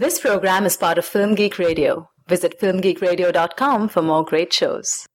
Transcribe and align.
This 0.00 0.20
program 0.20 0.64
is 0.64 0.76
part 0.76 0.96
of 0.96 1.04
Film 1.04 1.34
Geek 1.34 1.58
Radio. 1.58 2.08
Visit 2.28 2.60
filmgeekradio.com 2.60 3.88
for 3.88 4.00
more 4.00 4.24
great 4.24 4.52
shows. 4.52 5.08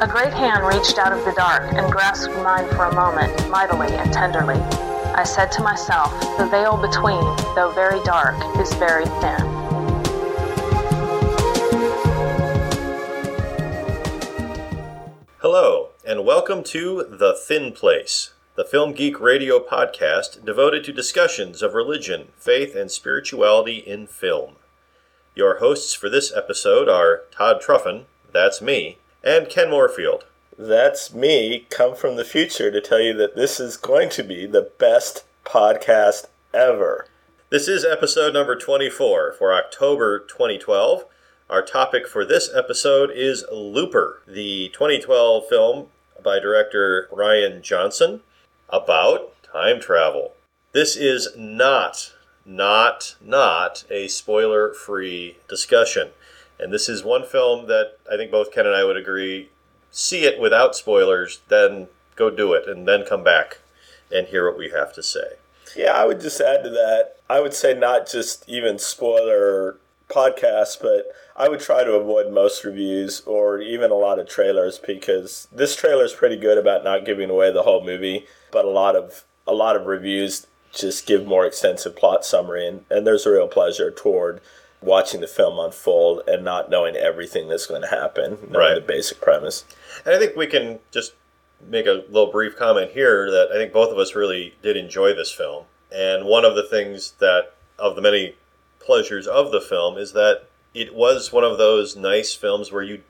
A 0.00 0.08
great 0.08 0.32
hand 0.32 0.66
reached 0.66 0.96
out 0.96 1.12
of 1.12 1.22
the 1.26 1.34
dark 1.36 1.70
and 1.74 1.92
grasped 1.92 2.34
mine 2.36 2.66
for 2.70 2.86
a 2.86 2.94
moment, 2.94 3.50
mightily 3.50 3.88
and 3.88 4.10
tenderly. 4.10 4.54
I 4.54 5.24
said 5.24 5.52
to 5.52 5.62
myself, 5.62 6.18
the 6.38 6.46
veil 6.46 6.78
between, 6.80 7.20
though 7.54 7.72
very 7.74 8.02
dark, 8.04 8.36
is 8.58 8.72
very 8.76 9.04
thin. 9.20 9.42
Hello, 15.42 15.90
and 16.06 16.24
welcome 16.24 16.64
to 16.64 17.04
The 17.04 17.38
Thin 17.46 17.72
Place, 17.72 18.32
the 18.56 18.64
Film 18.64 18.92
Geek 18.92 19.20
Radio 19.20 19.58
podcast 19.58 20.42
devoted 20.42 20.82
to 20.84 20.92
discussions 20.92 21.60
of 21.60 21.74
religion, 21.74 22.28
faith, 22.38 22.74
and 22.74 22.90
spirituality 22.90 23.76
in 23.76 24.06
film. 24.06 24.56
Your 25.34 25.58
hosts 25.58 25.92
for 25.92 26.08
this 26.08 26.34
episode 26.34 26.88
are 26.88 27.24
Todd 27.30 27.60
Truffin, 27.60 28.06
that's 28.32 28.62
me, 28.62 28.96
and 29.22 29.50
Ken 29.50 29.68
Morefield. 29.68 30.22
That's 30.58 31.12
me, 31.12 31.66
come 31.68 31.94
from 31.94 32.16
the 32.16 32.24
future 32.24 32.70
to 32.70 32.80
tell 32.80 32.98
you 32.98 33.12
that 33.18 33.36
this 33.36 33.60
is 33.60 33.76
going 33.76 34.08
to 34.10 34.22
be 34.22 34.46
the 34.46 34.70
best 34.78 35.24
podcast 35.44 36.28
ever. 36.54 37.08
This 37.50 37.68
is 37.68 37.84
episode 37.84 38.32
number 38.32 38.56
24 38.56 39.34
for 39.34 39.52
October 39.52 40.18
2012. 40.20 41.04
Our 41.50 41.60
topic 41.60 42.08
for 42.08 42.24
this 42.24 42.48
episode 42.54 43.10
is 43.10 43.44
Looper, 43.52 44.22
the 44.26 44.70
2012 44.70 45.46
film 45.46 45.88
by 46.24 46.38
director 46.38 47.10
Rian 47.12 47.60
Johnson 47.60 48.22
about 48.68 49.32
time 49.42 49.80
travel. 49.80 50.32
This 50.72 50.96
is 50.96 51.28
not, 51.36 52.12
not, 52.44 53.16
not 53.20 53.84
a 53.90 54.08
spoiler 54.08 54.72
free 54.72 55.38
discussion. 55.48 56.10
And 56.58 56.72
this 56.72 56.88
is 56.88 57.04
one 57.04 57.24
film 57.24 57.66
that 57.66 57.98
I 58.10 58.16
think 58.16 58.30
both 58.30 58.52
Ken 58.52 58.66
and 58.66 58.74
I 58.74 58.84
would 58.84 58.96
agree 58.96 59.50
see 59.90 60.24
it 60.24 60.38
without 60.38 60.76
spoilers, 60.76 61.40
then 61.48 61.88
go 62.16 62.30
do 62.30 62.52
it, 62.52 62.68
and 62.68 62.86
then 62.86 63.04
come 63.06 63.24
back 63.24 63.58
and 64.14 64.26
hear 64.26 64.48
what 64.48 64.58
we 64.58 64.70
have 64.70 64.92
to 64.92 65.02
say. 65.02 65.36
Yeah, 65.74 65.92
I 65.92 66.04
would 66.04 66.20
just 66.20 66.40
add 66.40 66.62
to 66.64 66.70
that. 66.70 67.16
I 67.28 67.40
would 67.40 67.54
say 67.54 67.74
not 67.74 68.06
just 68.08 68.48
even 68.48 68.78
spoiler 68.78 69.78
podcasts, 70.08 70.80
but 70.80 71.06
I 71.36 71.48
would 71.48 71.60
try 71.60 71.84
to 71.84 71.92
avoid 71.94 72.32
most 72.32 72.64
reviews 72.64 73.20
or 73.26 73.60
even 73.60 73.90
a 73.90 73.94
lot 73.94 74.18
of 74.18 74.28
trailers 74.28 74.78
because 74.78 75.48
this 75.52 75.74
trailer 75.76 76.04
is 76.04 76.12
pretty 76.12 76.36
good 76.36 76.58
about 76.58 76.84
not 76.84 77.04
giving 77.04 77.30
away 77.30 77.52
the 77.52 77.62
whole 77.62 77.84
movie, 77.84 78.26
but 78.50 78.64
a 78.64 78.70
lot 78.70 78.96
of 78.96 79.24
a 79.46 79.52
lot 79.54 79.76
of 79.76 79.86
reviews 79.86 80.46
just 80.72 81.06
give 81.06 81.24
more 81.26 81.46
extensive 81.46 81.94
plot 81.96 82.24
summary 82.24 82.66
and, 82.66 82.84
and 82.90 83.06
there's 83.06 83.24
a 83.24 83.30
real 83.30 83.46
pleasure 83.48 83.90
toward 83.90 84.40
watching 84.82 85.20
the 85.20 85.26
film 85.26 85.58
unfold 85.58 86.20
and 86.26 86.44
not 86.44 86.68
knowing 86.68 86.96
everything 86.96 87.48
that's 87.48 87.66
going 87.66 87.80
to 87.80 87.88
happen, 87.88 88.36
knowing 88.50 88.52
Right. 88.52 88.74
the 88.74 88.80
basic 88.80 89.20
premise. 89.20 89.64
And 90.04 90.14
I 90.14 90.18
think 90.18 90.36
we 90.36 90.46
can 90.46 90.80
just 90.92 91.14
make 91.66 91.86
a 91.86 92.04
little 92.10 92.30
brief 92.30 92.56
comment 92.56 92.90
here 92.90 93.30
that 93.30 93.48
I 93.50 93.54
think 93.54 93.72
both 93.72 93.90
of 93.90 93.98
us 93.98 94.14
really 94.14 94.54
did 94.62 94.76
enjoy 94.76 95.14
this 95.14 95.32
film. 95.32 95.64
And 95.90 96.26
one 96.26 96.44
of 96.44 96.54
the 96.56 96.62
things 96.64 97.12
that, 97.20 97.54
of 97.78 97.96
the 97.96 98.02
many 98.02 98.34
pleasures 98.86 99.26
of 99.26 99.50
the 99.50 99.60
film, 99.60 99.98
is 99.98 100.12
that 100.12 100.48
it 100.72 100.94
was 100.94 101.32
one 101.32 101.44
of 101.44 101.58
those 101.58 101.96
nice 101.96 102.34
films 102.34 102.70
where 102.70 102.82
you 102.82 103.02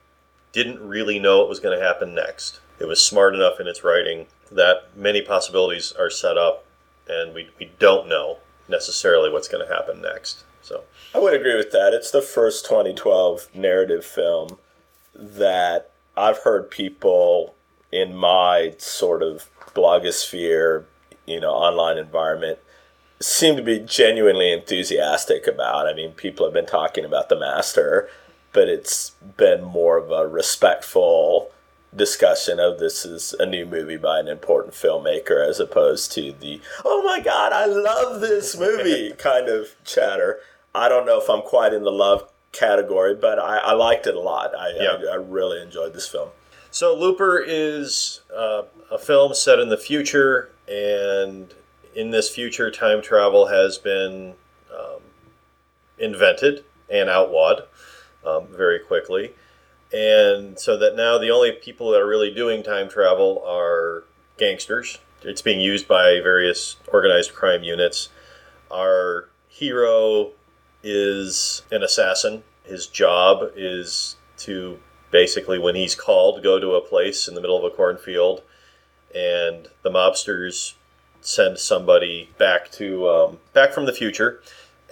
didn't 0.53 0.81
really 0.81 1.19
know 1.19 1.39
what 1.39 1.49
was 1.49 1.61
going 1.61 1.79
to 1.79 1.85
happen 1.85 2.15
next. 2.15 2.61
It 2.79 2.87
was 2.87 3.05
smart 3.05 3.35
enough 3.35 3.61
in 3.61 3.67
its 3.67 3.85
writing 3.85 4.27
that 4.51 4.97
many 4.97 5.21
possibilities 5.21 5.93
are 5.93 6.11
set 6.11 6.39
up, 6.39 6.65
and 7.09 7.35
we, 7.35 7.51
we 7.59 7.71
don't 7.79 8.09
know 8.09 8.39
necessarily 8.69 9.31
what's 9.31 9.49
going 9.49 9.67
to 9.67 9.73
happen 9.73 10.01
next. 10.01 10.45
So, 10.63 10.85
I 11.15 11.19
would 11.19 11.35
agree 11.35 11.57
with 11.57 11.71
that. 11.73 11.93
It's 11.93 12.11
the 12.11 12.23
first 12.23 12.65
2012 12.65 13.55
narrative 13.55 14.05
film 14.05 14.59
that 15.15 15.91
I've 16.17 16.39
heard 16.39 16.71
people 16.71 17.55
in 17.93 18.17
my 18.17 18.75
sort 18.79 19.23
of 19.23 19.49
blogosphere, 19.75 20.85
you 21.27 21.41
know, 21.41 21.53
online 21.53 21.99
environment 21.99 22.59
seem 23.21 23.57
to 23.57 23.63
be 23.63 23.79
genuinely 23.79 24.53
enthusiastic 24.53 25.47
about. 25.47 25.87
I 25.87 25.95
mean, 25.95 26.13
people 26.13 26.47
have 26.47 26.53
been 26.55 26.67
talking 26.67 27.05
about 27.05 27.29
The 27.29 27.39
Master, 27.39 28.09
but 28.53 28.69
it's 28.69 29.11
been 29.37 29.63
more 29.65 29.97
of 29.97 30.11
a 30.11 30.27
respectful 30.27 31.51
discussion 31.95 32.61
of 32.61 32.79
this 32.79 33.07
is 33.07 33.35
a 33.39 33.47
new 33.47 33.65
movie 33.65 33.97
by 33.97 34.19
an 34.19 34.29
important 34.29 34.75
filmmaker 34.75 35.47
as 35.49 35.59
opposed 35.59 36.13
to 36.13 36.33
the 36.41 36.61
oh 36.85 37.03
my 37.05 37.21
god 37.21 37.53
i 37.55 37.65
love 37.65 38.21
this 38.21 38.59
movie 38.59 39.13
kind 39.19 39.49
of 39.49 39.69
chatter 39.85 40.41
i 40.75 40.91
don't 40.91 41.07
know 41.07 41.19
if 41.19 41.31
i'm 41.31 41.41
quite 41.41 41.73
in 41.73 41.85
the 41.85 41.91
love 41.91 42.29
category 42.53 43.15
but 43.15 43.39
i, 43.39 43.59
I 43.59 43.73
liked 43.73 44.07
it 44.07 44.15
a 44.15 44.21
lot 44.21 44.55
I, 44.55 44.73
Yeah. 44.79 44.99
I, 45.11 45.13
I 45.13 45.15
really 45.15 45.63
enjoyed 45.63 45.95
this 45.95 46.07
film 46.09 46.29
So 46.71 46.95
Looper 46.95 47.39
is 47.39 48.21
uh, 48.37 48.63
a 48.91 48.99
film 48.99 49.33
set 49.33 49.59
in 49.59 49.71
the 49.71 49.79
future, 49.79 50.51
and 50.69 51.55
in 51.97 52.11
this 52.11 52.29
future, 52.29 52.71
time 52.71 53.01
travel 53.01 53.47
has 53.47 53.79
been 53.79 54.35
um, 54.71 55.01
invented 55.99 56.63
and 56.91 57.09
outlawed 57.09 57.63
um, 58.25 58.47
very 58.49 58.79
quickly. 58.79 59.33
And 59.93 60.59
so 60.61 60.77
that 60.77 60.95
now 60.95 61.17
the 61.17 61.31
only 61.31 61.53
people 61.53 61.91
that 61.91 62.01
are 62.01 62.07
really 62.07 62.33
doing 62.33 62.63
time 62.63 62.91
travel 62.91 63.43
are 63.47 64.05
gangsters. 64.37 64.99
It's 65.23 65.41
being 65.41 65.61
used 65.61 65.89
by 65.89 66.21
various 66.23 66.77
organized 66.89 67.35
crime 67.35 67.63
units. 67.63 68.11
Our 68.71 69.31
hero 69.49 70.33
is 70.83 71.63
an 71.73 71.83
assassin. 71.83 72.45
His 72.65 72.87
job 72.87 73.53
is 73.57 74.17
to 74.39 74.79
basically, 75.11 75.59
when 75.59 75.77
he's 75.77 75.95
called, 75.95 76.43
go 76.43 76.61
to 76.61 76.75
a 76.75 76.81
place 76.83 77.27
in 77.27 77.35
the 77.35 77.41
middle 77.41 77.57
of 77.57 77.65
a 77.65 77.75
cornfield, 77.75 78.43
and 79.15 79.69
the 79.83 79.91
mobsters 79.91 80.75
send 81.27 81.59
somebody 81.59 82.31
back 82.39 82.71
to 82.71 83.09
um, 83.09 83.39
back 83.53 83.73
from 83.73 83.87
the 83.87 83.93
future, 83.93 84.41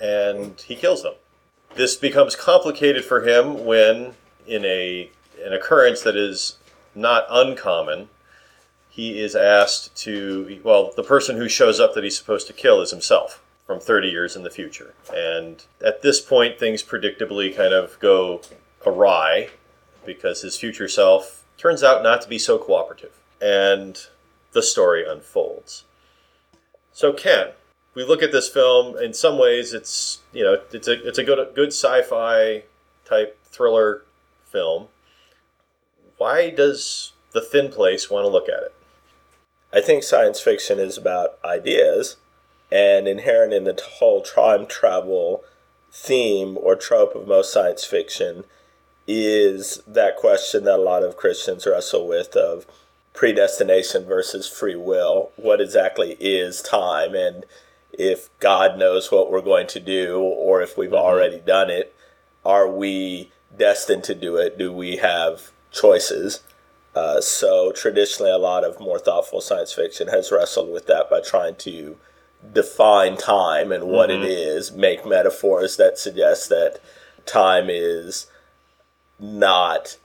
and 0.01 0.61
he 0.61 0.75
kills 0.75 1.03
them. 1.03 1.15
This 1.77 1.97
becomes 1.97 2.35
complicated 2.37 3.05
for 3.05 3.27
him 3.27 3.65
when, 3.65 4.15
in 4.47 4.65
a 4.65 5.11
an 5.43 5.53
occurrence 5.53 6.03
that 6.03 6.17
is 6.17 6.59
not 6.95 7.27
uncommon, 7.31 8.09
he 8.89 9.21
is 9.21 9.37
asked 9.37 9.95
to 9.97 10.61
well, 10.65 10.93
the 10.97 11.03
person 11.05 11.37
who 11.37 11.49
shows 11.49 11.79
up 11.79 11.95
that 11.95 12.05
he's 12.05 12.19
supposed 12.19 12.47
to 12.49 12.53
kill 12.53 12.81
is 12.81 12.91
himself 12.91 13.41
from 13.67 13.81
30 13.81 14.09
years 14.09 14.37
in 14.37 14.43
the 14.43 14.51
future. 14.51 14.95
And 15.15 15.65
at 15.85 16.03
this 16.03 16.21
point, 16.21 16.59
things 16.59 16.83
predictably 16.83 17.57
kind 17.57 17.73
of 17.73 17.99
go 17.99 18.43
awry 18.85 19.51
because 20.05 20.43
his 20.43 20.59
future 20.59 20.89
self 20.89 21.45
turns 21.57 21.83
out 21.83 22.03
not 22.03 22.21
to 22.23 22.29
be 22.29 22.39
so 22.39 22.59
cooperative. 22.59 23.13
And 23.41 23.99
the 24.53 24.63
story 24.63 25.05
unfolds. 25.07 25.85
So, 26.95 27.13
Ken, 27.13 27.49
we 27.95 28.05
look 28.05 28.23
at 28.23 28.33
this 28.33 28.49
film. 28.49 28.97
In 28.97 29.13
some 29.13 29.39
ways, 29.39 29.75
it's 29.75 30.21
you 30.33 30.43
know 30.43 30.59
it's 30.73 30.89
a 30.89 31.07
it's 31.07 31.19
a 31.19 31.25
good 31.25 31.55
good 31.55 31.69
sci-fi 31.69 32.63
type 33.05 33.39
thriller 33.45 34.05
film. 34.47 34.89
Why 36.17 36.49
does 36.49 37.13
the 37.33 37.43
Thin 37.43 37.71
Place 37.71 38.09
want 38.09 38.25
to 38.25 38.31
look 38.31 38.49
at 38.49 38.63
it? 38.63 38.75
i 39.75 39.81
think 39.81 40.03
science 40.03 40.41
fiction 40.41 40.79
is 40.79 40.97
about 40.97 41.37
ideas 41.45 42.17
and 42.71 43.07
inherent 43.09 43.53
in 43.53 43.65
the 43.65 43.79
whole 43.99 44.23
time 44.23 44.67
travel 44.67 45.43
theme 45.93 46.57
or 46.61 46.77
trope 46.77 47.15
of 47.15 47.27
most 47.27 47.53
science 47.53 47.85
fiction 47.85 48.45
is 49.07 49.83
that 49.87 50.17
question 50.17 50.65
that 50.65 50.79
a 50.79 50.83
lot 50.83 51.03
of 51.03 51.17
Christians 51.17 51.67
wrestle 51.67 52.09
with 52.09 52.35
of 52.35 52.67
predestination 53.15 54.05
versus 54.05 54.47
free 54.47 54.77
will. 54.77 55.31
What 55.37 55.61
exactly 55.61 56.17
is 56.21 56.61
time? 56.61 57.15
And 57.15 57.47
if 57.93 58.29
God 58.41 58.79
knows 58.79 59.11
what 59.11 59.31
we're 59.31 59.41
going 59.41 59.69
to 59.69 59.81
do, 59.81 60.19
or 60.21 60.61
if 60.61 60.77
we've 60.77 60.93
already 60.93 61.39
done 61.39 61.71
it, 61.71 61.95
are 62.45 62.69
we 62.69 63.31
destined 63.57 64.05
to 64.05 64.15
do 64.15 64.37
it? 64.37 64.59
Do 64.59 64.73
we 64.73 64.97
have 64.97 65.53
choices? 65.71 66.41
Uh, 66.95 67.21
so 67.21 67.73
traditionally, 67.73 68.31
a 68.31 68.39
lot 68.39 68.65
of 68.65 68.79
more 68.81 68.99
thoughtful 68.99 69.41
science 69.41 69.73
fiction 69.73 70.09
has 70.09 70.31
wrestled 70.31 70.71
with 70.71 70.87
that 70.87 71.09
by 71.09 71.21
trying 71.21 71.57
to 71.57 71.97
define 72.53 73.17
time 73.17 73.73
and 73.73 73.85
what 73.85 74.11
it 74.11 74.23
is, 74.23 74.71
make 74.73 75.07
metaphors 75.07 75.77
that 75.77 75.99
suggest 75.99 76.51
that 76.51 76.79
time 77.25 77.67
is 77.71 78.27
not 79.19 79.97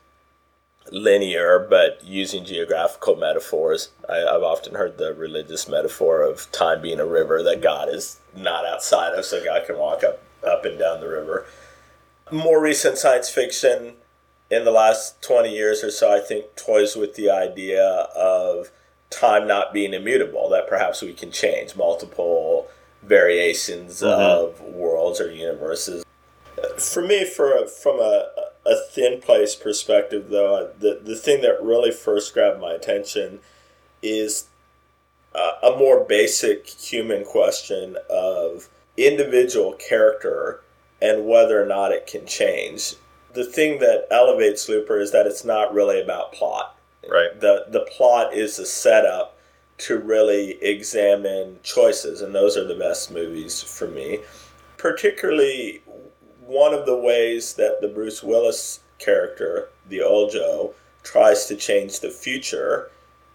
linear, 0.91 1.59
but 1.69 1.99
using 2.03 2.45
geographical 2.45 3.15
metaphors. 3.15 3.89
I, 4.07 4.23
I've 4.25 4.43
often 4.43 4.75
heard 4.75 4.97
the 4.97 5.13
religious 5.13 5.67
metaphor 5.67 6.21
of 6.21 6.51
time 6.51 6.81
being 6.81 6.99
a 6.99 7.05
river 7.05 7.43
that 7.43 7.61
God 7.61 7.89
is 7.89 8.19
not 8.35 8.65
outside 8.65 9.13
of, 9.13 9.25
so 9.25 9.43
God 9.43 9.65
can 9.65 9.77
walk 9.77 10.03
up, 10.03 10.21
up 10.45 10.65
and 10.65 10.79
down 10.79 10.99
the 11.01 11.09
river. 11.09 11.45
More 12.31 12.61
recent 12.61 12.97
science 12.97 13.29
fiction 13.29 13.93
in 14.51 14.65
the 14.65 14.71
last 14.71 15.21
20 15.21 15.49
years 15.53 15.83
or 15.83 15.91
so, 15.91 16.11
I 16.11 16.19
think, 16.19 16.55
toys 16.55 16.95
with 16.95 17.15
the 17.15 17.29
idea 17.29 17.83
of 17.83 18.71
time 19.09 19.47
not 19.47 19.73
being 19.73 19.93
immutable, 19.93 20.49
that 20.49 20.67
perhaps 20.67 21.01
we 21.01 21.13
can 21.13 21.31
change 21.31 21.75
multiple 21.75 22.67
variations 23.01 24.01
Mhm. 24.01 24.07
of 24.19 24.61
worlds 24.61 25.19
or 25.21 25.31
universes. 25.31 26.03
For 26.77 27.01
me, 27.01 27.25
for 27.25 27.55
a, 27.55 27.67
from 27.67 27.99
a, 27.99 28.29
a 28.69 28.75
thin 28.91 29.19
place 29.19 29.55
perspective, 29.55 30.29
though, 30.29 30.71
the, 30.79 30.99
the 31.03 31.15
thing 31.15 31.41
that 31.41 31.61
really 31.61 31.91
first 31.91 32.33
grabbed 32.33 32.61
my 32.61 32.73
attention 32.73 33.39
is 34.01 34.47
uh, 35.33 35.53
a 35.63 35.77
more 35.77 36.03
basic 36.03 36.67
human 36.67 37.25
question 37.25 37.97
of 38.09 38.69
individual 38.97 39.73
character 39.73 40.61
and 41.01 41.25
whether 41.25 41.61
or 41.61 41.65
not 41.65 41.91
it 41.91 42.07
can 42.07 42.25
change. 42.25 42.95
The 43.33 43.45
thing 43.45 43.79
that 43.79 44.07
elevates 44.11 44.67
Looper 44.67 44.99
is 44.99 45.11
that 45.11 45.27
it's 45.27 45.45
not 45.45 45.73
really 45.73 46.01
about 46.01 46.33
plot. 46.33 46.75
Right. 47.07 47.39
The 47.39 47.65
the 47.69 47.87
plot 47.91 48.33
is 48.33 48.59
a 48.59 48.65
setup 48.65 49.37
to 49.79 49.97
really 49.97 50.61
examine 50.61 51.59
choices, 51.63 52.21
and 52.21 52.35
those 52.35 52.57
are 52.57 52.67
the 52.67 52.75
best 52.75 53.11
movies 53.11 53.63
for 53.63 53.87
me. 53.87 54.19
Particularly, 54.77 55.81
one 56.49 56.73
of 56.73 56.87
the 56.87 56.97
ways 56.97 57.53
that 57.53 57.79
the 57.79 57.87
Bruce 57.87 58.23
Willis 58.23 58.79
character, 58.97 59.69
the 59.87 60.01
old 60.01 60.31
Joe, 60.31 60.73
tries 61.03 61.45
to 61.45 61.55
change 61.55 61.99
the 61.99 62.09
future 62.09 62.89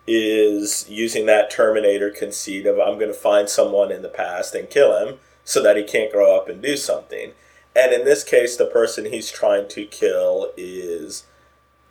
is 0.06 0.87
using 0.88 1.25
that 1.26 1.50
Terminator 1.50 2.11
conceit 2.11 2.66
of 2.66 2.78
I'm 2.78 2.99
going 2.99 3.12
to 3.12 3.14
find 3.14 3.49
someone 3.49 3.93
in 3.93 4.02
the 4.02 4.08
past 4.08 4.55
and 4.55 4.69
kill 4.69 4.99
him 4.99 5.19
so 5.44 5.62
that 5.62 5.76
he 5.76 5.84
can't 5.84 6.12
grow 6.12 6.37
up 6.37 6.49
and 6.49 6.61
do 6.61 6.76
something. 6.76 7.32
And 7.76 7.93
in 7.93 8.05
this 8.05 8.25
case, 8.25 8.56
the 8.56 8.66
person 8.66 9.06
he's 9.06 9.31
trying 9.31 9.69
to 9.69 9.87
kill 9.87 10.50
is 10.56 11.25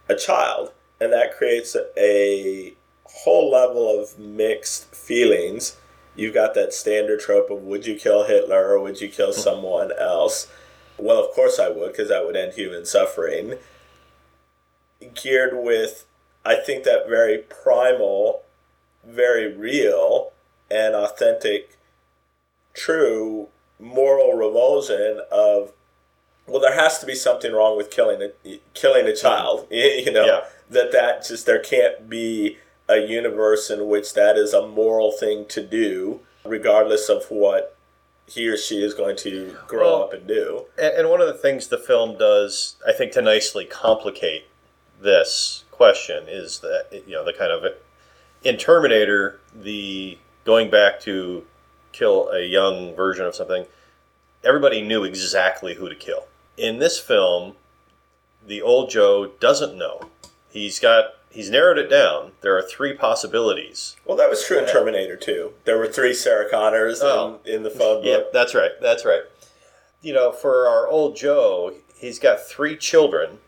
a 0.09 0.15
child. 0.15 0.71
And 0.99 1.11
that 1.13 1.35
creates 1.35 1.75
a 1.97 2.73
whole 3.05 3.49
level 3.49 3.99
of 3.99 4.19
mixed 4.19 4.93
feelings. 4.93 5.77
You've 6.15 6.33
got 6.33 6.53
that 6.53 6.73
standard 6.73 7.21
trope 7.21 7.49
of 7.49 7.63
would 7.63 7.85
you 7.85 7.95
kill 7.95 8.25
Hitler 8.25 8.69
or 8.69 8.79
would 8.81 9.01
you 9.01 9.07
kill 9.07 9.33
hmm. 9.33 9.39
someone 9.39 9.91
else? 9.97 10.51
Well, 11.03 11.19
of 11.23 11.31
course 11.31 11.59
I 11.59 11.69
would, 11.69 11.91
because 11.91 12.09
that 12.09 12.25
would 12.25 12.35
end 12.35 12.53
human 12.53 12.85
suffering. 12.85 13.55
Geared 15.15 15.53
with, 15.53 16.05
I 16.45 16.55
think, 16.55 16.83
that 16.85 17.09
very 17.09 17.37
primal, 17.39 18.43
very 19.05 19.53
real, 19.53 20.31
and 20.71 20.95
authentic, 20.95 21.77
true 22.73 23.49
moral 23.79 24.33
revulsion 24.33 25.19
of 25.31 25.73
well 26.47 26.61
there 26.61 26.73
has 26.75 26.99
to 26.99 27.05
be 27.05 27.13
something 27.15 27.51
wrong 27.51 27.75
with 27.75 27.91
killing 27.91 28.21
a 28.45 28.59
killing 28.73 29.05
a 29.05 29.15
child 29.15 29.67
you 29.71 30.11
know 30.11 30.25
Yeah. 30.25 30.41
that 30.69 30.91
that 30.93 31.25
just 31.27 31.45
there 31.45 31.59
can't 31.59 32.09
be 32.09 32.57
a 32.87 32.97
universe 32.97 33.69
in 33.69 33.87
which 33.87 34.13
that 34.13 34.37
is 34.37 34.53
a 34.53 34.65
moral 34.65 35.11
thing 35.11 35.45
to 35.47 35.61
do 35.61 36.21
regardless 36.45 37.09
of 37.09 37.25
what 37.25 37.72
he 38.25 38.47
or 38.47 38.57
she 38.57 38.83
is 38.83 38.93
going 38.93 39.15
to 39.17 39.55
grow 39.67 39.97
Well- 39.97 40.03
up 40.03 40.13
and 40.13 40.27
do 40.27 40.65
And, 40.77 40.93
and 40.95 41.09
one 41.09 41.21
of 41.21 41.27
the 41.27 41.33
things 41.33 41.67
the 41.67 41.77
film 41.77 42.17
does, 42.17 42.75
I 42.87 42.93
think, 42.93 43.11
to 43.13 43.21
nicely 43.21 43.65
complicate 43.65 44.45
this 45.01 45.65
question 45.71 46.25
is 46.27 46.59
that 46.59 46.87
you 47.07 47.13
know 47.13 47.25
the 47.25 47.33
kind 47.33 47.51
of 47.51 47.65
in 48.43 48.57
Terminator, 48.57 49.39
the 49.53 50.17
going 50.45 50.69
back 50.69 50.99
to 51.01 51.45
kill 51.91 52.29
a 52.29 52.43
young 52.45 52.95
version 52.95 53.25
of 53.25 53.35
something, 53.35 53.65
everybody 54.43 54.81
knew 54.81 55.03
exactly 55.03 55.75
who 55.75 55.89
to 55.89 55.95
kill. 55.95 56.25
In 56.57 56.79
this 56.79 56.99
film, 56.99 57.55
the 58.45 58.61
old 58.61 58.89
Joe 58.89 59.31
doesn't 59.39 59.77
know. 59.77 60.09
He's 60.49 60.79
got 60.79 61.15
he's 61.33 61.49
narrowed 61.49 61.77
it 61.77 61.89
down. 61.89 62.31
There 62.41 62.57
are 62.57 62.61
three 62.61 62.93
possibilities. 62.93 63.95
well 64.05 64.17
that 64.17 64.29
was 64.29 64.45
true 64.45 64.59
in 64.59 64.65
terminator 64.67 65.15
2 65.15 65.51
there 65.65 65.77
were 65.77 65.87
three 65.87 66.13
sarah 66.13 66.49
connors 66.49 67.01
Oh. 67.03 67.39
in, 67.45 67.55
in 67.55 67.63
the 67.63 67.69
phone 67.69 68.03
Yeah, 68.03 68.17
book 68.17 68.33
that's 68.33 68.53
right. 68.55 68.71
That's 68.81 69.03
right. 69.05 69.23
You 70.01 70.13
know, 70.13 70.31
for 70.31 70.67
our 70.67 70.87
old 70.87 71.15
Joe, 71.15 71.73
he's 71.95 72.19
got 72.19 72.45
three 72.45 72.75
children. 72.75 73.39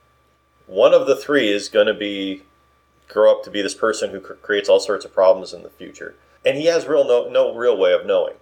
One 0.68 0.94
of 0.94 1.06
the 1.06 1.16
three 1.16 1.52
is 1.52 1.68
going 1.70 1.88
to 1.88 1.94
be 1.94 2.44
grow 3.08 3.32
up 3.32 3.44
to 3.44 3.52
be 3.52 3.62
this 3.62 3.76
person 3.76 4.10
who 4.10 4.20
cr- 4.20 4.34
creates 4.34 4.68
all 4.70 4.80
sorts 4.80 5.06
of 5.06 5.14
problems 5.14 5.54
in 5.54 5.62
the 5.64 5.70
future, 5.70 6.16
and 6.46 6.58
he 6.58 6.66
has 6.68 6.88
real 6.88 7.06
no 7.06 7.28
no 7.30 7.54
real 7.54 7.78
way 7.78 7.92
of 7.94 8.06
knowing 8.06 8.36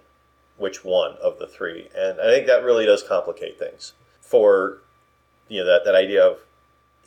which 0.56 0.84
one 0.84 1.16
of 1.20 1.38
the 1.40 1.46
three. 1.48 1.88
And 1.94 2.20
I 2.20 2.26
think 2.32 2.46
that 2.46 2.62
really 2.64 2.86
does 2.86 3.02
complicate 3.02 3.58
things 3.58 3.92
for 4.20 4.78
you 5.48 5.60
know 5.60 5.66
that 5.66 5.84
that 5.84 5.94
idea 5.96 6.24
of 6.24 6.38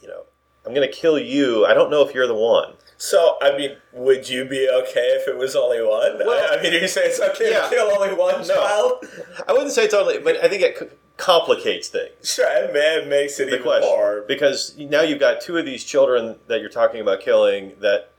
you 0.02 0.08
know 0.10 0.24
I'm 0.68 0.74
going 0.74 0.88
to 0.88 0.94
kill 0.94 1.18
you. 1.18 1.66
I 1.66 1.74
don't 1.74 1.90
know 1.90 2.06
if 2.06 2.14
you're 2.14 2.28
the 2.28 2.36
one. 2.36 2.74
So, 2.98 3.38
I 3.42 3.56
mean, 3.56 3.78
would 3.94 4.28
you 4.28 4.44
be 4.44 4.68
okay 4.70 5.16
if 5.22 5.28
it 5.28 5.38
was 5.38 5.56
only 5.56 5.82
one? 5.82 6.18
Well- 6.26 6.48
I 6.60 6.62
mean, 6.62 6.74
you 6.74 6.88
say 6.88 7.06
it's 7.06 7.22
okay 7.22 7.52
Yeah. 7.52 7.62
to 7.62 7.70
kill 7.70 7.92
only 7.92 8.14
one 8.14 8.46
No. 8.46 8.56
child? 8.56 9.06
I 9.48 9.54
wouldn't 9.54 9.72
say 9.72 9.88
totally, 9.88 10.18
but 10.18 10.44
I 10.44 10.50
think 10.50 10.62
it 10.64 11.00
complicates 11.16 11.88
things. 11.88 12.12
Sure, 12.36 12.48
and 12.50 12.74
man 12.74 13.08
makes 13.08 13.40
it 13.40 13.46
the 13.46 13.54
even 13.54 13.64
question 13.64 13.90
more. 13.90 14.26
because 14.28 14.76
now 14.78 15.02
you've 15.02 15.20
got 15.20 15.40
two 15.42 15.58
of 15.58 15.66
these 15.66 15.84
children 15.84 16.36
that 16.48 16.60
you're 16.60 16.70
talking 16.70 17.00
about 17.00 17.22
killing 17.22 17.74
that 17.80 18.10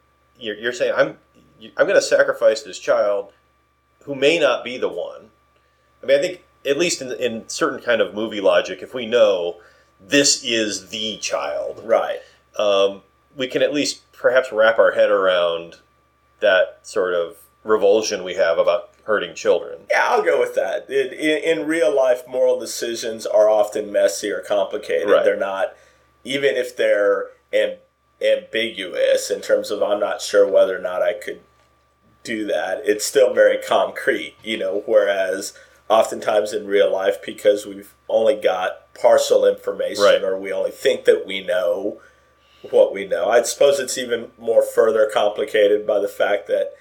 you're, 0.40 0.56
you're 0.56 0.72
saying 0.72 0.94
I'm 0.96 1.18
I'm 1.76 1.86
going 1.86 1.94
to 1.96 2.02
sacrifice 2.02 2.62
this 2.62 2.78
child 2.78 3.32
who 4.04 4.14
may 4.14 4.38
not 4.38 4.62
be 4.64 4.78
the 4.78 4.88
one. 4.88 5.30
I 6.02 6.06
mean, 6.06 6.18
I 6.18 6.22
think 6.22 6.44
at 6.64 6.78
least 6.78 7.02
in, 7.02 7.10
in 7.12 7.48
certain 7.48 7.80
kind 7.80 8.00
of 8.00 8.14
movie 8.14 8.40
logic, 8.40 8.80
if 8.80 8.94
we 8.94 9.06
know 9.06 9.56
this 10.00 10.44
is 10.44 10.90
the 10.90 11.16
child, 11.18 11.80
Right. 11.84 12.20
Um, 12.58 13.02
we 13.36 13.46
can 13.46 13.62
at 13.62 13.72
least 13.72 14.10
perhaps 14.12 14.52
wrap 14.52 14.78
our 14.78 14.92
head 14.92 15.10
around 15.10 15.76
that 16.40 16.80
sort 16.82 17.14
of 17.14 17.36
revulsion 17.64 18.24
we 18.24 18.34
have 18.34 18.58
about 18.58 18.90
hurting 19.04 19.34
children. 19.34 19.78
Yeah, 19.90 20.04
I'll 20.08 20.22
go 20.22 20.38
with 20.38 20.54
that. 20.54 20.88
In, 20.90 21.12
in, 21.12 21.60
in 21.60 21.66
real 21.66 21.94
life, 21.94 22.22
moral 22.28 22.58
decisions 22.58 23.26
are 23.26 23.48
often 23.48 23.90
messy 23.90 24.30
or 24.30 24.40
complicated. 24.40 25.08
Right. 25.08 25.24
They're 25.24 25.36
not, 25.36 25.74
even 26.24 26.56
if 26.56 26.76
they're 26.76 27.28
am, 27.52 27.76
ambiguous 28.20 29.30
in 29.30 29.40
terms 29.40 29.70
of 29.70 29.82
I'm 29.82 30.00
not 30.00 30.20
sure 30.20 30.46
whether 30.46 30.76
or 30.76 30.82
not 30.82 31.02
I 31.02 31.14
could 31.14 31.40
do 32.24 32.46
that, 32.46 32.82
it's 32.84 33.06
still 33.06 33.32
very 33.32 33.58
concrete, 33.62 34.34
you 34.42 34.58
know, 34.58 34.82
whereas 34.86 35.54
oftentimes 35.88 36.52
in 36.52 36.66
real 36.66 36.92
life, 36.92 37.16
because 37.24 37.64
we've 37.64 37.94
only 38.08 38.34
got 38.34 38.92
partial 38.94 39.46
information 39.46 40.04
Right. 40.04 40.22
or 40.22 40.36
we 40.38 40.52
only 40.52 40.70
think 40.70 41.04
that 41.06 41.26
we 41.26 41.42
know 41.42 42.00
what 42.70 42.92
we 42.92 43.06
know, 43.06 43.28
I 43.28 43.42
suppose 43.42 43.78
it's 43.78 43.98
even 43.98 44.30
more 44.38 44.62
further 44.62 45.08
complicated 45.12 45.86
by 45.86 45.98
the 46.00 46.08
fact 46.08 46.46
that 46.48 46.72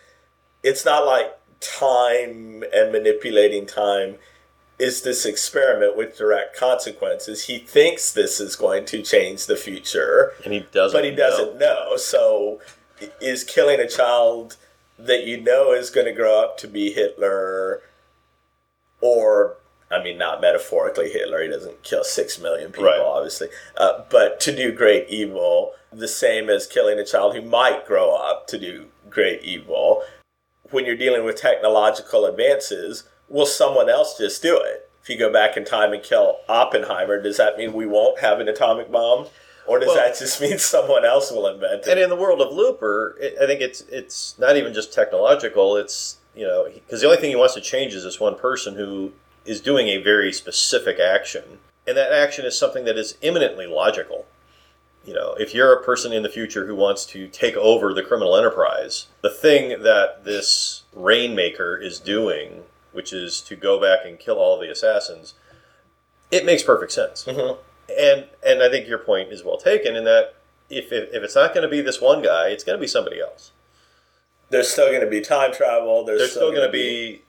it's 0.63 0.83
not 0.85 1.05
like 1.05 1.37
time 1.59 2.63
and 2.73 2.91
manipulating 2.91 3.65
time 3.65 4.15
is 4.79 5.01
this 5.01 5.25
experiment 5.25 5.97
with 5.97 6.17
direct 6.17 6.55
consequences. 6.55 7.45
He 7.45 7.57
thinks 7.57 8.11
this 8.11 8.39
is 8.39 8.55
going 8.55 8.85
to 8.85 9.01
change 9.01 9.45
the 9.47 9.55
future, 9.55 10.33
And 10.43 10.53
he 10.53 10.59
doesn't. 10.71 10.97
but 10.97 11.03
he 11.05 11.11
doesn't 11.15 11.57
know. 11.57 11.97
So, 11.97 12.61
is 13.19 13.43
killing 13.43 13.79
a 13.79 13.87
child 13.87 14.57
that 14.99 15.25
you 15.25 15.39
know 15.41 15.71
is 15.73 15.89
going 15.89 16.05
to 16.07 16.13
grow 16.13 16.43
up 16.43 16.57
to 16.59 16.67
be 16.67 16.91
Hitler, 16.91 17.81
or 19.01 19.57
I 19.97 20.03
mean, 20.03 20.17
not 20.17 20.41
metaphorically 20.41 21.09
Hitler. 21.09 21.41
He 21.41 21.49
doesn't 21.49 21.83
kill 21.83 22.03
six 22.03 22.39
million 22.39 22.71
people, 22.71 22.85
Right. 22.85 22.99
obviously, 22.99 23.49
uh, 23.75 24.01
but 24.09 24.39
to 24.41 24.55
do 24.55 24.71
great 24.71 25.07
evil, 25.09 25.73
the 25.91 26.07
same 26.07 26.49
as 26.49 26.67
killing 26.67 26.99
a 26.99 27.05
child 27.05 27.35
who 27.35 27.41
might 27.41 27.85
grow 27.85 28.13
up 28.15 28.47
to 28.47 28.57
do 28.57 28.87
great 29.09 29.41
evil. 29.43 30.03
When 30.69 30.85
you're 30.85 30.95
dealing 30.97 31.23
with 31.23 31.35
technological 31.37 32.25
advances, 32.25 33.03
will 33.29 33.45
someone 33.45 33.89
else 33.89 34.17
just 34.17 34.41
do 34.41 34.57
it? 34.59 34.89
If 35.01 35.09
you 35.09 35.17
go 35.17 35.31
back 35.31 35.55
in 35.55 35.63
time 35.63 35.93
and 35.93 36.03
kill 36.03 36.39
Oppenheimer, 36.49 37.21
does 37.21 37.37
that 37.37 37.57
mean 37.57 37.71
we 37.73 37.85
won't 37.85 38.19
have 38.19 38.39
an 38.41 38.49
atomic 38.49 38.91
bomb? 38.91 39.27
Or 39.65 39.79
does 39.79 39.87
Well- 39.87 39.97
that 39.97 40.17
just 40.17 40.39
mean 40.41 40.57
someone 40.59 41.05
else 41.05 41.31
will 41.31 41.47
invent 41.47 41.87
it? 41.87 41.91
And 41.91 41.99
in 41.99 42.09
the 42.09 42.15
world 42.15 42.41
of 42.41 42.51
Looper, 42.53 43.17
I 43.41 43.45
think 43.45 43.61
it's 43.61 43.81
it's 43.89 44.35
not 44.37 44.57
even 44.57 44.73
just 44.73 44.93
technological. 44.93 45.77
It's 45.77 46.17
you 46.35 46.45
know 46.45 46.65
because 46.73 47.01
the 47.01 47.07
only 47.07 47.19
thing 47.19 47.29
he 47.29 47.35
wants 47.35 47.53
to 47.55 47.61
change 47.61 47.93
is 47.93 48.03
this 48.03 48.19
one 48.19 48.35
person 48.35 48.75
who 48.75 49.13
is 49.47 49.61
doing 49.61 49.87
a 49.87 49.97
very 50.01 50.31
specific 50.33 50.99
action, 50.99 51.59
and 51.87 51.95
that 51.97 52.11
action 52.11 52.45
is 52.45 52.57
something 52.57 52.85
that 52.85 52.97
is 52.97 53.17
eminently 53.23 53.65
logical. 53.65 54.25
You 55.05 55.13
know, 55.13 55.35
if 55.39 55.55
you're 55.55 55.73
a 55.73 55.83
person 55.83 56.11
in 56.11 56.23
the 56.23 56.29
future 56.29 56.65
who 56.67 56.75
wants 56.75 57.05
to 57.07 57.27
take 57.29 57.55
over 57.55 57.93
the 57.93 58.03
criminal 58.03 58.35
enterprise, 58.35 59.07
the 59.21 59.29
thing 59.29 59.81
that 59.83 60.25
this 60.25 60.83
Rainmaker 60.93 61.77
is 61.77 61.99
doing, 61.99 62.63
which 62.91 63.13
is 63.13 63.39
to 63.41 63.55
go 63.55 63.79
back 63.79 63.99
and 64.05 64.19
kill 64.19 64.35
all 64.35 64.59
the 64.59 64.69
assassins, 64.69 65.33
it 66.29 66.45
makes 66.45 66.61
perfect 66.61 66.91
sense 66.91 67.23
Mhm. 67.23 67.57
and 67.97 68.27
and 68.45 68.61
I 68.61 68.69
think 68.69 68.85
your 68.87 68.97
point 68.97 69.31
is 69.31 69.45
well 69.45 69.55
taken 69.57 69.95
in 69.95 70.03
that 70.03 70.33
if 70.69 70.91
if, 70.91 71.13
if 71.13 71.23
it's 71.23 71.35
not 71.35 71.53
going 71.53 71.61
to 71.63 71.69
be 71.69 71.79
this 71.79 72.01
one 72.01 72.21
guy, 72.21 72.49
it's 72.49 72.65
going 72.65 72.77
to 72.77 72.81
be 72.81 72.87
somebody 72.87 73.21
else. 73.21 73.51
There's 74.49 74.67
still 74.69 74.87
going 74.89 75.01
to 75.01 75.07
be 75.09 75.21
time 75.21 75.53
travel. 75.53 76.03
There's, 76.03 76.19
There's 76.19 76.31
still 76.31 76.51
going 76.51 76.65
to 76.67 76.71
be 76.71 77.21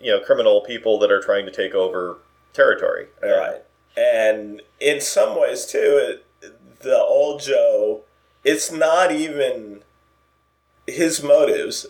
you 0.00 0.10
know 0.10 0.20
criminal 0.20 0.60
people 0.62 0.98
that 0.98 1.10
are 1.10 1.20
trying 1.20 1.46
to 1.46 1.52
take 1.52 1.74
over 1.74 2.18
territory. 2.52 3.06
Right. 3.22 3.62
And 3.96 4.62
in 4.80 5.00
some 5.00 5.38
ways, 5.38 5.66
too, 5.66 6.18
it, 6.40 6.50
the 6.80 6.98
old 6.98 7.42
Joe, 7.42 8.02
it's 8.44 8.70
not 8.70 9.10
even 9.10 9.82
his 10.86 11.22
motives 11.22 11.86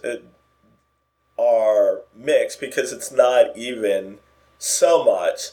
are 1.38 2.00
mixed 2.14 2.60
because 2.60 2.92
it's 2.92 3.12
not 3.12 3.56
even 3.56 4.18
so 4.58 5.04
much 5.04 5.50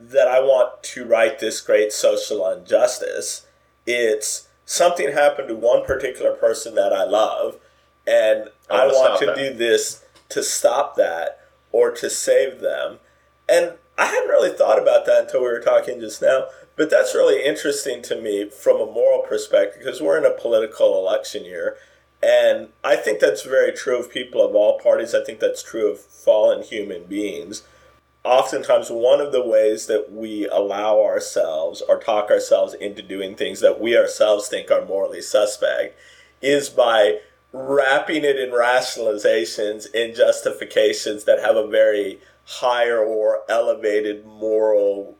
that 0.00 0.28
I 0.28 0.40
want 0.40 0.82
to 0.82 1.04
right 1.04 1.38
this 1.38 1.60
great 1.60 1.92
social 1.92 2.48
injustice. 2.50 3.46
It's 3.86 4.48
something 4.64 5.12
happened 5.12 5.48
to 5.48 5.54
one 5.54 5.84
particular 5.84 6.32
person 6.32 6.74
that 6.74 6.92
I 6.92 7.04
love, 7.04 7.58
and 8.06 8.48
I 8.70 8.84
I, 8.84 8.86
wanna 8.86 9.18
to 9.18 9.26
that. 9.26 9.36
do 9.36 9.54
this 9.54 10.04
to 10.30 10.42
stop 10.42 10.96
that 10.96 11.40
or 11.72 11.90
to 11.92 12.10
save 12.10 12.60
them. 12.60 12.98
And 13.48 13.72
I 13.96 14.06
hadn't 14.06 14.28
really 14.28 14.56
thought 14.56 14.80
about 14.80 15.06
that 15.06 15.24
until 15.24 15.40
we 15.40 15.46
were 15.46 15.60
talking 15.60 16.00
just 16.00 16.22
now. 16.22 16.46
But 16.76 16.90
that's 16.90 17.14
really 17.14 17.44
interesting 17.44 18.02
to 18.02 18.20
me 18.20 18.48
from 18.48 18.76
a 18.76 18.86
moral 18.86 19.22
perspective 19.22 19.80
because 19.80 20.00
we're 20.00 20.18
in 20.18 20.24
a 20.24 20.30
political 20.30 20.96
election 20.96 21.44
year. 21.44 21.76
And 22.22 22.68
I 22.84 22.96
think 22.96 23.18
that's 23.18 23.42
very 23.42 23.72
true 23.72 23.98
of 23.98 24.12
people 24.12 24.44
of 24.44 24.54
all 24.54 24.78
parties. 24.78 25.14
I 25.14 25.24
think 25.24 25.40
that's 25.40 25.62
true 25.62 25.90
of 25.90 25.98
fallen 25.98 26.62
human 26.62 27.04
beings. 27.04 27.62
Oftentimes, 28.24 28.90
one 28.90 29.20
of 29.20 29.32
the 29.32 29.44
ways 29.44 29.86
that 29.86 30.12
we 30.12 30.46
allow 30.48 31.00
ourselves 31.00 31.82
or 31.88 31.98
talk 31.98 32.30
ourselves 32.30 32.74
into 32.74 33.02
doing 33.02 33.34
things 33.34 33.60
that 33.60 33.80
we 33.80 33.96
ourselves 33.96 34.48
think 34.48 34.70
are 34.70 34.84
morally 34.84 35.22
suspect 35.22 35.98
is 36.42 36.68
by 36.68 37.20
wrapping 37.52 38.24
it 38.24 38.38
in 38.38 38.50
rationalizations 38.50 39.86
and 39.94 40.14
justifications 40.14 41.24
that 41.24 41.40
have 41.40 41.56
a 41.56 41.66
very 41.66 42.18
higher 42.44 42.98
or 42.98 43.42
elevated 43.48 44.24
moral 44.26 45.16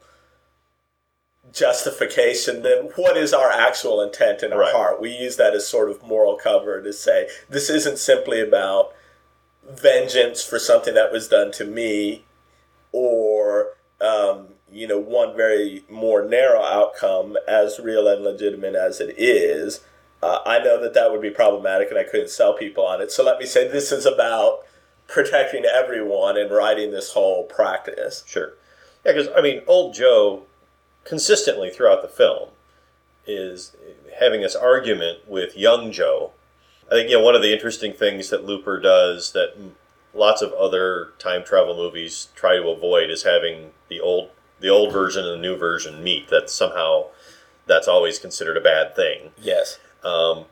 justification 1.52 2.62
than 2.62 2.85
what 2.97 3.16
is 3.16 3.32
our 3.32 3.50
actual 3.50 4.02
intent 4.02 4.42
in 4.42 4.52
our 4.52 4.61
Right. 4.61 4.75
heart. 4.75 5.00
We 5.00 5.11
use 5.11 5.37
that 5.37 5.54
as 5.54 5.66
sort 5.66 5.90
of 5.90 6.02
moral 6.02 6.37
cover 6.37 6.82
to 6.82 6.92
say 6.92 7.28
this 7.49 7.70
isn't 7.70 7.99
simply 7.99 8.40
about 8.40 8.92
vengeance 9.66 10.42
for 10.42 10.58
something 10.58 10.94
that 10.94 11.12
was 11.12 11.28
done 11.28 11.50
to 11.52 11.64
me 11.64 12.25
or 12.92 13.76
um, 14.00 14.49
you 14.70 14.87
know 14.87 14.99
one 14.99 15.37
very 15.37 15.85
more 15.88 16.23
narrow 16.25 16.62
outcome 16.62 17.37
as 17.47 17.78
real 17.78 18.06
and 18.08 18.23
legitimate 18.25 18.75
as 18.75 19.00
it 19.00 19.14
is 19.18 19.80
uh, 20.22 20.38
i 20.46 20.58
know 20.58 20.80
that 20.80 20.94
that 20.94 21.10
would 21.10 21.22
be 21.22 21.30
problematic 21.30 21.90
and 21.90 21.98
i 21.98 22.04
couldn't 22.04 22.30
sell 22.30 22.52
people 22.54 22.84
on 22.84 23.00
it 23.00 23.10
so 23.10 23.25
let 23.25 23.38
me 23.38 23.46
say 23.46 23.66
this 23.68 23.92
is 23.92 24.06
about 24.06 24.60
protecting 25.06 25.64
everyone 25.64 26.37
and 26.37 26.50
writing 26.50 26.90
this 26.90 27.12
whole 27.12 27.44
practice 27.44 28.22
Sure. 28.26 28.52
Yeah, 29.04 29.12
because 29.12 29.28
I 29.37 29.40
mean, 29.40 29.62
old 29.66 29.94
Joe 29.94 30.42
consistently 31.04 31.70
throughout 31.70 32.02
the 32.02 32.08
film 32.08 32.50
is 33.26 33.75
having 34.18 34.40
this 34.42 34.56
argument 34.56 35.20
with 35.26 35.56
young 35.56 35.92
Joe. 35.92 36.32
I 36.88 36.94
think 36.94 37.10
you 37.10 37.16
know 37.18 37.25
one 37.25 37.34
of 37.34 37.42
the 37.42 37.52
interesting 37.52 37.92
things 37.92 38.28
that 38.30 38.44
Looper 38.44 38.80
does 38.80 39.32
that 39.32 39.54
lots 40.12 40.42
of 40.42 40.52
other 40.52 41.12
time 41.18 41.44
travel 41.44 41.76
movies 41.76 42.28
try 42.34 42.56
to 42.56 42.68
avoid 42.68 43.08
is 43.10 43.22
having 43.22 43.70
the 43.88 44.00
old 44.00 44.30
the 44.60 44.68
old 44.68 44.92
version 44.92 45.25
and 45.25 45.34
the 45.38 45.48
new 45.48 45.56
version 45.56 46.02
meet. 46.02 46.28
That 46.28 46.50
somehow 46.50 47.06
that's 47.66 47.88
always 47.88 48.18
considered 48.18 48.56
a 48.56 48.60
bad 48.60 48.96
thing. 48.96 49.30
yes 49.40 49.78
Um, 50.04 50.44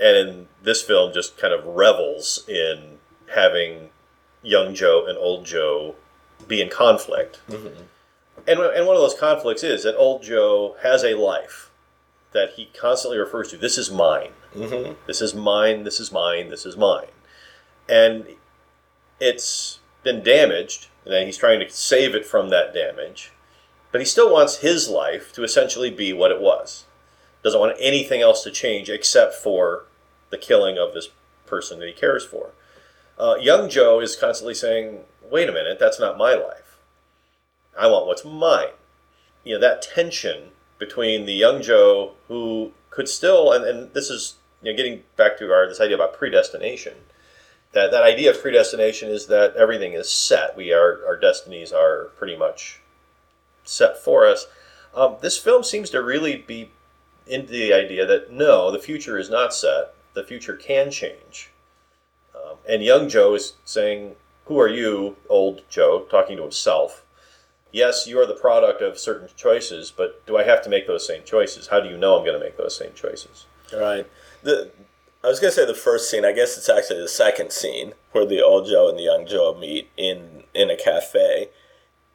and 0.00 0.16
in 0.16 0.48
this 0.62 0.82
film, 0.82 1.12
just 1.12 1.36
kind 1.38 1.52
of 1.52 1.64
revels 1.64 2.44
in 2.48 2.98
having 3.34 3.90
young 4.42 4.74
Joe 4.74 5.06
and 5.06 5.16
old 5.18 5.44
Joe 5.46 5.94
be 6.48 6.60
in 6.60 6.68
conflict. 6.68 7.40
And, 8.46 8.58
and 8.58 8.86
one 8.86 8.96
of 8.96 9.02
those 9.02 9.14
conflicts 9.14 9.62
is 9.62 9.84
that 9.84 9.96
old 9.96 10.22
Joe 10.22 10.76
has 10.82 11.04
a 11.04 11.14
life 11.14 11.70
that 12.32 12.52
he 12.54 12.66
constantly 12.78 13.18
refers 13.18 13.50
to. 13.50 13.56
This 13.56 13.78
is 13.78 13.90
mine. 13.90 14.32
mm-hmm. 14.54 14.94
This 15.06 15.20
is 15.20 15.34
mine. 15.34 15.84
This 15.84 16.00
is 16.00 16.10
mine. 16.10 16.48
This 16.48 16.66
is 16.66 16.76
mine. 16.76 17.06
And 17.88 18.26
it's 19.20 19.78
been 20.02 20.22
damaged, 20.22 20.88
and 21.04 21.26
he's 21.26 21.36
trying 21.36 21.60
to 21.60 21.70
save 21.70 22.14
it 22.14 22.26
from 22.26 22.48
that 22.48 22.74
damage. 22.74 23.32
But 23.92 24.00
he 24.00 24.04
still 24.06 24.32
wants 24.32 24.58
his 24.58 24.88
life 24.88 25.32
to 25.34 25.44
essentially 25.44 25.90
be 25.90 26.12
what 26.12 26.32
it 26.32 26.40
was. 26.40 26.86
Doesn't 27.42 27.60
want 27.60 27.76
anything 27.80 28.20
else 28.20 28.42
to 28.44 28.50
change 28.50 28.88
except 28.88 29.34
for 29.34 29.86
the 30.30 30.38
killing 30.38 30.78
of 30.78 30.94
this 30.94 31.08
person 31.46 31.78
that 31.80 31.86
he 31.86 31.92
cares 31.92 32.24
for. 32.24 32.50
Uh, 33.18 33.36
young 33.40 33.68
Joe 33.68 34.00
is 34.00 34.16
constantly 34.16 34.54
saying, 34.54 35.00
wait 35.30 35.48
a 35.48 35.52
minute, 35.52 35.78
that's 35.78 36.00
not 36.00 36.18
my 36.18 36.34
life. 36.34 36.78
I 37.78 37.86
want 37.86 38.06
what's 38.06 38.24
mine. 38.24 38.74
You 39.44 39.54
know, 39.54 39.60
that 39.60 39.82
tension 39.82 40.50
between 40.78 41.26
the 41.26 41.32
young 41.32 41.62
Joe 41.62 42.12
who 42.28 42.72
could 42.90 43.08
still, 43.08 43.52
and, 43.52 43.64
and 43.64 43.94
this 43.94 44.10
is 44.10 44.36
you 44.62 44.70
know, 44.70 44.76
getting 44.76 45.02
back 45.16 45.38
to 45.38 45.52
our 45.52 45.66
this 45.68 45.80
idea 45.80 45.96
about 45.96 46.16
predestination. 46.16 46.94
That 47.72 47.90
that 47.90 48.02
idea 48.02 48.30
of 48.30 48.40
predestination 48.40 49.08
is 49.08 49.26
that 49.28 49.56
everything 49.56 49.94
is 49.94 50.12
set. 50.12 50.56
We 50.56 50.72
are 50.72 51.00
our 51.06 51.16
destinies 51.16 51.72
are 51.72 52.10
pretty 52.18 52.36
much 52.36 52.80
set 53.64 53.96
for 53.96 54.26
us. 54.26 54.46
Um, 54.94 55.16
this 55.22 55.38
film 55.38 55.64
seems 55.64 55.88
to 55.90 56.02
really 56.02 56.36
be 56.36 56.70
into 57.26 57.52
the 57.52 57.72
idea 57.72 58.06
that 58.06 58.32
no, 58.32 58.70
the 58.70 58.78
future 58.78 59.18
is 59.18 59.30
not 59.30 59.54
set. 59.54 59.94
The 60.14 60.24
future 60.24 60.56
can 60.56 60.90
change. 60.90 61.50
Um, 62.34 62.56
and 62.68 62.82
young 62.82 63.08
Joe 63.08 63.34
is 63.34 63.54
saying, 63.64 64.16
"Who 64.46 64.60
are 64.60 64.68
you, 64.68 65.16
old 65.28 65.62
Joe?" 65.68 66.06
Talking 66.10 66.36
to 66.36 66.42
himself. 66.42 67.04
Yes, 67.70 68.06
you 68.06 68.20
are 68.20 68.26
the 68.26 68.34
product 68.34 68.82
of 68.82 68.98
certain 68.98 69.28
choices, 69.34 69.90
but 69.90 70.24
do 70.26 70.36
I 70.36 70.44
have 70.44 70.62
to 70.62 70.68
make 70.68 70.86
those 70.86 71.06
same 71.06 71.24
choices? 71.24 71.68
How 71.68 71.80
do 71.80 71.88
you 71.88 71.96
know 71.96 72.18
I'm 72.18 72.24
going 72.24 72.38
to 72.38 72.44
make 72.44 72.58
those 72.58 72.76
same 72.76 72.92
choices? 72.92 73.46
Right. 73.72 74.06
The 74.42 74.70
I 75.24 75.28
was 75.28 75.38
gonna 75.38 75.52
say 75.52 75.64
the 75.64 75.74
first 75.74 76.10
scene. 76.10 76.24
I 76.24 76.32
guess 76.32 76.56
it's 76.58 76.68
actually 76.68 77.00
the 77.00 77.08
second 77.08 77.52
scene 77.52 77.92
where 78.10 78.26
the 78.26 78.42
old 78.42 78.66
Joe 78.66 78.88
and 78.88 78.98
the 78.98 79.04
young 79.04 79.24
Joe 79.26 79.56
meet 79.58 79.88
in 79.96 80.42
in 80.52 80.68
a 80.68 80.76
cafe. 80.76 81.50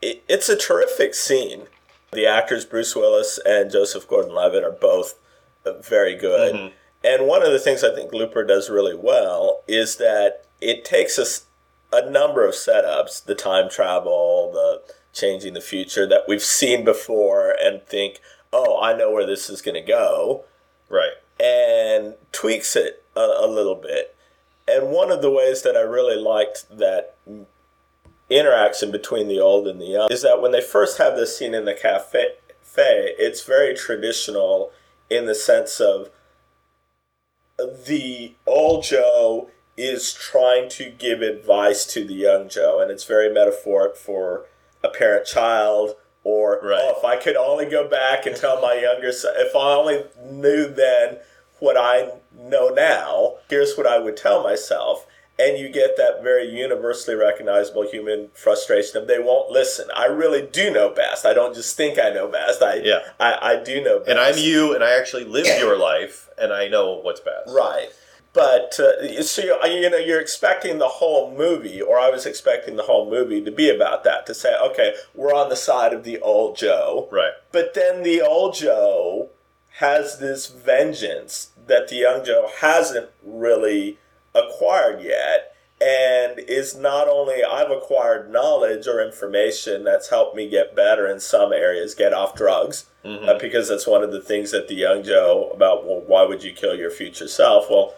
It, 0.01 0.23
it's 0.27 0.49
a 0.49 0.57
terrific 0.57 1.15
scene. 1.15 1.67
The 2.11 2.25
actors 2.25 2.65
Bruce 2.65 2.95
Willis 2.95 3.39
and 3.45 3.69
Joseph 3.71 4.07
Gordon-Levitt 4.07 4.63
are 4.63 4.71
both 4.71 5.19
uh, 5.65 5.73
very 5.81 6.15
good. 6.15 6.71
And 7.03 7.27
one 7.27 7.43
of 7.43 7.51
the 7.51 7.59
things 7.59 7.83
I 7.83 7.93
think 7.93 8.13
Looper 8.13 8.43
does 8.43 8.69
really 8.69 8.95
well 8.95 9.63
is 9.67 9.97
that 9.97 10.45
it 10.61 10.83
takes 10.85 11.19
us 11.19 11.45
a 11.93 12.09
number 12.09 12.45
of 12.45 12.53
setups, 12.53 13.23
the 13.23 13.35
time 13.35 13.69
travel, 13.69 14.51
the 14.53 14.93
changing 15.13 15.53
the 15.53 15.61
future 15.61 16.07
that 16.07 16.23
we've 16.27 16.41
seen 16.43 16.83
before, 16.83 17.55
and 17.61 17.81
think, 17.83 18.19
oh, 18.53 18.79
I 18.81 18.95
know 18.95 19.11
where 19.11 19.25
this 19.25 19.49
is 19.49 19.61
going 19.61 19.75
to 19.75 19.81
go 19.81 20.45
Right. 20.89 21.11
and 21.39 22.15
tweaks 22.31 22.75
it 22.75 23.03
a, 23.15 23.19
a 23.19 23.47
little 23.47 23.75
bit. 23.75 24.15
And 24.67 24.89
one 24.89 25.11
of 25.11 25.21
the 25.21 25.31
ways 25.31 25.61
that 25.63 25.75
I 25.77 25.81
really 25.81 26.15
liked 26.21 26.65
that 26.77 27.15
interaction 28.29 28.91
between 28.91 29.27
the 29.27 29.39
old 29.39 29.67
and 29.67 29.79
the 29.79 29.85
young 29.85 30.11
is 30.11 30.21
that 30.21 30.41
when 30.41 30.51
they 30.51 30.61
first 30.61 30.97
have 30.97 31.15
this 31.15 31.37
scene 31.37 31.53
in 31.53 31.65
the 31.65 31.73
cafe, 31.73 32.33
it's 32.77 33.43
very 33.43 33.73
traditional 33.75 34.71
in 35.09 35.25
the 35.25 35.33
sense 35.35 35.79
of 35.79 36.09
the 37.57 38.35
old 38.45 38.83
Joe 38.83 39.49
is 39.75 40.13
trying 40.13 40.69
to 40.69 40.89
give 40.89 41.21
advice 41.21 41.85
to 41.87 42.03
the 42.03 42.13
young 42.13 42.49
Joe, 42.49 42.79
and 42.79 42.91
it's 42.91 43.03
very 43.03 43.33
metaphoric 43.33 43.95
for 43.95 44.45
a 44.83 44.89
parent 44.89 45.25
child. 45.25 45.95
Or 46.23 46.59
Right. 46.61 46.81
oh, 46.83 46.95
if 46.97 47.05
I 47.05 47.15
could 47.15 47.37
only 47.37 47.65
go 47.65 47.87
back 47.87 48.25
and 48.25 48.35
tell 48.35 48.61
my 48.61 48.73
younger 48.73 49.13
son, 49.13 49.33
if 49.37 49.55
I 49.55 49.73
only 49.73 50.03
knew 50.29 50.67
then 50.67 51.19
what 51.59 51.77
I 51.77 52.11
know 52.35 52.67
now, 52.67 53.35
here's 53.49 53.77
what 53.77 53.87
I 53.87 53.97
would 53.97 54.17
tell 54.17 54.43
myself. 54.43 55.06
And 55.39 55.57
you 55.59 55.69
get 55.69 55.97
that 55.97 56.23
very 56.23 56.49
universally 56.49 57.15
recognizable 57.15 57.87
human 57.87 58.29
frustration 58.33 58.99
of 58.99 59.07
they 59.07 59.19
won't 59.19 59.51
listen. 59.51 59.87
I 59.95 60.05
really 60.05 60.41
do 60.41 60.71
know 60.71 60.89
best. 60.89 61.25
I 61.27 61.33
don't 61.33 61.53
just 61.53 61.77
think 61.77 61.99
I 61.99 62.09
know 62.09 62.27
best. 62.27 62.61
I 62.63 62.75
Yeah. 62.77 62.99
I, 63.19 63.37
I 63.53 63.63
do 63.63 63.83
know 63.83 63.99
best. 63.99 64.09
And 64.09 64.19
I'm 64.19 64.37
you, 64.37 64.73
and 64.73 64.83
I 64.83 64.97
actually 64.97 65.25
live 65.25 65.45
your 65.59 65.77
life, 65.77 66.27
and 66.39 66.51
I 66.51 66.67
know 66.67 66.95
what's 67.03 67.19
best. 67.19 67.49
Right. 67.49 67.89
But 68.33 68.79
uh, 68.79 69.21
so 69.23 69.41
you, 69.41 69.57
you 69.71 69.89
know 69.89 69.97
you're 69.97 70.19
expecting 70.21 70.77
the 70.79 70.87
whole 70.87 71.35
movie, 71.35 71.81
or 71.81 71.99
I 71.99 72.09
was 72.09 72.25
expecting 72.25 72.75
the 72.75 72.83
whole 72.83 73.09
movie 73.09 73.43
to 73.43 73.51
be 73.51 73.69
about 73.69 74.03
that. 74.03 74.25
To 74.27 74.33
say, 74.35 74.55
okay, 74.59 74.93
we're 75.15 75.33
on 75.33 75.49
the 75.49 75.55
side 75.55 75.93
of 75.93 76.03
the 76.03 76.19
old 76.19 76.55
Joe, 76.57 77.07
Right. 77.11 77.31
but 77.51 77.73
then 77.73 78.03
the 78.03 78.21
old 78.21 78.53
Joe 78.55 79.29
has 79.79 80.19
this 80.19 80.47
vengeance 80.47 81.49
that 81.67 81.87
the 81.87 81.95
young 81.97 82.23
Joe 82.25 82.49
hasn't 82.61 83.09
really 83.23 83.97
acquired 84.37 85.01
yet, 85.01 85.53
and 85.81 86.39
is 86.39 86.75
not 86.75 87.07
only 87.07 87.43
I've 87.43 87.69
acquired 87.71 88.31
knowledge 88.31 88.87
or 88.87 89.01
information 89.05 89.83
that's 89.83 90.09
helped 90.09 90.35
me 90.35 90.49
get 90.49 90.75
better 90.75 91.07
in 91.07 91.19
some 91.19 91.53
areas, 91.53 91.93
get 91.95 92.13
off 92.13 92.35
drugs, 92.35 92.85
Mm-hmm. 93.05 93.29
uh, 93.29 93.37
because 93.39 93.69
that's 93.69 93.87
one 93.87 94.03
of 94.03 94.11
the 94.11 94.19
things 94.19 94.51
that 94.51 94.67
the 94.67 94.75
young 94.75 95.01
Joe 95.01 95.49
about. 95.55 95.85
Well, 95.85 96.01
why 96.05 96.23
would 96.25 96.43
you 96.43 96.51
kill 96.51 96.75
your 96.75 96.91
future 96.91 97.27
self? 97.29 97.69
Well, 97.69 97.93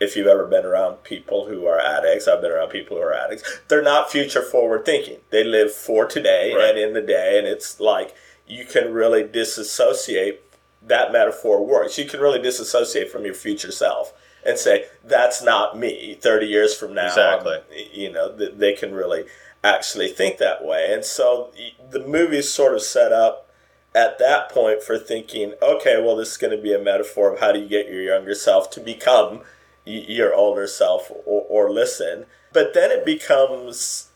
if 0.00 0.16
you've 0.16 0.26
ever 0.28 0.46
been 0.46 0.64
around 0.64 1.02
people 1.04 1.46
who 1.48 1.66
are 1.66 1.78
addicts, 1.78 2.26
I've 2.26 2.40
been 2.40 2.52
around 2.52 2.70
people 2.70 2.96
who 2.96 3.02
are 3.02 3.12
addicts. 3.12 3.60
They're 3.68 3.82
not 3.82 4.10
future 4.10 4.40
forward 4.40 4.86
thinking. 4.86 5.18
They 5.30 5.44
live 5.44 5.70
for 5.74 6.06
today 6.06 6.54
Right. 6.54 6.70
and 6.70 6.78
in 6.78 6.94
the 6.94 7.02
day, 7.02 7.36
and 7.38 7.46
it's 7.46 7.78
like 7.78 8.14
you 8.46 8.64
can 8.64 8.90
really 8.94 9.22
disassociate. 9.24 10.40
That 10.80 11.12
metaphor 11.12 11.62
works. 11.66 11.98
You 11.98 12.06
can 12.06 12.20
really 12.20 12.40
disassociate 12.40 13.10
from 13.10 13.24
your 13.26 13.34
future 13.34 13.72
self, 13.72 14.14
and 14.44 14.58
say 14.58 14.86
that's 15.04 15.42
not 15.42 15.78
me. 15.78 16.16
30 16.20 16.46
years 16.46 16.74
from 16.74 16.94
now 16.94 17.06
Exactly. 17.06 17.56
Um, 17.56 17.62
you 17.92 18.12
know 18.12 18.34
they 18.34 18.74
can 18.74 18.94
really 18.94 19.24
actually 19.62 20.08
think 20.08 20.38
that 20.38 20.64
way. 20.64 20.92
And 20.92 21.04
so 21.04 21.52
the 21.90 22.06
movie's 22.06 22.50
sort 22.50 22.74
of 22.74 22.82
set 22.82 23.12
up 23.12 23.48
at 23.94 24.18
that 24.18 24.50
point 24.50 24.82
for 24.82 24.98
thinking 24.98 25.54
okay 25.62 26.00
well 26.00 26.14
this 26.14 26.32
is 26.32 26.36
going 26.36 26.54
to 26.54 26.62
be 26.62 26.74
a 26.74 26.78
metaphor 26.78 27.32
of 27.32 27.40
how 27.40 27.50
do 27.50 27.58
you 27.58 27.66
get 27.66 27.88
your 27.88 28.02
younger 28.02 28.34
self 28.34 28.70
to 28.70 28.80
become 28.80 29.40
your 29.88 30.34
older 30.34 30.66
self 30.66 31.10
or, 31.24 31.46
or 31.48 31.70
listen. 31.70 32.26
But 32.52 32.74
then 32.74 32.90
it 32.90 33.04
becomes 33.04 34.08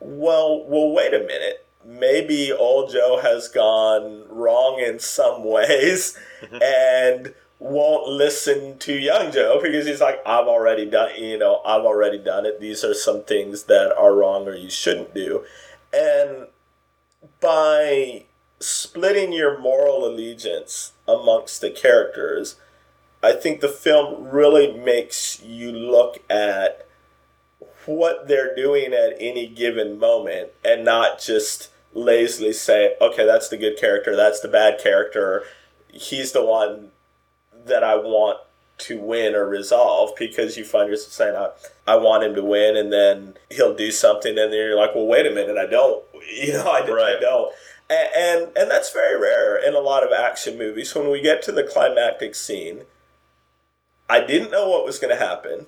well 0.00 0.64
well 0.66 0.90
wait 0.90 1.14
a 1.14 1.20
minute. 1.20 1.66
Maybe 1.84 2.52
old 2.52 2.92
joe 2.92 3.20
has 3.22 3.48
gone 3.48 4.24
wrong 4.28 4.80
in 4.80 4.98
some 4.98 5.44
ways 5.50 6.18
mm-hmm. 6.42 6.58
and 6.62 7.34
won't 7.60 8.08
listen 8.08 8.78
to 8.78 8.94
young 8.94 9.30
joe 9.30 9.60
because 9.62 9.86
he's 9.86 10.00
like 10.00 10.18
i've 10.24 10.46
already 10.46 10.88
done 10.88 11.10
you 11.18 11.36
know 11.38 11.60
i've 11.64 11.84
already 11.84 12.18
done 12.18 12.46
it. 12.46 12.58
These 12.58 12.82
are 12.84 12.94
some 12.94 13.22
things 13.22 13.64
that 13.64 13.94
are 13.96 14.14
wrong 14.14 14.48
or 14.48 14.54
you 14.54 14.70
shouldn't 14.70 15.14
do. 15.14 15.44
And 15.92 16.48
by 17.40 18.24
splitting 18.58 19.32
your 19.32 19.58
moral 19.58 20.06
allegiance 20.06 20.92
amongst 21.06 21.60
the 21.60 21.70
characters 21.70 22.56
i 23.22 23.32
think 23.32 23.60
the 23.60 23.68
film 23.68 24.28
really 24.28 24.72
makes 24.72 25.42
you 25.42 25.72
look 25.72 26.18
at 26.30 26.86
what 27.86 28.28
they're 28.28 28.54
doing 28.54 28.92
at 28.92 29.16
any 29.18 29.46
given 29.46 29.98
moment 29.98 30.50
and 30.64 30.84
not 30.84 31.20
just 31.20 31.70
lazily 31.92 32.52
say, 32.52 32.94
okay, 33.00 33.26
that's 33.26 33.48
the 33.48 33.56
good 33.56 33.76
character, 33.78 34.14
that's 34.14 34.40
the 34.40 34.48
bad 34.48 34.78
character, 34.78 35.42
he's 35.92 36.32
the 36.32 36.44
one 36.44 36.90
that 37.66 37.82
I 37.84 37.96
want 37.96 38.38
to 38.78 38.98
win 38.98 39.34
or 39.34 39.46
resolve 39.46 40.10
because 40.18 40.56
you 40.56 40.64
find 40.64 40.88
yourself 40.88 41.12
saying, 41.12 41.36
I, 41.36 41.92
I 41.92 41.96
want 41.96 42.24
him 42.24 42.34
to 42.34 42.42
win, 42.42 42.76
and 42.76 42.92
then 42.92 43.34
he'll 43.50 43.74
do 43.74 43.90
something, 43.90 44.30
and 44.38 44.50
then 44.52 44.58
you're 44.58 44.76
like, 44.76 44.94
well, 44.94 45.06
wait 45.06 45.26
a 45.26 45.30
minute, 45.30 45.56
I 45.58 45.66
don't. 45.66 46.04
You 46.32 46.52
know, 46.52 46.70
I, 46.70 46.86
Right. 46.86 47.16
I 47.16 47.20
don't. 47.20 47.52
And, 47.88 48.08
and 48.14 48.56
and 48.56 48.70
that's 48.70 48.92
very 48.92 49.20
rare 49.20 49.56
in 49.56 49.74
a 49.74 49.80
lot 49.80 50.04
of 50.04 50.12
action 50.12 50.56
movies. 50.56 50.94
When 50.94 51.10
we 51.10 51.20
get 51.20 51.42
to 51.42 51.52
the 51.52 51.64
climactic 51.64 52.36
scene, 52.36 52.82
I 54.08 54.20
didn't 54.20 54.52
know 54.52 54.68
what 54.68 54.84
was 54.84 54.98
going 55.00 55.12
to 55.16 55.20
happen, 55.20 55.66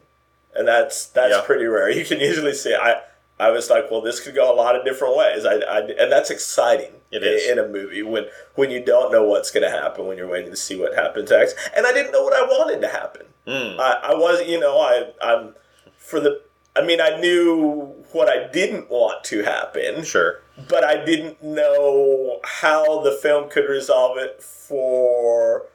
and 0.54 0.68
that's 0.68 1.06
that's 1.06 1.34
Yeah. 1.34 1.42
pretty 1.44 1.64
rare. 1.64 1.90
You 1.90 2.04
can 2.04 2.20
usually 2.20 2.54
see. 2.54 2.74
I 2.76 3.00
I 3.42 3.50
was 3.50 3.68
like, 3.70 3.90
well, 3.90 4.00
this 4.00 4.20
could 4.20 4.34
go 4.34 4.52
a 4.52 4.56
lot 4.56 4.76
of 4.76 4.84
different 4.84 5.16
ways. 5.16 5.44
I, 5.44 5.54
I 5.56 5.78
and 5.80 6.10
that's 6.12 6.30
exciting. 6.30 6.92
It 7.10 7.22
in- 7.22 7.32
is. 7.34 7.48
in 7.50 7.58
a 7.58 7.68
movie 7.68 8.02
when 8.02 8.24
when 8.54 8.70
you 8.70 8.82
don't 8.84 9.12
know 9.12 9.24
what's 9.24 9.50
going 9.50 9.64
to 9.64 9.70
happen 9.70 10.06
when 10.06 10.16
you're 10.18 10.28
waiting 10.28 10.50
to 10.50 10.56
see 10.56 10.76
what 10.80 10.94
happens 10.94 11.30
next. 11.30 11.56
And 11.76 11.86
I 11.86 11.92
didn't 11.92 12.12
know 12.12 12.22
what 12.22 12.34
I 12.34 12.42
wanted 12.42 12.80
to 12.80 12.88
happen. 12.88 13.26
Mm. 13.46 13.78
I, 13.78 14.12
I 14.12 14.14
was, 14.14 14.46
you 14.46 14.58
know, 14.60 14.78
I 14.80 15.10
I'm 15.20 15.54
for 15.96 16.20
the. 16.20 16.40
I 16.74 16.80
mean, 16.82 17.02
I 17.02 17.20
knew 17.20 17.94
what 18.12 18.28
I 18.30 18.46
didn't 18.50 18.90
want 18.90 19.24
to 19.24 19.42
happen 19.42 20.04
Sure. 20.04 20.40
but 20.70 20.82
I 20.82 21.04
didn't 21.04 21.42
know 21.42 22.40
how 22.44 23.02
the 23.02 23.12
film 23.12 23.50
could 23.50 23.68
resolve 23.68 24.16
it 24.16 24.42
for 24.42 25.66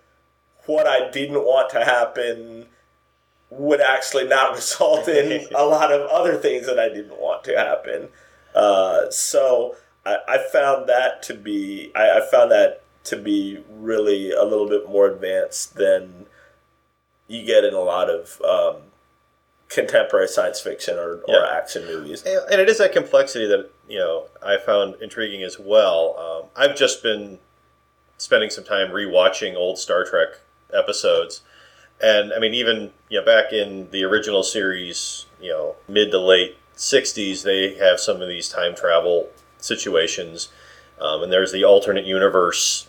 what 0.65 0.88
I 0.88 1.09
didn't 1.12 1.43
want 1.45 1.69
to 1.71 1.86
happen 1.86 2.65
would 3.50 3.82
actually 3.82 4.27
not 4.27 4.56
result 4.56 5.08
in 5.08 5.48
a 5.56 5.66
lot 5.66 5.92
of 5.92 6.01
other 6.10 6.38
things 6.38 6.66
that 6.66 6.80
I 6.80 6.89
didn't 6.89 7.20
want 7.20 7.44
to 7.46 7.58
happen. 7.58 8.10
Uh, 8.56 9.10
so 9.12 9.75
I, 10.06 10.18
I 10.27 10.38
found 10.51 10.88
that 10.89 11.22
to 11.24 11.34
be 11.34 11.92
I, 11.96 12.20
I 12.20 12.22
found 12.32 12.51
that 12.51 12.84
to 13.06 13.16
be 13.16 13.63
really 13.70 14.32
a 14.32 14.44
little 14.44 14.68
bit 14.68 14.89
more 14.89 15.08
advanced 15.08 15.75
than 15.75 16.25
you 17.27 17.46
get 17.46 17.63
in 17.63 17.74
a 17.74 17.80
lot 17.80 18.10
of 18.10 18.42
um, 18.42 18.82
contemporary 19.70 20.27
science 20.27 20.60
fiction 20.60 20.98
or, 20.98 21.22
or 21.27 21.46
action 21.46 21.86
movies. 21.86 22.24
And 22.24 22.39
and 22.51 22.62
it 22.62 22.70
is 22.70 22.77
that 22.80 22.94
complexity 22.94 23.48
that 23.48 23.70
you 23.88 24.00
know 24.00 24.27
I 24.46 24.58
found 24.58 24.95
intriguing 25.02 25.43
as 25.43 25.60
well. 25.60 26.15
Um, 26.17 26.50
I've 26.56 26.76
just 26.76 27.04
been 27.04 27.39
spending 28.17 28.50
some 28.50 28.63
time 28.63 28.89
rewatching 28.89 29.56
old 29.56 29.78
Star 29.78 30.04
Trek 30.04 30.30
episodes, 30.74 31.41
and 32.01 32.33
I 32.33 32.39
mean, 32.39 32.53
even 32.53 32.91
you 33.10 33.19
know, 33.19 33.25
back 33.25 33.53
in 33.53 33.89
the 33.91 34.03
original 34.03 34.43
series, 34.43 35.25
you 35.41 35.49
know, 35.49 35.75
mid 35.88 36.12
to 36.12 36.19
late 36.19 36.57
'60s, 36.75 37.43
they 37.43 37.75
have 37.75 37.99
some 37.99 38.21
of 38.21 38.27
these 38.27 38.49
time 38.49 38.75
travel 38.75 39.29
situations, 39.57 40.49
um, 41.01 41.23
and 41.23 41.31
there's 41.31 41.51
the 41.51 41.63
alternate 41.63 42.05
universe, 42.05 42.88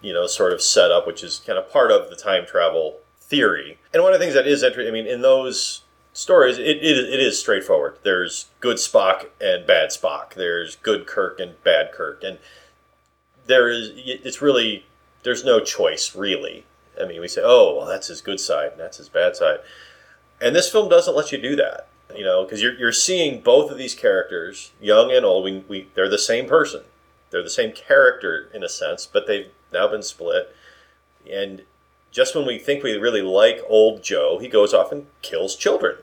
you 0.00 0.12
know, 0.12 0.26
sort 0.26 0.52
of 0.52 0.60
setup, 0.60 1.06
which 1.06 1.22
is 1.22 1.42
kind 1.46 1.58
of 1.58 1.70
part 1.70 1.90
of 1.90 2.10
the 2.10 2.16
time 2.16 2.46
travel 2.46 2.98
theory. 3.20 3.78
And 3.94 4.02
one 4.02 4.12
of 4.12 4.18
the 4.18 4.24
things 4.24 4.34
that 4.34 4.46
is 4.46 4.62
interesting, 4.62 4.92
I 4.92 4.92
mean, 4.92 5.06
in 5.06 5.22
those 5.22 5.82
stories, 6.12 6.58
it, 6.58 6.78
it, 6.78 6.82
it 6.82 7.20
is 7.20 7.38
straightforward. 7.38 7.98
There's 8.02 8.46
good 8.60 8.76
Spock 8.76 9.26
and 9.40 9.66
bad 9.66 9.90
Spock. 9.90 10.34
There's 10.34 10.76
good 10.76 11.06
Kirk 11.06 11.40
and 11.40 11.62
bad 11.62 11.92
Kirk, 11.92 12.22
and 12.22 12.38
there 13.46 13.68
is 13.68 13.92
it's 13.94 14.42
really 14.42 14.86
there's 15.22 15.44
no 15.44 15.60
choice 15.60 16.14
really. 16.14 16.64
I 17.02 17.06
mean, 17.06 17.20
we 17.20 17.28
say, 17.28 17.42
oh, 17.44 17.76
well, 17.76 17.86
that's 17.86 18.06
his 18.06 18.20
good 18.20 18.40
side 18.40 18.72
and 18.72 18.80
that's 18.80 18.98
his 18.98 19.08
bad 19.08 19.36
side, 19.36 19.58
and 20.40 20.54
this 20.54 20.70
film 20.70 20.88
doesn't 20.88 21.16
let 21.16 21.32
you 21.32 21.38
do 21.38 21.56
that. 21.56 21.88
You 22.14 22.24
know, 22.24 22.44
because 22.44 22.60
you're, 22.60 22.74
you're 22.74 22.92
seeing 22.92 23.40
both 23.40 23.70
of 23.70 23.78
these 23.78 23.94
characters, 23.94 24.72
young 24.80 25.10
and 25.10 25.24
old. 25.24 25.44
We, 25.44 25.64
we 25.66 25.88
they're 25.94 26.10
the 26.10 26.18
same 26.18 26.46
person, 26.46 26.82
they're 27.30 27.42
the 27.42 27.48
same 27.48 27.72
character 27.72 28.50
in 28.52 28.62
a 28.62 28.68
sense, 28.68 29.06
but 29.06 29.26
they've 29.26 29.50
now 29.72 29.88
been 29.88 30.02
split. 30.02 30.54
And 31.30 31.62
just 32.10 32.34
when 32.34 32.46
we 32.46 32.58
think 32.58 32.82
we 32.82 32.92
really 32.98 33.22
like 33.22 33.62
old 33.66 34.02
Joe, 34.02 34.38
he 34.38 34.48
goes 34.48 34.74
off 34.74 34.92
and 34.92 35.06
kills 35.22 35.56
children. 35.56 35.96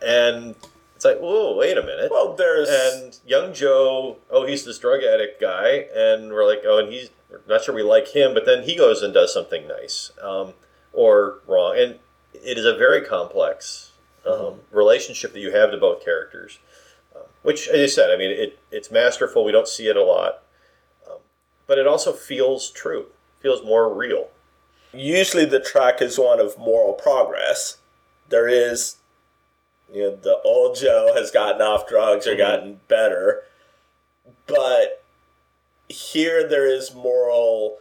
And 0.00 0.56
it's 0.96 1.04
like, 1.04 1.18
whoa, 1.18 1.56
wait 1.56 1.78
a 1.78 1.82
minute. 1.82 2.10
Well, 2.10 2.34
there's 2.34 2.68
And 2.68 3.18
young 3.26 3.52
Joe, 3.52 4.18
oh, 4.30 4.46
he's 4.46 4.64
this 4.64 4.78
drug 4.78 5.02
addict 5.02 5.40
guy, 5.40 5.86
and 5.94 6.32
we're 6.32 6.46
like, 6.46 6.62
oh, 6.64 6.78
and 6.78 6.92
he's 6.92 7.10
we're 7.32 7.54
not 7.54 7.64
sure 7.64 7.74
we 7.74 7.82
like 7.82 8.08
him, 8.08 8.34
but 8.34 8.44
then 8.46 8.62
he 8.64 8.76
goes 8.76 9.02
and 9.02 9.12
does 9.14 9.32
something 9.32 9.66
nice 9.66 10.10
um, 10.22 10.54
or 10.92 11.40
wrong, 11.46 11.76
and 11.78 11.98
it 12.34 12.58
is 12.58 12.64
a 12.64 12.76
very 12.76 13.00
complex 13.02 13.92
um, 14.26 14.60
relationship 14.70 15.32
that 15.32 15.40
you 15.40 15.52
have 15.52 15.70
to 15.70 15.78
both 15.78 16.04
characters. 16.04 16.58
Um, 17.14 17.22
which, 17.42 17.68
as 17.68 17.78
you 17.78 17.88
said, 17.88 18.10
I 18.10 18.16
mean, 18.16 18.30
it 18.30 18.58
it's 18.70 18.90
masterful. 18.90 19.44
We 19.44 19.52
don't 19.52 19.68
see 19.68 19.88
it 19.88 19.96
a 19.96 20.02
lot, 20.04 20.42
um, 21.08 21.18
but 21.66 21.78
it 21.78 21.86
also 21.86 22.12
feels 22.12 22.70
true, 22.70 23.06
feels 23.40 23.64
more 23.64 23.92
real. 23.92 24.28
usually 24.94 25.46
the 25.46 25.58
track 25.60 26.02
is 26.02 26.18
one 26.18 26.38
of 26.38 26.58
moral 26.58 26.92
progress. 26.92 27.78
There 28.28 28.46
is, 28.48 28.96
you 29.92 30.02
know, 30.02 30.16
the 30.16 30.38
old 30.44 30.76
Joe 30.76 31.12
has 31.14 31.30
gotten 31.30 31.62
off 31.62 31.88
drugs 31.88 32.26
or 32.26 32.34
Mhm. 32.34 32.38
gotten 32.38 32.80
better, 32.88 33.44
but 34.46 35.01
here 35.92 36.48
there 36.48 36.66
is 36.66 36.94
moral. 36.94 37.78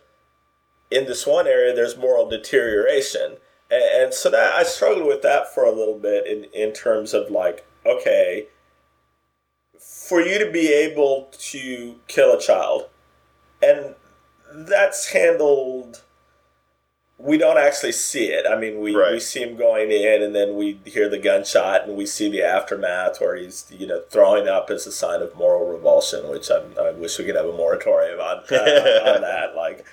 In 0.92 1.06
this 1.06 1.26
one 1.26 1.48
area, 1.48 1.74
there's 1.74 1.98
moral 1.98 2.30
deterioration, 2.30 3.38
and, 3.70 3.84
and 4.04 4.14
so 4.14 4.30
that 4.30 4.54
I 4.54 4.64
struggled 4.64 5.08
with 5.08 5.22
that 5.22 5.54
for 5.54 5.64
a 5.64 5.72
little 5.72 5.98
bit 5.98 6.28
in 6.28 6.44
in 6.54 6.74
terms 6.74 7.14
of 7.14 7.32
like, 7.32 7.66
okay, 7.86 8.48
for 9.80 10.22
you 10.22 10.38
to 10.38 10.52
be 10.52 10.72
able 10.72 11.32
to 11.32 11.96
kill 12.08 12.34
a 12.34 12.40
child, 12.40 12.90
and 13.62 13.96
that's 14.54 15.12
handled 15.12 16.04
we 17.24 17.38
don't 17.38 17.58
actually 17.58 17.92
see 17.92 18.26
it. 18.26 18.46
I 18.50 18.60
mean, 18.60 18.80
we, 18.80 18.96
we 18.96 19.20
see 19.20 19.42
him 19.42 19.56
going 19.56 19.92
in, 19.92 20.24
and 20.24 20.36
then 20.36 20.56
we 20.56 20.80
hear 20.86 21.08
the 21.08 21.20
gunshot, 21.20 21.88
and 21.88 21.96
we 21.96 22.06
see 22.06 22.30
the 22.30 22.42
aftermath 22.42 23.22
where 23.22 23.36
he's 23.36 23.72
you 23.72 23.86
know 23.86 24.02
throwing 24.10 24.48
up 24.48 24.70
as 24.70 24.88
a 24.88 24.92
sign 24.92 25.22
of 25.22 25.36
moral 25.36 25.72
revulsion, 25.72 26.30
which 26.30 26.50
I, 26.50 26.62
I 26.82 26.92
wish 26.92 27.20
we 27.20 27.26
could 27.26 27.36
have 27.36 27.46
a 27.46 27.54
moratorium 27.54 28.20
on 28.20 28.38
uh, 28.52 29.14
on 29.16 29.22
that. 29.22 29.54
Like, 29.56 29.86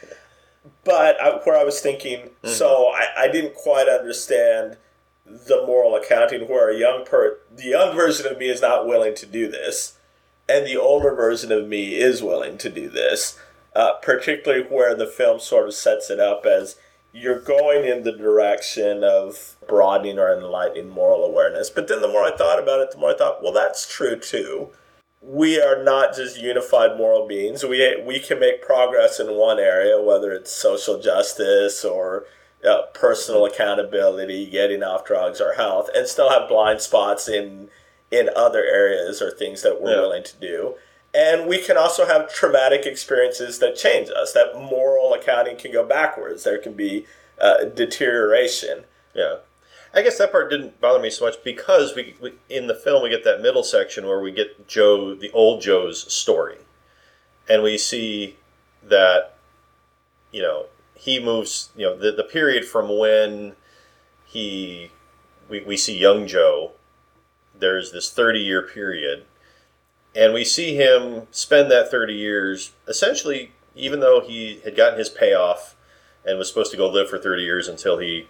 but 0.84 1.20
I, 1.20 1.38
where 1.44 1.58
I 1.58 1.64
was 1.64 1.80
thinking, 1.80 2.30
so 2.44 2.92
I, 2.94 3.24
I 3.24 3.28
didn't 3.28 3.54
quite 3.54 3.88
understand 3.88 4.78
the 5.26 5.62
moral 5.66 5.94
accounting 5.94 6.48
where 6.48 6.70
a 6.70 6.78
young 6.78 7.04
per 7.04 7.38
the 7.54 7.66
young 7.66 7.94
version 7.94 8.26
of 8.26 8.38
me 8.38 8.48
is 8.48 8.62
not 8.62 8.86
willing 8.86 9.14
to 9.16 9.26
do 9.26 9.50
this, 9.50 9.98
and 10.48 10.66
the 10.66 10.76
older 10.76 11.14
version 11.14 11.52
of 11.52 11.68
me 11.68 11.96
is 11.96 12.22
willing 12.22 12.56
to 12.58 12.70
do 12.70 12.88
this. 12.88 13.38
Uh, 13.76 13.92
particularly 14.02 14.64
where 14.64 14.92
the 14.96 15.06
film 15.06 15.38
sort 15.38 15.68
of 15.68 15.74
sets 15.74 16.10
it 16.10 16.18
up 16.18 16.44
as 16.44 16.76
you're 17.12 17.40
going 17.40 17.84
in 17.84 18.02
the 18.04 18.12
direction 18.12 19.02
of 19.02 19.56
broadening 19.66 20.18
or 20.18 20.32
enlightening 20.32 20.88
moral 20.90 21.24
awareness. 21.24 21.70
But 21.70 21.88
then 21.88 22.00
the 22.02 22.08
more 22.08 22.24
I 22.24 22.36
thought 22.36 22.62
about 22.62 22.80
it, 22.80 22.90
the 22.90 22.98
more 22.98 23.10
I 23.10 23.16
thought, 23.16 23.42
well, 23.42 23.52
that's 23.52 23.90
true 23.90 24.18
too. 24.18 24.68
We 25.20 25.60
are 25.60 25.82
not 25.82 26.14
just 26.14 26.38
unified 26.40 26.96
moral 26.96 27.26
beings. 27.26 27.64
We 27.64 28.00
we 28.06 28.20
can 28.20 28.38
make 28.38 28.62
progress 28.62 29.18
in 29.18 29.34
one 29.34 29.58
area, 29.58 30.00
whether 30.00 30.32
it's 30.32 30.52
social 30.52 31.00
justice 31.00 31.84
or 31.84 32.26
uh, 32.68 32.82
personal 32.94 33.44
accountability, 33.44 34.46
getting 34.46 34.82
off 34.82 35.04
drugs 35.04 35.40
or 35.40 35.54
health, 35.54 35.90
and 35.94 36.06
still 36.06 36.30
have 36.30 36.48
blind 36.48 36.80
spots 36.80 37.28
in 37.28 37.68
in 38.10 38.30
other 38.36 38.62
areas 38.64 39.20
or 39.20 39.30
things 39.30 39.62
that 39.62 39.80
we're 39.82 39.94
Yeah. 39.94 40.00
willing 40.02 40.22
to 40.22 40.36
do. 40.36 40.74
And 41.14 41.48
we 41.48 41.58
can 41.58 41.76
also 41.76 42.06
have 42.06 42.32
traumatic 42.32 42.84
experiences 42.84 43.58
that 43.60 43.76
change 43.76 44.10
us. 44.10 44.32
That 44.32 44.54
moral 44.54 45.14
accounting 45.14 45.56
can 45.56 45.72
go 45.72 45.84
backwards. 45.84 46.44
There 46.44 46.58
can 46.58 46.74
be 46.74 47.06
uh, 47.40 47.64
deterioration. 47.64 48.84
Yeah, 49.14 49.36
I 49.94 50.02
guess 50.02 50.18
that 50.18 50.32
part 50.32 50.50
didn't 50.50 50.80
bother 50.80 51.00
me 51.00 51.10
so 51.10 51.24
much 51.24 51.42
because 51.42 51.94
we, 51.96 52.14
we 52.20 52.34
in 52.48 52.66
the 52.66 52.74
film 52.74 53.02
we 53.02 53.08
get 53.08 53.24
that 53.24 53.40
middle 53.40 53.62
section 53.62 54.06
where 54.06 54.20
we 54.20 54.30
get 54.30 54.68
Joe, 54.68 55.14
the 55.14 55.30
old 55.32 55.62
Joe's 55.62 56.12
story, 56.12 56.58
and 57.48 57.62
we 57.62 57.78
see 57.78 58.36
that 58.82 59.36
you 60.30 60.42
know 60.42 60.66
he 60.94 61.18
moves. 61.18 61.70
You 61.74 61.86
know 61.86 61.96
the 61.96 62.12
the 62.12 62.24
period 62.24 62.66
from 62.66 62.96
when 62.98 63.54
he 64.26 64.90
we, 65.48 65.62
we 65.62 65.76
see 65.76 65.98
young 65.98 66.26
Joe. 66.26 66.72
There's 67.58 67.90
this 67.90 68.10
thirty 68.10 68.40
year 68.40 68.62
period, 68.62 69.24
and 70.18 70.35
we 70.35 70.44
see 70.44 70.74
him 70.74 71.26
spend 71.31 71.70
that 71.70 71.90
thirty 71.90 72.14
years 72.14 72.72
essentially, 72.87 73.52
even 73.74 74.00
though 74.00 74.20
he 74.20 74.61
had 74.64 74.76
gotten 74.76 74.98
his 74.98 75.09
payoff 75.09 75.76
and 76.26 76.37
was 76.38 76.48
supposed 76.48 76.70
to 76.72 76.76
go 76.76 76.88
live 76.90 77.09
for 77.09 77.18
thirty 77.18 77.42
years 77.44 77.68
until 77.68 77.98
he 77.98 78.26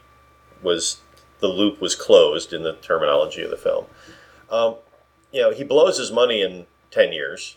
was 0.62 1.00
the 1.40 1.48
loop 1.48 1.80
was 1.80 1.94
closed 1.94 2.52
in 2.52 2.62
the 2.62 2.74
terminology 2.74 3.42
of 3.42 3.50
the 3.50 3.56
film. 3.56 3.86
Um, 4.50 4.76
you 5.32 5.40
know, 5.40 5.50
he 5.52 5.64
blows 5.64 5.98
his 5.98 6.10
money 6.10 6.42
in 6.42 6.66
10 6.90 7.12
years 7.12 7.56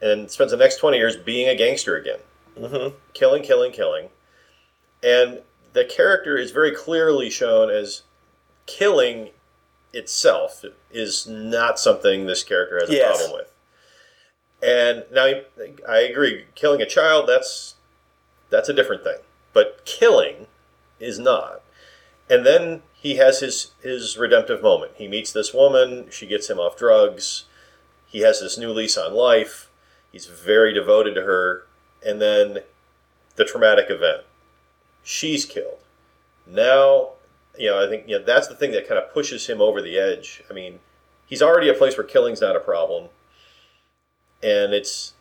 and 0.00 0.30
spends 0.30 0.52
the 0.52 0.56
next 0.56 0.76
20 0.76 0.96
years 0.98 1.16
being 1.16 1.48
a 1.48 1.56
gangster 1.56 1.96
again. 1.96 2.20
Mm-hmm. 2.56 2.94
Killing, 3.14 3.42
killing, 3.42 3.72
killing. 3.72 4.08
And 5.02 5.40
the 5.72 5.84
character 5.84 6.36
is 6.36 6.50
very 6.52 6.70
clearly 6.70 7.30
shown 7.30 7.70
as 7.70 8.02
killing 8.66 9.30
itself 9.92 10.64
is 10.92 11.26
not 11.26 11.78
something 11.78 12.26
this 12.26 12.44
character 12.44 12.78
has 12.80 12.90
a 12.90 12.92
Yes. 12.92 13.16
problem 13.16 13.40
with. 13.40 13.47
And 14.62 15.04
now 15.12 15.30
I 15.88 15.98
agree, 15.98 16.46
killing 16.54 16.82
a 16.82 16.86
child 16.86 17.28
that's 17.28 17.76
that's 18.50 18.68
a 18.68 18.74
different 18.74 19.04
thing. 19.04 19.18
But 19.52 19.84
killing 19.84 20.46
is 20.98 21.18
not. 21.18 21.62
And 22.30 22.44
then 22.44 22.82
he 22.92 23.16
has 23.16 23.40
his 23.40 23.72
his 23.82 24.18
redemptive 24.18 24.62
moment. 24.62 24.92
He 24.96 25.08
meets 25.08 25.32
this 25.32 25.54
woman, 25.54 26.08
she 26.10 26.26
gets 26.26 26.50
him 26.50 26.58
off 26.58 26.76
drugs. 26.76 27.44
He 28.06 28.20
has 28.20 28.40
this 28.40 28.58
new 28.58 28.70
lease 28.72 28.96
on 28.96 29.14
life. 29.14 29.70
He's 30.10 30.26
very 30.26 30.72
devoted 30.72 31.14
to 31.14 31.22
her, 31.22 31.66
and 32.04 32.20
then 32.20 32.60
the 33.36 33.44
traumatic 33.44 33.90
event. 33.90 34.22
She's 35.02 35.44
killed. 35.44 35.78
Now, 36.46 37.10
you 37.58 37.68
know, 37.68 37.84
I 37.84 37.88
think 37.88 38.08
you 38.08 38.18
know 38.18 38.24
that's 38.24 38.48
the 38.48 38.54
thing 38.54 38.72
that 38.72 38.88
kind 38.88 38.98
of 38.98 39.12
pushes 39.12 39.46
him 39.46 39.60
over 39.60 39.82
the 39.82 39.98
edge. 39.98 40.42
I 40.50 40.54
mean, 40.54 40.80
he's 41.26 41.42
already 41.42 41.68
a 41.68 41.74
place 41.74 41.96
where 41.96 42.06
killing's 42.06 42.40
not 42.40 42.56
a 42.56 42.60
problem, 42.60 43.08
and 44.42 44.72
it's 44.72 45.12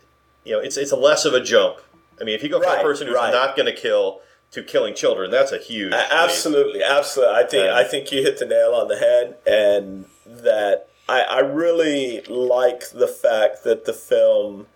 you 0.43 0.53
know 0.53 0.59
it's 0.59 0.77
it's 0.77 0.91
less 0.91 1.25
of 1.25 1.33
a 1.33 1.41
jump. 1.41 1.77
I 2.19 2.23
mean, 2.23 2.35
if 2.35 2.43
you 2.43 2.49
go 2.49 2.59
from 2.59 2.69
Right, 2.71 2.79
a 2.79 2.83
person 2.83 3.07
who's 3.07 3.15
right. 3.15 3.31
not 3.31 3.55
going 3.55 3.67
to 3.67 3.79
kill 3.79 4.21
to 4.51 4.63
killing 4.63 4.95
children, 4.95 5.29
that's 5.29 5.51
a 5.51 5.57
huge 5.59 5.93
A- 5.93 5.97
leap. 5.97 6.07
Absolutely, 6.11 6.83
absolutely. 6.83 7.35
I 7.35 7.43
think 7.43 7.63
And- 7.67 7.71
I 7.75 7.83
think 7.83 8.11
you 8.11 8.21
hit 8.23 8.39
the 8.39 8.45
nail 8.45 8.73
on 8.73 8.87
the 8.87 8.97
head, 8.97 9.37
and 9.45 10.05
that 10.25 10.87
I, 11.09 11.21
I 11.21 11.39
really 11.39 12.21
like 12.21 12.89
the 12.91 13.07
fact 13.07 13.63
that 13.65 13.85
the 13.85 13.93
film, 13.93 14.67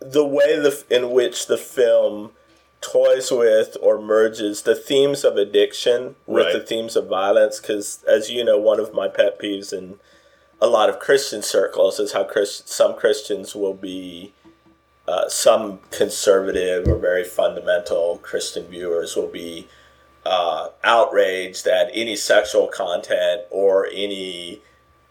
the 0.00 0.24
way 0.26 0.56
the 0.58 0.84
in 0.90 1.10
which 1.12 1.46
the 1.46 1.56
film 1.58 2.32
toys 2.80 3.30
with 3.30 3.76
or 3.82 4.00
merges 4.00 4.62
the 4.62 4.74
themes 4.74 5.22
of 5.24 5.36
addiction 5.36 6.16
with 6.26 6.46
Right. 6.46 6.52
the 6.54 6.60
themes 6.60 6.96
of 6.96 7.06
violence. 7.06 7.60
Because 7.60 8.02
as 8.08 8.30
you 8.30 8.42
know, 8.44 8.58
one 8.58 8.80
of 8.80 8.92
my 8.94 9.06
pet 9.08 9.38
peeves 9.40 9.72
in 9.72 9.98
a 10.60 10.66
lot 10.66 10.88
of 10.88 10.98
Christian 10.98 11.42
circles 11.42 11.98
is 11.98 12.12
how 12.12 12.24
Christ, 12.24 12.68
some 12.68 12.94
Christians 12.94 13.54
will 13.54 13.74
be 13.74 14.32
uh, 15.08 15.28
some 15.28 15.80
conservative 15.90 16.86
or 16.86 16.96
very 16.96 17.24
fundamental 17.24 18.18
Christian 18.18 18.66
viewers 18.66 19.16
will 19.16 19.28
be 19.28 19.66
uh, 20.24 20.68
outraged 20.84 21.64
that 21.64 21.90
any 21.92 22.14
sexual 22.14 22.68
content 22.68 23.42
or 23.50 23.88
any 23.92 24.60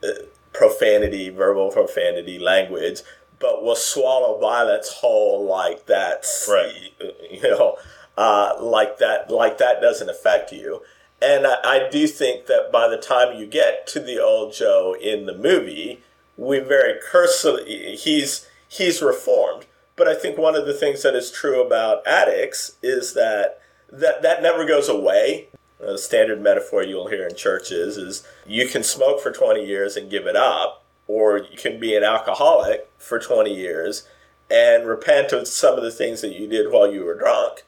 uh, 0.04 0.24
profanity, 0.54 1.30
verbal 1.30 1.72
profanity, 1.72 2.38
language, 2.38 3.02
but 3.40 3.64
will 3.64 3.76
swallow 3.76 4.40
violence 4.40 4.90
whole 4.90 5.46
like 5.46 5.86
that's 5.86 6.48
Right. 6.50 6.94
you 7.32 7.42
know, 7.42 7.78
uh, 8.18 8.56
like 8.60 9.00
that, 9.00 9.32
like 9.32 9.58
that 9.58 9.82
doesn't 9.82 10.10
affect 10.10 10.52
you. 10.52 10.82
And 11.22 11.46
I, 11.46 11.58
I 11.64 11.90
do 11.90 12.08
think 12.08 12.46
that 12.48 12.72
by 12.72 12.88
the 12.88 12.98
time 12.98 13.38
you 13.38 13.46
get 13.46 13.88
to 13.88 14.00
the 14.00 14.20
old 14.20 14.54
Joe 14.54 14.96
in 15.00 15.26
the 15.26 15.38
movie, 15.38 16.02
we 16.38 16.60
very 16.60 17.00
cursorily 17.12 17.96
he's 17.96 18.48
he's 18.68 19.02
reformed. 19.02 19.66
But 19.96 20.08
I 20.08 20.16
think 20.16 20.38
one 20.38 20.56
of 20.56 20.66
the 20.66 20.74
things 20.74 21.04
that 21.04 21.16
is 21.16 21.32
true 21.32 21.62
about 21.62 22.08
addicts 22.08 22.78
is 22.82 23.14
that 23.14 23.60
that 23.92 24.22
that 24.22 24.42
never 24.42 24.66
goes 24.66 24.88
away. 24.88 25.50
A 25.82 25.98
standard 25.98 26.42
metaphor 26.42 26.84
you'll 26.84 27.08
hear 27.08 27.28
in 27.28 27.36
churches 27.36 27.98
is 27.98 28.28
you 28.46 28.68
can 28.68 28.84
smoke 28.84 29.22
for 29.22 29.32
20 29.32 29.66
years 29.66 29.96
and 29.96 30.12
give 30.12 30.28
it 30.28 30.36
up, 30.36 30.84
or 31.08 31.38
you 31.38 31.58
can 31.58 31.80
be 31.80 31.96
an 31.96 32.04
alcoholic 32.04 32.90
for 32.98 33.18
20 33.18 33.54
years 33.54 34.06
and 34.50 34.88
repent 34.88 35.32
of 35.32 35.48
some 35.48 35.78
of 35.78 35.84
the 35.84 35.92
things 35.92 36.22
that 36.22 36.38
you 36.38 36.48
did 36.48 36.72
while 36.72 36.92
you 36.92 37.04
were 37.04 37.18
drunk. 37.18 37.64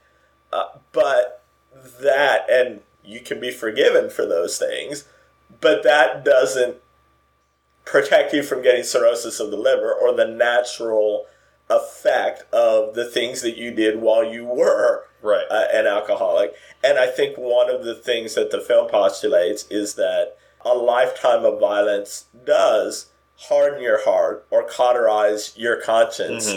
Uh, 0.51 0.65
but 0.91 1.43
that, 2.01 2.49
and 2.49 2.81
you 3.03 3.19
can 3.19 3.39
be 3.39 3.51
forgiven 3.51 4.09
for 4.09 4.25
those 4.25 4.57
things, 4.57 5.05
but 5.59 5.83
that 5.83 6.23
doesn't 6.23 6.77
protect 7.85 8.33
you 8.33 8.43
from 8.43 8.61
getting 8.61 8.83
cirrhosis 8.83 9.39
of 9.39 9.51
the 9.51 9.57
liver 9.57 9.91
or 9.93 10.13
the 10.13 10.27
natural 10.27 11.25
effect 11.69 12.43
of 12.53 12.93
the 12.95 13.05
things 13.05 13.41
that 13.41 13.57
you 13.57 13.71
did 13.71 14.01
while 14.01 14.23
you 14.23 14.45
were 14.45 15.05
Right. 15.21 15.45
uh, 15.49 15.67
an 15.73 15.87
alcoholic. 15.87 16.53
And 16.83 16.97
I 16.97 17.07
think 17.07 17.37
one 17.37 17.69
of 17.69 17.83
the 17.83 17.95
things 17.95 18.35
that 18.35 18.51
the 18.51 18.59
film 18.59 18.89
postulates 18.89 19.65
is 19.69 19.93
that 19.95 20.35
a 20.65 20.73
lifetime 20.73 21.45
of 21.45 21.59
violence 21.59 22.25
does 22.45 23.07
harden 23.37 23.81
your 23.81 24.03
heart 24.03 24.45
or 24.51 24.63
cauterize 24.67 25.53
your 25.57 25.79
conscience 25.81 26.51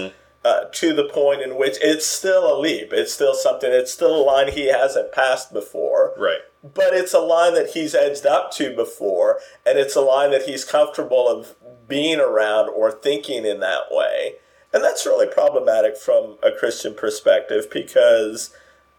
uh, 0.44 0.64
to 0.72 0.92
the 0.92 1.04
point 1.04 1.40
in 1.40 1.56
which 1.56 1.76
it's 1.80 2.06
still 2.06 2.52
a 2.52 2.58
leap. 2.58 2.92
It's 2.92 3.14
still 3.14 3.34
something, 3.34 3.70
it's 3.72 3.92
still 3.92 4.14
a 4.14 4.22
line 4.22 4.52
he 4.52 4.66
hasn't 4.66 5.12
passed 5.12 5.52
before 5.52 6.12
right. 6.18 6.40
but 6.62 6.92
it's 6.92 7.14
a 7.14 7.20
line 7.20 7.54
that 7.54 7.70
he's 7.70 7.94
edged 7.94 8.26
up 8.26 8.50
to 8.52 8.74
before, 8.74 9.40
and 9.64 9.78
it's 9.78 9.96
a 9.96 10.00
line 10.00 10.30
that 10.32 10.42
he's 10.42 10.64
comfortable 10.64 11.28
of 11.28 11.54
being 11.88 12.20
around 12.20 12.68
or 12.68 12.90
thinking 12.90 13.44
in 13.44 13.60
that 13.60 13.84
way. 13.90 14.34
And 14.72 14.82
that's 14.82 15.06
really 15.06 15.26
problematic 15.26 15.96
from 15.96 16.36
a 16.42 16.50
Christian 16.50 16.94
perspective 16.94 17.68
because 17.70 18.52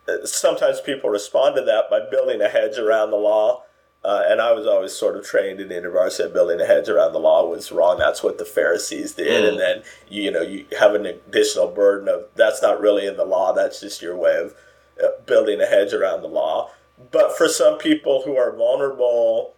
uh, 0.07 0.25
sometimes 0.25 0.79
people 0.79 1.09
respond 1.09 1.55
to 1.57 1.61
that 1.63 1.89
by 1.89 1.99
building 2.09 2.41
a 2.41 2.47
hedge 2.47 2.77
around 2.77 3.11
the 3.11 3.17
law. 3.17 3.64
Uh, 4.05 4.23
and 4.29 4.39
I 4.39 4.51
was 4.51 4.67
always 4.67 4.93
sort 4.93 5.17
of 5.17 5.25
trained 5.25 5.59
in 5.59 5.69
InterVarsity 5.69 6.17
that 6.17 6.33
building 6.33 6.61
a 6.61 6.65
hedge 6.65 6.89
around 6.89 7.13
the 7.13 7.19
law 7.19 7.47
was 7.49 7.71
wrong. 7.71 7.97
That's 7.97 8.21
what 8.21 8.37
the 8.37 8.45
Pharisees 8.45 9.13
did, 9.13 9.43
Mm. 9.43 9.49
and 9.49 9.59
then 9.59 9.83
you 10.07 10.29
know 10.31 10.41
you 10.41 10.65
have 10.79 10.93
an 10.93 11.05
additional 11.07 11.67
burden 11.67 12.07
of 12.07 12.25
that's 12.35 12.61
not 12.61 12.79
really 12.79 13.07
in 13.07 13.17
the 13.17 13.25
law. 13.25 13.51
That's 13.51 13.79
just 13.81 14.03
your 14.03 14.15
way 14.15 14.35
of 14.37 14.53
uh, 15.03 15.07
building 15.25 15.59
a 15.59 15.65
hedge 15.65 15.91
around 15.93 16.21
the 16.21 16.27
law. 16.27 16.69
But 17.11 17.35
for 17.37 17.47
some 17.49 17.77
people 17.77 18.21
who 18.25 18.37
are 18.37 18.55
vulnerable, 18.55 19.55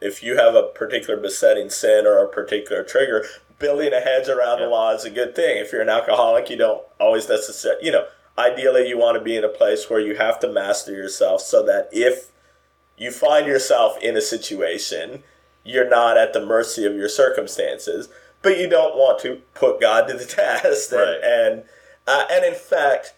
if 0.00 0.22
you 0.22 0.36
have 0.36 0.54
a 0.56 0.64
particular 0.64 1.18
besetting 1.18 1.70
sin 1.70 2.04
or 2.06 2.18
a 2.18 2.28
particular 2.28 2.82
trigger, 2.82 3.24
building 3.58 3.92
a 3.94 4.00
hedge 4.00 4.28
around 4.28 4.58
the 4.58 4.66
law 4.66 4.90
is 4.92 5.04
a 5.04 5.10
good 5.10 5.34
thing. 5.36 5.58
If 5.58 5.72
you're 5.72 5.82
an 5.82 5.88
alcoholic, 5.88 6.50
you 6.50 6.56
don't 6.56 6.82
always 7.00 7.28
necessarily, 7.28 7.86
you 7.86 7.92
know, 7.92 8.06
ideally 8.36 8.88
you 8.88 8.98
want 8.98 9.16
to 9.16 9.24
be 9.24 9.36
in 9.36 9.44
a 9.44 9.48
place 9.48 9.88
where 9.88 10.00
you 10.00 10.16
have 10.16 10.40
to 10.40 10.48
master 10.48 10.92
yourself 10.92 11.40
so 11.40 11.62
that 11.64 11.88
if 11.92 12.30
you 12.96 13.10
find 13.10 13.46
yourself 13.46 13.96
in 14.02 14.16
a 14.16 14.20
situation, 14.20 15.22
you're 15.64 15.88
not 15.88 16.16
at 16.16 16.32
the 16.32 16.44
mercy 16.44 16.84
of 16.84 16.94
your 16.94 17.08
circumstances, 17.08 18.08
but 18.42 18.58
you 18.58 18.68
don't 18.68 18.96
want 18.96 19.20
to 19.20 19.40
put 19.54 19.80
God 19.80 20.06
to 20.08 20.14
the 20.14 20.24
test. 20.26 20.92
And, 20.92 21.00
Right. 21.00 21.20
and, 21.24 21.62
uh, 22.06 22.24
and 22.30 22.44
in 22.44 22.54
fact, 22.54 23.14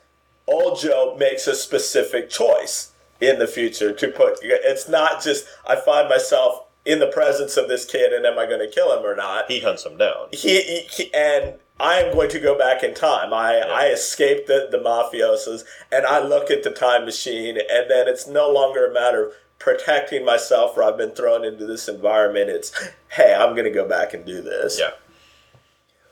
old 0.46 0.78
Joe 0.80 1.16
makes 1.18 1.46
a 1.46 1.54
specific 1.54 2.30
choice 2.30 2.92
in 3.20 3.38
the 3.38 3.46
future 3.46 3.92
to 3.92 4.08
put. 4.08 4.38
It's 4.42 4.88
not 4.88 5.22
just 5.22 5.46
I 5.66 5.76
find 5.76 6.08
myself 6.08 6.62
in 6.84 7.00
the 7.00 7.06
presence 7.08 7.56
of 7.56 7.66
this 7.68 7.84
kid 7.84 8.12
and 8.12 8.24
am 8.24 8.38
I 8.38 8.46
going 8.46 8.60
to 8.60 8.68
kill 8.72 8.96
him 8.96 9.04
or 9.04 9.16
not? 9.16 9.50
He 9.50 9.60
hunts 9.60 9.84
him 9.84 9.96
down. 9.98 10.28
He, 10.32 10.60
he, 10.62 10.80
he- 10.90 11.14
and 11.14 11.54
I 11.80 11.98
am 11.98 12.14
going 12.14 12.28
to 12.30 12.38
go 12.38 12.56
back 12.56 12.82
in 12.84 12.94
time. 12.94 13.34
I 13.34 13.58
I 13.58 13.86
escape 13.88 14.46
the 14.46 14.68
the 14.70 14.78
mafiosos 14.78 15.64
and 15.90 16.06
I 16.06 16.20
look 16.20 16.50
at 16.50 16.62
the 16.62 16.70
time 16.70 17.04
machine 17.04 17.56
and 17.58 17.90
then 17.90 18.06
it's 18.06 18.26
no 18.28 18.48
longer 18.50 18.86
a 18.86 18.94
matter 18.94 19.26
of 19.26 19.32
protecting 19.58 20.24
myself 20.24 20.76
or 20.76 20.82
I've 20.82 20.96
been 20.96 21.12
thrown 21.12 21.44
into 21.44 21.66
this 21.66 21.88
environment. 21.88 22.50
It's 22.50 22.72
hey, 23.10 23.34
I'm 23.34 23.52
going 23.54 23.64
to 23.64 23.70
go 23.70 23.88
back 23.88 24.14
and 24.14 24.24
do 24.24 24.40
this. 24.40 24.78
Yeah. 24.78 24.90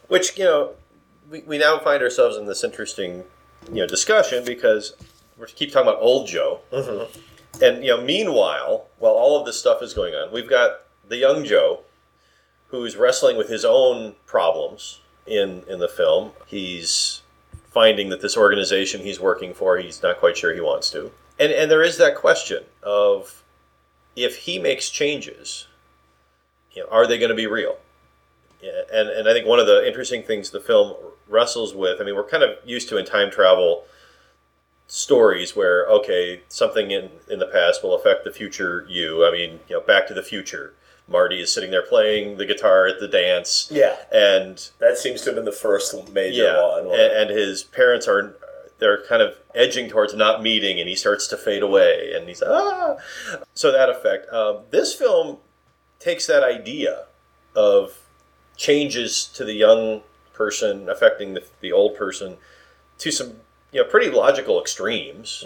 Which 0.09 0.37
you 0.39 0.45
know, 0.45 0.73
we, 1.31 1.41
we 1.43 1.59
now 1.59 1.79
find 1.79 2.03
ourselves 2.03 2.37
in 2.37 2.47
this 2.47 2.65
interesting 2.65 3.25
you 3.69 3.77
know 3.77 3.87
discussion 3.87 4.45
because 4.45 4.95
we 5.39 5.47
keep 5.47 5.73
talking 5.73 5.89
about 5.89 6.01
old 6.01 6.29
Joe, 6.29 6.61
mm-hmm. 6.73 7.63
and 7.63 7.85
you 7.85 7.91
know, 7.91 8.03
meanwhile, 8.03 8.87
while 8.99 9.13
all 9.13 9.39
of 9.39 9.47
this 9.47 9.59
stuff 9.59 9.83
is 9.83 9.95
going 9.95 10.15
on, 10.15 10.33
we've 10.33 10.49
got 10.49 10.81
the 11.09 11.17
young 11.17 11.45
Joe, 11.45 11.81
who's 12.69 12.97
wrestling 12.97 13.37
with 13.37 13.49
his 13.49 13.65
own 13.65 14.15
problems 14.27 15.01
in 15.27 15.63
in 15.69 15.79
the 15.79 15.89
film. 15.89 16.33
He's 16.47 17.23
finding 17.71 18.09
that 18.11 18.21
this 18.21 18.37
organization 18.37 19.01
he's 19.01 19.19
working 19.19 19.53
for, 19.53 19.79
he's 19.79 20.03
not 20.03 20.19
quite 20.19 20.37
sure 20.37 20.55
he 20.55 20.61
wants 20.61 20.91
to, 20.93 21.11
and 21.39 21.53
and 21.53 21.71
there 21.71 21.83
is 21.83 21.97
that 21.99 22.17
question 22.17 22.65
of 22.83 23.43
if 24.17 24.37
he 24.37 24.59
makes 24.59 24.91
changes, 24.91 25.67
you 26.73 26.83
know, 26.83 26.89
are 26.91 27.07
they 27.07 27.19
going 27.19 27.31
to 27.31 27.35
be 27.35 27.47
real? 27.47 27.77
Yeah, 28.63 28.83
and 28.93 29.09
and 29.09 29.29
I 29.29 29.33
think 29.33 29.47
one 29.47 29.59
of 29.59 29.67
the 29.67 29.87
interesting 29.87 30.23
things 30.23 30.51
the 30.51 30.61
film 30.61 30.95
wrestles 31.29 31.75
with. 31.75 32.01
I 32.01 32.05
mean, 32.05 32.15
we're 32.15 32.29
kind 32.29 32.43
of 32.43 32.57
used 32.65 32.89
to 32.91 32.97
in 32.97 33.05
time 33.05 33.31
travel 33.31 33.85
stories 34.87 35.57
where 35.57 35.87
okay, 35.89 36.43
something 36.49 36.91
in 36.91 37.11
in 37.29 37.39
the 37.39 37.47
past 37.47 37.83
will 37.83 37.95
affect 37.95 38.25
the 38.25 38.31
future 38.33 38.87
you. 38.89 39.27
I 39.27 39.33
mean, 39.33 39.61
you 39.69 39.77
know, 39.77 39.81
Back 39.81 40.07
to 40.09 40.15
the 40.15 40.23
Future. 40.23 40.75
Marty 41.07 41.43
is 41.43 41.53
sitting 41.53 41.71
there 41.71 41.83
playing 41.83 42.39
the 42.39 42.47
guitar 42.47 42.87
at 42.87 42.99
the 42.99 43.07
dance. 43.09 43.69
Yeah. 43.71 43.95
And 44.11 44.71
That 44.79 44.97
seems 44.97 45.21
to 45.23 45.27
have 45.27 45.35
been 45.35 45.45
the 45.45 45.53
first 45.53 45.95
major 46.15 46.45
yeah, 46.45 46.63
one. 46.63 46.87
and, 46.87 47.13
and 47.13 47.31
his 47.31 47.63
parents 47.63 48.09
are 48.09 48.37
they're 48.79 49.05
kind 49.05 49.23
of 49.23 49.37
edging 49.55 49.89
towards 49.89 50.15
not 50.15 50.43
meeting, 50.43 50.81
and 50.81 50.89
he 50.89 50.95
starts 50.95 51.27
to 51.29 51.37
fade 51.37 51.63
away, 51.63 52.13
and 52.15 52.29
he's 52.29 52.43
ah. 52.43 52.97
So 53.55 53.73
that 53.73 53.89
effect. 53.89 54.33
Um, 54.33 54.61
this 54.71 54.95
film 54.95 55.39
takes 55.99 56.27
that 56.27 56.43
idea 56.43 57.07
of 57.55 58.01
changes 58.57 59.27
to 59.35 59.45
the 59.45 59.55
young 59.55 60.03
person 60.33 60.89
affecting 60.89 61.35
the, 61.35 61.45
the 61.61 61.73
old 61.73 61.97
person 61.97 62.37
to 62.99 63.11
some 63.11 63.35
you 63.73 63.83
know 63.83 63.89
pretty 63.89 64.11
logical 64.11 64.61
extremes. 64.61 65.45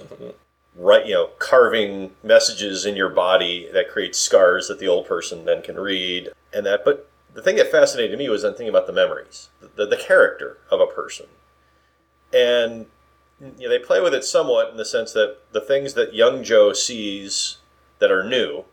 Right, 0.76 1.06
you 1.06 1.14
know, 1.14 1.30
carving 1.40 2.12
messages 2.22 2.86
in 2.86 2.94
your 2.94 3.08
body 3.08 3.68
that 3.72 3.90
creates 3.90 4.16
scars 4.16 4.68
that 4.68 4.78
the 4.78 4.86
old 4.86 5.08
person 5.08 5.44
then 5.44 5.60
can 5.60 5.74
read, 5.74 6.28
and 6.52 6.64
that. 6.66 6.84
But 6.84 7.10
the 7.34 7.42
thing 7.42 7.56
that 7.56 7.72
fascinated 7.72 8.16
me 8.16 8.28
was 8.28 8.42
then 8.42 8.52
thinking 8.52 8.68
about 8.68 8.86
the 8.86 8.92
memories, 8.92 9.48
the, 9.74 9.86
the 9.86 9.96
character 9.96 10.58
of 10.70 10.80
a 10.80 10.86
person, 10.86 11.26
and 12.32 12.86
they 13.40 13.78
play 13.78 14.00
with 14.00 14.14
it 14.14 14.24
somewhat 14.24 14.70
in 14.70 14.76
the 14.76 14.84
sense 14.84 15.12
that 15.12 15.38
the 15.52 15.60
things 15.60 15.94
that 15.94 16.14
young 16.14 16.42
Joe 16.42 16.72
sees 16.72 17.58
that 17.98 18.10
are 18.10 18.24
new 18.24 18.64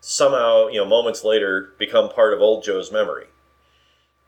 somehow, 0.00 0.68
you 0.68 0.78
know, 0.78 0.86
moments 0.86 1.24
later 1.24 1.74
become 1.78 2.08
part 2.08 2.32
of 2.32 2.40
old 2.40 2.64
Joe's 2.64 2.92
memory. 2.92 3.26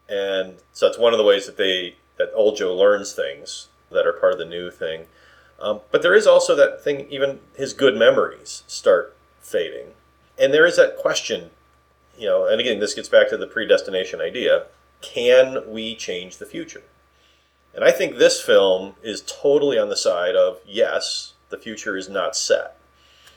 And 0.09 0.57
so 0.73 0.87
it's 0.87 0.99
one 0.99 1.13
of 1.13 1.19
the 1.19 1.25
ways 1.25 1.47
that 1.47 1.57
they 1.57 1.97
that 2.19 2.31
old 2.35 2.57
Joe 2.57 2.77
learns 2.77 3.13
things 3.13 3.69
that 3.91 4.07
are 4.07 4.13
part 4.13 4.33
of 4.33 4.39
the 4.39 4.45
new 4.45 4.71
thing. 4.71 5.07
Um, 5.61 5.81
but 5.91 6.03
there 6.03 6.15
is 6.15 6.27
also 6.27 6.55
that 6.57 6.83
thing, 6.83 7.07
even 7.11 7.41
his 7.57 7.73
good 7.73 7.97
memories 7.97 8.63
start 8.67 9.17
fading. 9.41 9.89
And 10.39 10.55
there 10.55 10.67
is 10.67 10.77
that 10.77 10.97
question, 10.97 11.51
you 12.19 12.27
know, 12.27 12.47
and 12.47 12.61
again, 12.61 12.79
this 12.79 12.95
gets 12.95 13.09
back 13.09 13.29
to 13.31 13.37
the 13.37 13.47
predestination 13.47 14.21
idea 14.21 14.67
can 15.01 15.63
we 15.67 15.97
change 15.97 16.37
the 16.37 16.45
future? 16.45 16.83
And 17.75 17.85
I 17.85 17.93
think 17.93 18.17
this 18.17 18.41
film 18.41 18.95
is 19.03 19.23
totally 19.23 19.79
on 19.79 19.89
the 19.89 19.97
side 19.97 20.35
of 20.35 20.59
yes, 20.67 21.35
the 21.51 21.59
future 21.59 21.97
is 21.97 22.09
not 22.09 22.37
set. 22.37 22.77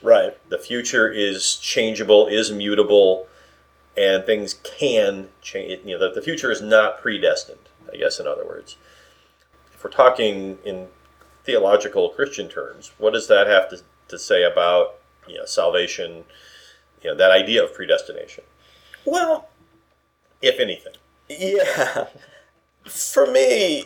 right. 0.01 0.37
The 0.49 0.57
future 0.57 1.09
is 1.11 1.55
changeable, 1.57 2.27
is 2.27 2.51
mutable, 2.51 3.27
and 3.95 4.25
things 4.25 4.55
can 4.63 5.29
change. 5.41 5.81
You 5.85 5.97
know, 5.97 6.07
the, 6.09 6.15
the 6.15 6.21
future 6.21 6.51
is 6.51 6.61
not 6.61 7.01
predestined, 7.01 7.69
I 7.91 7.97
guess, 7.97 8.19
in 8.19 8.27
other 8.27 8.45
words. 8.45 8.75
If 9.73 9.83
we're 9.83 9.91
talking 9.91 10.57
in 10.65 10.87
theological 11.43 12.09
Christian 12.09 12.49
terms, 12.49 12.91
what 12.97 13.13
does 13.13 13.27
that 13.27 13.47
have 13.47 13.69
to, 13.69 13.81
to 14.07 14.17
say 14.17 14.43
about 14.43 14.95
you 15.27 15.37
know, 15.37 15.45
salvation, 15.45 16.23
you 17.03 17.11
know, 17.11 17.15
that 17.15 17.31
idea 17.31 17.63
of 17.63 17.73
predestination, 17.73 18.43
Well, 19.05 19.49
if 20.41 20.59
anything? 20.59 20.93
Yeah. 21.29 22.07
For 22.85 23.25
me, 23.31 23.85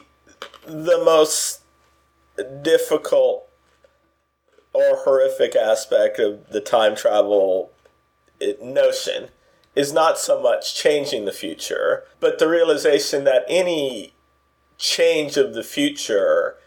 the 0.66 1.02
most 1.04 1.62
difficult 2.62 3.48
or 4.74 4.98
horrific 4.98 5.56
aspect 5.56 6.20
of 6.20 6.50
the 6.50 6.62
time 6.62 6.96
travel 6.96 7.72
notion 8.62 9.30
is 9.76 9.94
not 9.94 10.18
so 10.18 10.42
much 10.42 10.76
changing 10.76 11.26
the 11.26 11.32
future, 11.32 12.04
but 12.20 12.40
the 12.40 12.48
realization 12.48 13.24
that 13.24 13.46
any 13.48 14.14
change 14.78 15.38
of 15.38 15.54
the 15.54 15.64
future, 15.64 16.58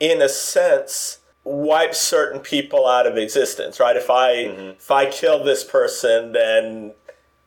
in 0.00 0.20
a 0.20 0.28
sense, 0.28 1.20
wipes 1.44 1.98
certain 1.98 2.40
people 2.40 2.86
out 2.86 3.06
of 3.06 3.16
existence, 3.16 3.78
right? 3.78 3.96
If 3.96 4.10
I 4.10 4.34
mm-hmm. 4.34 4.70
if 4.70 4.90
I 4.90 5.06
kill 5.10 5.42
this 5.44 5.62
person, 5.64 6.32
then 6.32 6.94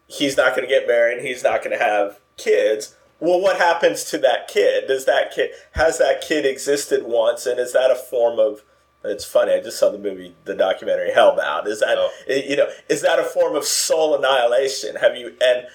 he's 0.07 0.37
not 0.37 0.55
going 0.55 0.67
to 0.67 0.73
get 0.73 0.87
married, 0.87 1.23
he's 1.23 1.43
not 1.43 1.63
going 1.63 1.77
to 1.77 1.83
have 1.83 2.19
kids. 2.37 2.95
Well, 3.19 3.41
what 3.41 3.57
happens 3.57 4.05
to 4.05 4.17
that 4.19 4.47
kid? 4.47 4.87
Does 4.87 5.05
that 5.05 5.31
kid 5.33 5.51
has 5.71 5.97
that 5.97 6.21
kid 6.21 6.45
existed 6.45 7.03
once, 7.03 7.45
and 7.45 7.59
is 7.59 7.73
that 7.73 7.91
a 7.91 7.95
form 7.95 8.39
of? 8.39 8.63
It's 9.03 9.25
funny. 9.25 9.53
I 9.53 9.61
just 9.61 9.79
saw 9.79 9.89
the 9.89 9.97
movie, 9.97 10.35
the 10.43 10.53
documentary 10.55 11.11
Hellbound. 11.11 11.67
Is 11.67 11.79
that 11.79 11.97
Oh. 11.97 12.11
you 12.27 12.55
know? 12.55 12.67
Is 12.89 13.01
that 13.01 13.19
a 13.19 13.23
form 13.23 13.55
of 13.55 13.65
soul 13.65 14.15
annihilation? 14.15 14.97
Have 14.97 15.15
you 15.15 15.35
and 15.41 15.67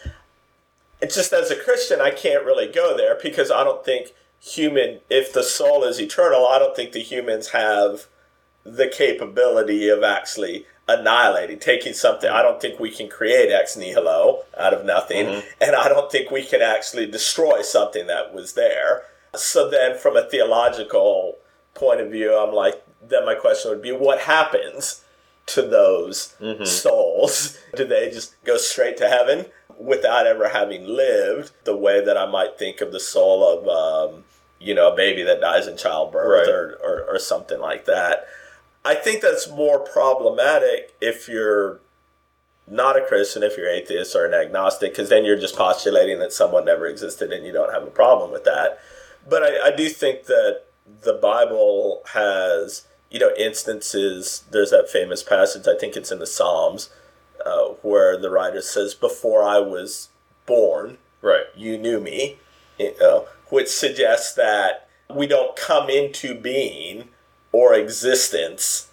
it's 1.00 1.14
just 1.14 1.33
as 1.33 1.50
a 1.50 1.57
Christian, 1.57 2.00
I 2.00 2.11
can't 2.11 2.44
really 2.44 2.66
go 2.66 2.96
there 2.96 3.18
because 3.22 3.50
I 3.50 3.62
don't 3.64 3.85
think 3.85 4.12
human. 4.40 5.00
If 5.11 5.33
the 5.33 5.42
soul 5.42 5.85
is 5.85 6.00
eternal, 6.00 6.46
I 6.46 6.59
don't 6.59 6.74
think 6.76 6.92
the 6.92 7.02
humans 7.02 7.48
have 7.48 8.07
the 8.64 8.88
capability 8.88 9.88
of 9.88 10.02
actually 10.02 10.66
annihilating, 10.88 11.59
taking 11.59 11.92
something. 11.92 12.29
Mm-hmm. 12.29 12.38
I 12.38 12.42
don't 12.42 12.61
think 12.61 12.79
we 12.79 12.90
can 12.90 13.09
create 13.09 13.51
ex 13.51 13.77
nihilo 13.77 14.44
out 14.59 14.75
of 14.75 14.85
nothing, 14.85 15.27
mm-hmm. 15.27 15.49
and 15.61 15.75
I 15.75 15.88
don't 15.88 16.11
think 16.11 16.31
we 16.31 16.44
can 16.44 16.62
actually 16.62 17.07
destroy 17.07 17.62
something 17.62 18.07
that 18.07 18.35
was 18.35 18.55
there. 18.55 19.05
So 19.35 19.68
then, 19.68 19.99
from 19.99 20.16
a 20.16 20.29
theological 20.29 21.37
point 21.75 22.01
of 22.01 22.11
view, 22.11 22.37
I'm 22.37 22.55
like, 22.55 22.83
then 23.03 23.25
my 23.25 23.35
question 23.35 23.70
would 23.70 23.83
be, 23.83 23.92
what 23.92 24.20
happens 24.20 25.05
to 25.47 25.62
those 25.62 26.35
mm-hmm. 26.40 26.64
souls? 26.64 27.59
Do 27.77 27.85
they 27.85 28.11
just 28.11 28.42
go 28.44 28.57
straight 28.57 28.97
to 28.99 29.09
heaven 29.09 29.47
without 29.79 30.27
ever 30.27 30.49
having 30.49 30.87
lived 30.87 31.53
the 31.64 31.77
way 31.77 32.05
that 32.05 32.16
I 32.16 32.31
might 32.31 32.59
think 32.59 32.81
of 32.81 32.92
the 32.92 33.01
soul 33.01 33.47
of, 33.47 34.12
um, 34.12 34.25
you 34.61 34.75
know, 34.75 34.92
a 34.92 34.97
baby 34.97 35.23
that 35.25 35.40
dies 35.40 35.66
in 35.66 35.77
childbirth 35.77 36.47
Right. 36.47 36.55
or, 36.55 36.79
or, 36.83 37.14
or 37.14 37.18
something 37.18 37.61
like 37.61 37.85
that? 37.87 38.27
I 38.85 38.94
think 38.94 39.23
that's 39.23 39.49
more 39.49 39.79
problematic 39.79 40.94
if 41.01 41.29
you're 41.29 41.81
not 42.66 42.97
a 42.97 43.05
Christian, 43.05 43.42
if 43.42 43.57
you're 43.57 43.68
atheist 43.68 44.14
or 44.14 44.27
an 44.27 44.35
agnostic, 44.35 44.92
because 44.92 45.09
then 45.09 45.25
you're 45.25 45.38
just 45.38 45.57
postulating 45.57 46.18
that 46.18 46.33
someone 46.33 46.64
never 46.64 46.87
existed 46.87 47.33
and 47.33 47.47
you 47.47 47.53
don't 47.53 47.73
have 47.73 47.83
a 47.83 47.90
problem 47.90 48.31
with 48.31 48.44
that. 48.44 48.79
But 49.29 49.42
I, 49.42 49.68
I 49.68 49.77
do 49.77 49.88
think 49.88 50.25
that 50.25 50.62
the 51.03 51.14
Bible 51.14 52.03
has, 52.12 52.87
you 53.11 53.18
know, 53.18 53.33
instances. 53.37 54.44
There's 54.51 54.70
that 54.70 54.88
famous 54.90 55.23
passage, 55.23 55.66
I 55.66 55.79
think 55.79 55.97
it's 55.97 56.12
in 56.12 56.18
the 56.18 56.27
Psalms, 56.27 56.90
uh, 57.44 57.68
where 57.83 58.18
the 58.18 58.31
writer 58.31 58.61
says, 58.61 58.94
Before 58.94 59.42
I 59.42 59.59
was 59.59 60.09
born, 60.47 60.99
Right. 61.23 61.44
you 61.55 61.79
knew 61.79 62.01
me, 62.01 62.37
you 62.79 62.94
know, 63.01 63.27
which 63.49 63.68
suggests 63.68 64.35
that 64.35 64.88
we 65.09 65.27
don't 65.27 65.57
come 65.57 65.88
into 65.88 66.35
being 66.35 67.09
or 67.55 67.73
existence 67.73 68.88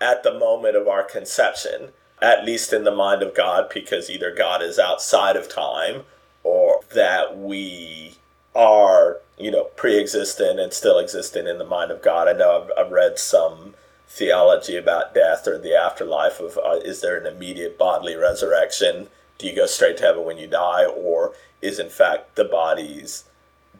at 0.00 0.22
the 0.22 0.38
moment 0.38 0.76
of 0.76 0.86
our 0.86 1.02
conception, 1.02 1.88
at 2.22 2.44
least 2.44 2.72
in 2.72 2.84
the 2.84 2.94
mind 2.94 3.20
of 3.20 3.34
God, 3.34 3.68
because 3.74 4.08
either 4.08 4.32
God 4.32 4.62
is 4.62 4.78
outside 4.78 5.34
of 5.34 5.48
time 5.48 6.04
or 6.44 6.82
that 6.94 7.36
we 7.36 8.14
are, 8.54 9.18
you 9.36 9.50
know, 9.50 9.64
pre 9.74 9.98
existent 9.98 10.60
and 10.60 10.72
still 10.72 11.00
existent 11.00 11.48
in 11.48 11.58
the 11.58 11.64
mind 11.64 11.90
of 11.90 12.00
God. 12.00 12.28
I 12.28 12.34
know 12.34 12.62
I've, 12.62 12.86
I've 12.86 12.92
read 12.92 13.18
some 13.18 13.74
theology 14.06 14.76
about 14.76 15.12
death 15.12 15.48
or 15.48 15.58
the 15.58 15.74
afterlife 15.74 16.38
of 16.38 16.60
uh, 16.64 16.78
is 16.84 17.00
there 17.00 17.18
an 17.18 17.26
immediate 17.26 17.76
bodily 17.76 18.14
resurrection? 18.14 19.08
Do 19.36 19.48
you 19.48 19.56
go 19.56 19.66
straight 19.66 19.96
to 19.96 20.04
heaven 20.04 20.24
when 20.24 20.38
you 20.38 20.46
die, 20.46 20.84
or 20.84 21.32
is 21.60 21.80
in 21.80 21.90
fact 21.90 22.36
the 22.36 22.44
body's 22.44 23.24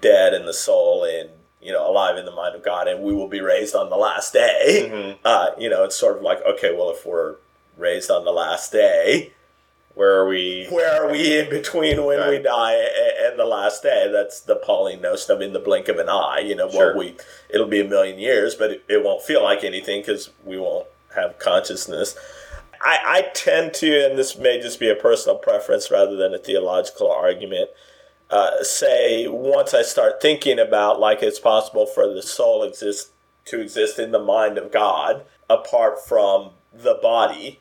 dead 0.01 0.35
and 0.35 0.49
the 0.49 0.53
soul 0.53 1.05
in 1.05 1.29
you 1.61 1.73
know 1.73 1.89
alive 1.91 2.17
in 2.17 2.25
the 2.25 2.31
mind 2.35 2.55
of 2.55 2.65
God, 2.65 2.89
and 2.89 3.03
we 3.03 3.13
will 3.15 3.29
be 3.29 3.41
raised 3.41 3.75
on 3.75 3.91
the 3.91 3.97
last 3.97 4.33
day? 4.33 5.17
Uh, 5.25 5.51
you 5.59 5.69
know, 5.71 5.85
it's 5.85 5.97
sort 5.97 6.17
of 6.17 6.23
like 6.23 6.39
okay, 6.47 6.75
well, 6.77 6.91
if 6.91 7.05
we're 7.07 7.37
raised 7.77 8.11
on 8.11 8.25
the 8.25 8.31
last 8.33 8.73
day, 8.73 9.33
Where 9.95 10.15
are 10.21 10.29
we? 10.29 10.67
where 10.71 11.03
are 11.03 11.11
we 11.11 11.39
in 11.39 11.51
between 11.51 12.05
when 12.05 12.29
we 12.31 12.39
die 12.39 12.75
and 13.25 13.39
the 13.39 13.45
last 13.47 13.83
day? 13.83 14.09
That's 14.13 14.41
the 14.41 14.57
Pauline 14.57 15.01
notion 15.03 15.35
of 15.35 15.41
in 15.43 15.53
the 15.53 15.59
blink 15.59 15.89
of 15.89 15.99
an 15.99 16.09
eye. 16.09 16.43
You 16.45 16.55
know, 16.55 16.71
Sure. 16.71 16.95
what 16.95 16.97
we 16.97 17.17
it'll 17.51 17.67
be 17.67 17.81
a 17.81 17.85
million 17.89 18.19
years, 18.19 18.55
but 18.55 18.71
it, 18.71 18.85
it 18.89 19.05
won't 19.05 19.23
feel 19.23 19.43
like 19.43 19.65
anything 19.65 20.01
because 20.03 20.31
we 20.45 20.59
won't 20.59 20.87
have 21.15 21.39
consciousness. 21.39 22.17
I, 22.83 22.99
I 23.07 23.23
tend 23.35 23.73
to, 23.75 24.07
and 24.07 24.19
this 24.19 24.37
may 24.37 24.61
just 24.61 24.79
be 24.79 24.91
a 24.91 24.95
personal 24.95 25.39
preference 25.39 25.91
rather 25.91 26.15
than 26.15 26.35
a 26.35 26.39
theological 26.39 27.11
argument. 27.11 27.71
Uh, 28.29 28.63
say 28.63 29.29
once 29.29 29.73
I 29.73 29.83
start 29.83 30.21
thinking 30.21 30.59
about 30.59 30.99
like 30.99 31.23
it's 31.23 31.39
possible 31.39 31.87
for 31.87 32.13
the 32.13 32.23
soul 32.23 32.65
exist 32.65 33.13
to 33.45 33.61
exist 33.61 34.01
in 34.01 34.11
the 34.11 34.19
mind 34.19 34.59
of 34.59 34.73
God 34.73 35.25
apart 35.49 36.05
from 36.05 36.51
the 36.73 36.99
body, 37.01 37.61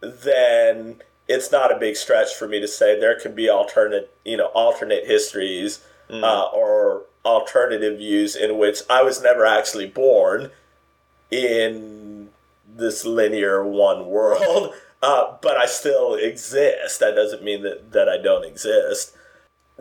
then 0.00 1.00
it's 1.28 1.50
not 1.50 1.74
a 1.74 1.78
big 1.78 1.96
stretch 1.96 2.34
for 2.34 2.46
me 2.46 2.60
to 2.60 2.68
say 2.68 2.98
there 2.98 3.18
can 3.18 3.34
be 3.34 3.48
alternate, 3.48 4.14
you 4.24 4.36
know, 4.36 4.46
alternate 4.48 5.06
histories 5.06 5.82
uh, 6.10 6.44
or 6.52 7.04
alternative 7.24 7.98
views 7.98 8.36
in 8.36 8.58
which 8.58 8.80
I 8.90 9.02
was 9.02 9.22
never 9.22 9.46
actually 9.46 9.86
born 9.86 10.50
in 11.30 12.28
this 12.68 13.04
linear 13.04 13.64
one 13.64 14.06
world. 14.06 14.74
uh, 15.02 15.36
but 15.40 15.56
I 15.56 15.66
still 15.66 16.14
exist. 16.14 17.00
That 17.00 17.14
doesn't 17.14 17.42
mean 17.42 17.62
that, 17.62 17.92
that 17.92 18.08
I 18.08 18.18
don't 18.18 18.44
exist. 18.44 19.16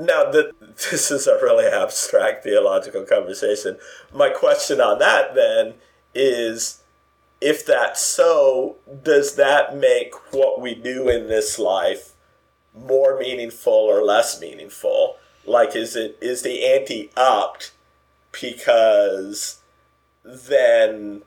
Now, 0.02 0.32
the, 0.32 0.54
this 0.92 1.12
is 1.12 1.28
a 1.28 1.40
really 1.42 1.66
abstract 1.66 2.44
theological 2.44 3.04
conversation. 3.04 3.78
My 4.14 4.30
question 4.30 4.82
on 4.82 5.00
that 5.00 5.36
then 5.36 5.76
is 6.14 6.82
if 7.40 7.66
that's 7.66 8.02
so, 8.02 8.78
does 9.04 9.36
that 9.36 9.76
make 9.76 10.14
what 10.34 10.62
we 10.62 10.76
do 10.76 11.10
in 11.10 11.28
this 11.28 11.58
life 11.58 12.14
more 12.76 13.18
meaningful 13.18 13.74
or 13.74 14.04
less 14.04 14.40
meaningful? 14.40 15.18
Like, 15.46 15.76
is 15.76 15.96
it 15.96 16.18
is 16.22 16.44
the 16.44 16.66
anti 16.66 17.10
opt 17.18 17.72
because 18.40 19.60
then 20.24 21.24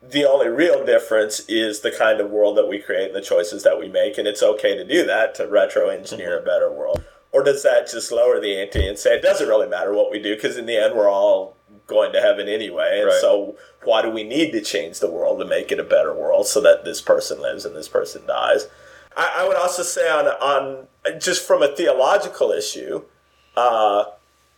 the 0.00 0.24
only 0.24 0.48
real 0.48 0.84
difference 0.84 1.40
is 1.48 1.80
the 1.80 1.90
kind 1.90 2.20
of 2.20 2.30
world 2.30 2.56
that 2.56 2.68
we 2.68 2.78
create 2.78 3.06
and 3.06 3.16
the 3.16 3.20
choices 3.20 3.64
that 3.64 3.78
we 3.78 3.88
make, 3.88 4.18
and 4.18 4.28
it's 4.28 4.42
okay 4.42 4.76
to 4.76 4.84
do 4.84 5.04
that 5.06 5.34
to 5.36 5.48
retro 5.48 5.88
engineer 5.88 6.38
mm-hmm. 6.38 6.46
a 6.46 6.50
better 6.50 6.70
world? 6.70 7.04
Or 7.34 7.42
does 7.42 7.64
that 7.64 7.90
just 7.90 8.12
lower 8.12 8.40
the 8.40 8.56
ante 8.60 8.86
and 8.86 8.96
say 8.96 9.16
it 9.16 9.22
doesn't 9.22 9.48
really 9.48 9.66
matter 9.68 9.92
what 9.92 10.12
we 10.12 10.20
do 10.20 10.36
because 10.36 10.56
in 10.56 10.66
the 10.66 10.76
end 10.76 10.94
we're 10.94 11.10
all 11.10 11.56
going 11.88 12.12
to 12.12 12.20
heaven 12.20 12.48
anyway, 12.48 12.98
and 13.00 13.08
Right. 13.08 13.20
so 13.20 13.56
why 13.82 14.00
do 14.02 14.08
we 14.08 14.22
need 14.22 14.52
to 14.52 14.60
change 14.60 15.00
the 15.00 15.10
world 15.10 15.40
to 15.40 15.44
make 15.44 15.72
it 15.72 15.80
a 15.80 15.84
better 15.84 16.14
world 16.14 16.46
so 16.46 16.60
that 16.60 16.84
this 16.84 17.00
person 17.02 17.42
lives 17.42 17.64
and 17.64 17.74
this 17.74 17.88
person 17.88 18.24
dies? 18.26 18.68
I, 19.16 19.38
I 19.38 19.48
would 19.48 19.56
also 19.56 19.82
say 19.82 20.08
on 20.08 20.26
on 20.26 20.86
just 21.18 21.44
from 21.46 21.60
a 21.62 21.74
theological 21.74 22.52
issue, 22.52 23.02
uh, 23.56 24.04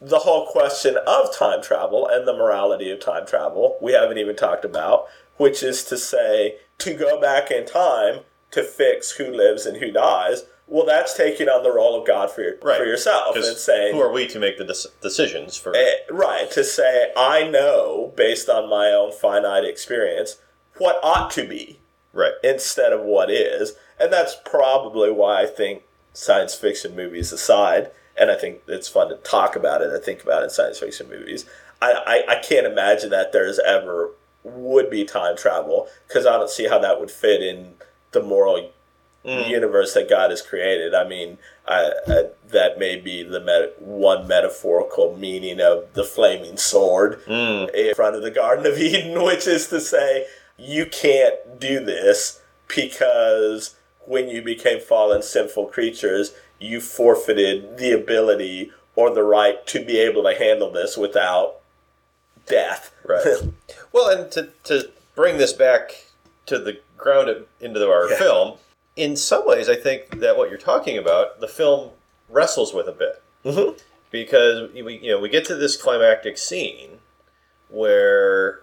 the 0.01 0.21
whole 0.21 0.47
question 0.47 0.97
of 1.07 1.35
time 1.35 1.63
travel 1.63 2.07
and 2.07 2.29
the 2.29 2.37
morality 2.37 2.91
of 2.91 3.01
time 3.01 3.27
travel 3.27 3.79
we 3.81 3.93
haven't 3.93 4.19
even 4.19 4.37
talked 4.37 4.67
about, 4.67 5.07
which 5.39 5.63
is 5.63 5.83
to 5.85 5.97
say 5.97 6.57
to 6.79 6.93
go 6.93 7.19
back 7.19 7.51
in 7.51 7.65
time 7.67 8.21
to 8.51 8.63
fix 8.63 9.13
who 9.13 9.33
lives 9.33 9.65
and 9.65 9.79
who 9.79 9.91
dies. 9.91 10.45
Well, 10.69 10.85
that's 10.85 11.17
taking 11.17 11.49
on 11.49 11.63
the 11.63 11.71
role 11.73 11.99
of 12.01 12.07
God 12.07 12.31
for 12.31 12.43
your, 12.43 12.57
Right. 12.61 12.79
for 12.79 12.85
yourself 12.85 13.37
and 13.37 13.45
saying 13.45 13.95
who 13.95 14.01
are 14.01 14.11
we 14.11 14.27
to 14.29 14.39
make 14.41 14.59
the 14.59 14.65
dec- 14.65 14.89
decisions 15.01 15.57
for? 15.57 15.75
Eh, 15.77 15.95
right 16.11 16.51
to 16.51 16.65
say 16.65 17.13
I 17.17 17.49
know 17.49 18.13
based 18.17 18.49
on 18.49 18.69
my 18.69 18.89
own 18.91 19.13
finite 19.13 19.65
experience 19.65 20.39
what 20.79 20.99
ought 21.03 21.31
to 21.33 21.47
be 21.47 21.79
right. 22.13 22.33
instead 22.43 22.93
of 22.93 23.01
what 23.03 23.31
is, 23.31 23.75
and 23.99 24.13
that's 24.13 24.37
probably 24.45 25.11
why 25.11 25.43
I 25.43 25.47
think 25.47 25.85
science 26.13 26.55
fiction 26.55 26.97
movies 26.97 27.33
aside, 27.33 27.91
and 28.17 28.31
I 28.31 28.35
think 28.35 28.63
it's 28.67 28.89
fun 28.89 29.09
to 29.11 29.17
talk 29.17 29.55
about 29.57 29.83
it. 29.83 29.91
I 29.95 30.03
think 30.05 30.23
about 30.23 30.41
it 30.43 30.45
in 30.45 30.51
science 30.51 30.79
fiction 30.81 31.09
movies. 31.09 31.47
I, 31.81 32.25
I, 32.29 32.33
I 32.37 32.43
can't 32.43 32.67
imagine 32.67 33.11
that 33.11 33.33
there's 33.33 33.59
ever 33.61 34.11
would 34.43 34.91
be 34.91 35.05
time 35.05 35.37
travel 35.37 35.89
because 36.09 36.27
I 36.27 36.33
don't 36.39 36.51
see 36.51 36.69
how 36.69 36.79
that 36.81 36.99
would 37.01 37.11
fit 37.11 37.43
in 37.43 37.75
the 38.13 38.23
moral 38.23 38.71
Mm. 39.27 39.49
universe 39.49 39.95
that 39.95 40.09
God 40.09 40.31
has 40.31 40.41
created. 40.41 40.95
I 40.95 41.07
mean, 41.07 41.39
I, 41.67 41.93
I, 42.07 42.23
that 42.49 42.79
may 42.79 42.97
be 42.97 43.25
the 43.25 43.41
met- 43.41 43.83
one 43.83 44.29
metaphorical 44.29 45.17
meaning 45.17 45.61
of 45.61 45.93
the 45.95 46.05
flaming 46.05 46.57
sword 46.57 47.21
mm. 47.27 47.69
in 47.75 47.95
front 47.95 48.15
of 48.15 48.23
the 48.23 48.31
Garden 48.31 48.67
of 48.67 48.79
Eden, 48.79 49.21
which 49.23 49.47
is 49.47 49.67
to 49.69 49.81
say, 49.81 50.27
you 50.57 50.87
can't 50.87 51.59
do 51.59 51.85
this 51.85 52.41
because 52.75 53.75
when 54.05 54.29
you 54.29 54.43
became 54.43 54.81
fallen, 54.81 55.23
sinful 55.23 55.67
creatures, 55.67 56.33
you 56.61 56.81
forfeited 56.81 57.79
the 57.79 57.93
ability 57.93 58.71
or 58.95 59.13
the 59.13 59.23
right 59.23 59.67
to 59.67 59.85
be 59.85 59.99
able 59.99 60.23
to 60.23 60.35
handle 60.39 60.71
this 60.71 60.97
without 60.97 61.57
death. 62.47 62.93
Right. 63.05 63.25
well, 63.93 64.09
and 64.09 64.31
to, 64.33 64.51
to 64.65 64.91
bring 65.15 65.39
this 65.39 65.53
back 65.53 66.07
to 66.47 66.59
the 66.59 66.79
ground 66.97 67.45
into 67.61 67.91
our 67.91 68.11
Yeah. 68.11 68.19
film, 68.19 68.59
in 68.97 69.15
some 69.17 69.47
ways, 69.47 69.69
I 69.69 69.77
think 69.77 70.21
that 70.21 70.37
what 70.37 70.49
you're 70.49 70.59
talking 70.59 70.97
about, 70.99 71.41
the 71.41 71.49
film 71.49 71.91
wrestles 72.29 72.73
with 72.75 72.89
a 72.89 72.93
bit 72.93 73.23
Mhm. 73.45 73.79
because 74.11 74.73
we 74.73 74.99
you 74.99 75.11
know 75.13 75.21
we 75.21 75.29
get 75.29 75.45
to 75.47 75.55
this 75.55 75.77
climactic 75.77 76.39
scene 76.39 76.99
where 77.69 78.63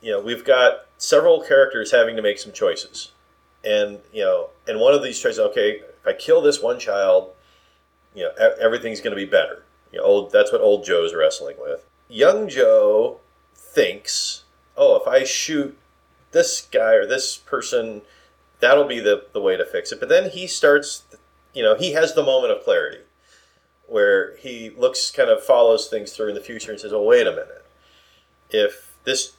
you 0.00 0.10
know 0.10 0.20
we've 0.20 0.44
got 0.44 0.86
several 0.98 1.42
characters 1.42 1.90
having 1.90 2.16
to 2.16 2.22
make 2.22 2.38
some 2.38 2.52
choices, 2.52 3.12
and 3.62 4.00
you 4.12 4.24
know, 4.24 4.50
and 4.66 4.80
one 4.80 4.94
of 4.94 5.02
these 5.02 5.20
choices, 5.20 5.38
okay, 5.38 5.70
if 5.80 6.06
I 6.06 6.12
kill 6.12 6.40
this 6.40 6.60
one 6.60 6.78
child, 6.78 7.32
you 8.14 8.24
know, 8.24 8.30
everything's 8.60 9.00
going 9.00 9.16
to 9.16 9.16
be 9.16 9.30
better. 9.30 9.62
You 9.92 9.98
know, 9.98 10.04
old 10.04 10.32
that's 10.32 10.50
what 10.52 10.60
old 10.60 10.84
Joe's 10.84 11.14
wrestling 11.14 11.56
with. 11.60 11.84
Young 12.08 12.48
Joe 12.48 13.20
thinks, 13.54 14.44
oh, 14.76 14.96
if 14.96 15.06
I 15.08 15.24
shoot 15.24 15.76
this 16.32 16.62
guy 16.62 16.94
or 16.94 17.06
this 17.06 17.36
person, 17.36 18.02
that'll 18.60 18.86
be 18.86 19.00
the, 19.00 19.26
the 19.32 19.40
way 19.40 19.56
to 19.56 19.64
fix 19.64 19.92
it. 19.92 20.00
But 20.00 20.08
then 20.08 20.30
he 20.30 20.46
starts, 20.46 21.04
you 21.52 21.62
know, 21.62 21.74
he 21.74 21.92
has 21.92 22.14
the 22.14 22.22
moment 22.22 22.52
of 22.52 22.64
clarity 22.64 23.02
where 23.86 24.36
he 24.36 24.70
looks, 24.70 25.10
kind 25.10 25.28
of 25.28 25.42
follows 25.42 25.88
things 25.88 26.12
through 26.12 26.28
in 26.28 26.34
the 26.34 26.40
future 26.40 26.70
and 26.70 26.80
says, 26.80 26.92
oh, 26.92 27.02
wait 27.02 27.26
a 27.26 27.30
minute. 27.30 27.64
If 28.50 28.94
this 29.04 29.32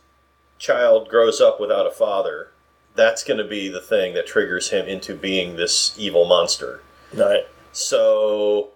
child 0.59 1.09
grows 1.09 1.41
up 1.41 1.59
without 1.59 1.87
a 1.87 1.91
father, 1.91 2.51
that's 2.95 3.23
going 3.23 3.39
to 3.39 3.47
be 3.47 3.67
the 3.67 3.81
thing 3.81 4.13
that 4.13 4.27
triggers 4.27 4.69
him 4.69 4.87
into 4.87 5.15
being 5.15 5.55
this 5.55 5.95
evil 5.97 6.25
monster. 6.25 6.81
Right. 7.13 7.47
So 7.71 8.69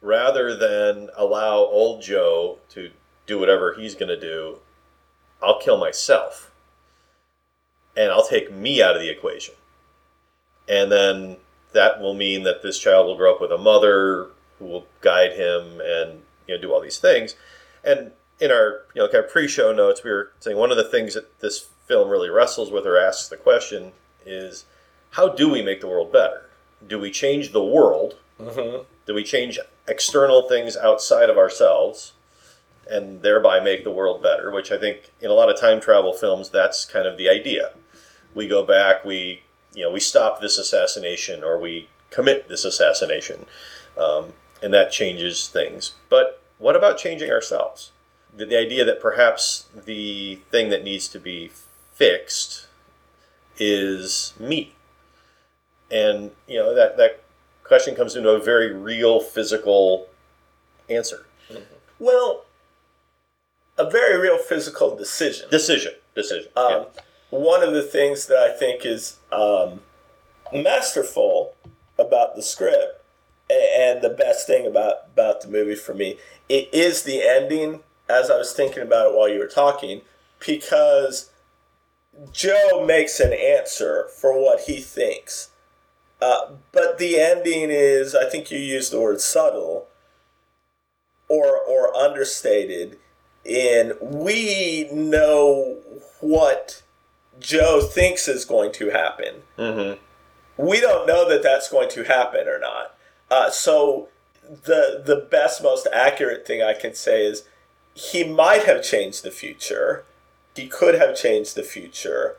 rather 0.00 0.56
than 0.56 1.08
allow 1.16 1.58
old 1.58 2.02
Joe 2.02 2.58
to 2.70 2.90
do 3.26 3.38
whatever 3.38 3.74
he's 3.74 3.94
going 3.94 4.08
to 4.08 4.20
do, 4.20 4.58
I'll 5.42 5.60
kill 5.60 5.78
myself. 5.78 6.50
And 7.96 8.10
I'll 8.10 8.26
take 8.26 8.52
me 8.52 8.82
out 8.82 8.96
of 8.96 9.02
the 9.02 9.10
equation. 9.10 9.54
And 10.68 10.90
then 10.90 11.36
that 11.72 12.00
will 12.00 12.14
mean 12.14 12.44
that 12.44 12.62
this 12.62 12.78
child 12.78 13.06
will 13.06 13.16
grow 13.16 13.34
up 13.34 13.40
with 13.40 13.52
a 13.52 13.58
mother 13.58 14.28
who 14.58 14.66
will 14.66 14.86
guide 15.00 15.32
him 15.32 15.80
and 15.80 16.22
you 16.46 16.54
know 16.54 16.60
do 16.60 16.72
all 16.72 16.80
these 16.80 16.98
things. 16.98 17.34
And 17.84 18.12
in 18.40 18.50
our 18.50 18.82
you 18.94 19.02
know 19.02 19.08
kind 19.08 19.24
of 19.24 19.30
pre-show 19.30 19.72
notes, 19.72 20.04
we 20.04 20.10
were 20.10 20.32
saying 20.40 20.56
one 20.56 20.70
of 20.70 20.76
the 20.76 20.84
things 20.84 21.14
that 21.14 21.40
this 21.40 21.68
film 21.86 22.08
really 22.08 22.30
wrestles 22.30 22.70
with 22.70 22.86
or 22.86 22.96
asks 22.96 23.28
the 23.28 23.36
question 23.36 23.92
is 24.24 24.64
how 25.10 25.28
do 25.28 25.48
we 25.48 25.62
make 25.62 25.80
the 25.80 25.88
world 25.88 26.12
better? 26.12 26.48
Do 26.86 26.98
we 26.98 27.10
change 27.10 27.52
the 27.52 27.64
world? 27.64 28.16
Mm-hmm. 28.40 28.84
Do 29.06 29.14
we 29.14 29.24
change 29.24 29.58
external 29.86 30.48
things 30.48 30.76
outside 30.76 31.28
of 31.28 31.36
ourselves 31.36 32.12
and 32.90 33.22
thereby 33.22 33.60
make 33.60 33.84
the 33.84 33.90
world 33.90 34.22
better? 34.22 34.50
Which 34.50 34.72
I 34.72 34.78
think 34.78 35.10
in 35.20 35.30
a 35.30 35.34
lot 35.34 35.50
of 35.50 35.60
time 35.60 35.80
travel 35.80 36.12
films, 36.12 36.50
that's 36.50 36.84
kind 36.84 37.06
of 37.06 37.18
the 37.18 37.28
idea. 37.28 37.72
We 38.34 38.48
go 38.48 38.64
back, 38.64 39.04
we 39.04 39.42
you 39.74 39.82
know 39.84 39.90
we 39.90 40.00
stop 40.00 40.40
this 40.40 40.58
assassination 40.58 41.42
or 41.44 41.58
we 41.58 41.88
commit 42.10 42.48
this 42.48 42.64
assassination, 42.64 43.46
um, 43.98 44.32
and 44.62 44.72
that 44.74 44.90
changes 44.92 45.48
things. 45.48 45.94
But 46.08 46.40
what 46.58 46.76
about 46.76 46.98
changing 46.98 47.30
ourselves? 47.30 47.90
The, 48.36 48.46
the 48.46 48.58
idea 48.58 48.84
that 48.84 49.00
perhaps 49.00 49.66
the 49.84 50.36
thing 50.50 50.70
that 50.70 50.84
needs 50.84 51.08
to 51.08 51.18
be 51.18 51.50
fixed 51.94 52.66
is 53.58 54.32
me 54.40 54.72
and 55.90 56.30
you 56.48 56.56
know 56.58 56.74
that 56.74 56.96
that 56.96 57.22
question 57.64 57.94
comes 57.94 58.16
into 58.16 58.30
a 58.30 58.40
very 58.40 58.72
real 58.72 59.20
physical 59.20 60.06
answer 60.88 61.26
Well, 61.98 62.44
a 63.78 63.88
very 63.90 64.18
real 64.18 64.38
physical 64.38 64.96
decision. 64.96 65.48
decision 65.50 65.92
decision 66.14 66.50
Um, 66.56 66.86
One 67.32 67.62
of 67.62 67.72
the 67.72 67.82
things 67.82 68.26
that 68.26 68.36
I 68.36 68.52
think 68.52 68.84
is 68.84 69.16
um, 69.32 69.80
masterful 70.52 71.54
about 71.98 72.36
the 72.36 72.42
script 72.42 73.02
and 73.48 74.02
the 74.02 74.10
best 74.10 74.46
thing 74.46 74.66
about, 74.66 75.06
about 75.14 75.40
the 75.40 75.48
movie 75.48 75.74
for 75.74 75.94
me, 75.94 76.18
it 76.50 76.68
is 76.74 77.04
the 77.04 77.22
ending, 77.22 77.80
as 78.06 78.30
I 78.30 78.36
was 78.36 78.52
thinking 78.52 78.82
about 78.82 79.06
it 79.06 79.16
while 79.16 79.30
you 79.30 79.38
were 79.38 79.46
talking, 79.46 80.02
because 80.46 81.30
Joe 82.32 82.84
makes 82.86 83.18
an 83.18 83.32
answer 83.32 84.08
for 84.14 84.38
what 84.38 84.64
he 84.64 84.82
thinks. 84.82 85.52
Uh, 86.20 86.50
but 86.70 86.98
the 86.98 87.18
ending 87.18 87.70
is, 87.70 88.14
I 88.14 88.28
think 88.28 88.50
you 88.50 88.58
used 88.58 88.92
the 88.92 89.00
word 89.00 89.22
subtle 89.22 89.86
or, 91.30 91.56
or 91.56 91.96
understated 91.96 92.98
in 93.42 93.94
we 94.02 94.90
know 94.92 95.78
what 96.20 96.82
Joe 97.40 97.80
thinks 97.80 98.28
is 98.28 98.44
going 98.44 98.72
to 98.72 98.90
happen. 98.90 99.42
Mhm. 99.58 99.98
We 100.56 100.80
don't 100.80 101.06
know 101.06 101.28
that 101.28 101.42
that's 101.42 101.68
going 101.70 101.88
to 101.90 102.04
happen 102.04 102.46
or 102.46 102.58
not. 102.58 102.94
Uh, 103.30 103.50
so 103.50 104.08
the 104.64 105.02
the 105.04 105.16
best, 105.16 105.62
most 105.62 105.86
accurate 105.92 106.46
thing 106.46 106.62
I 106.62 106.74
can 106.74 106.94
say 106.94 107.24
is 107.24 107.44
he 107.94 108.24
might 108.24 108.64
have 108.64 108.82
changed 108.82 109.22
the 109.22 109.30
future. 109.30 110.04
He 110.54 110.66
could 110.68 110.94
have 110.96 111.16
changed 111.16 111.54
the 111.54 111.62
future, 111.62 112.36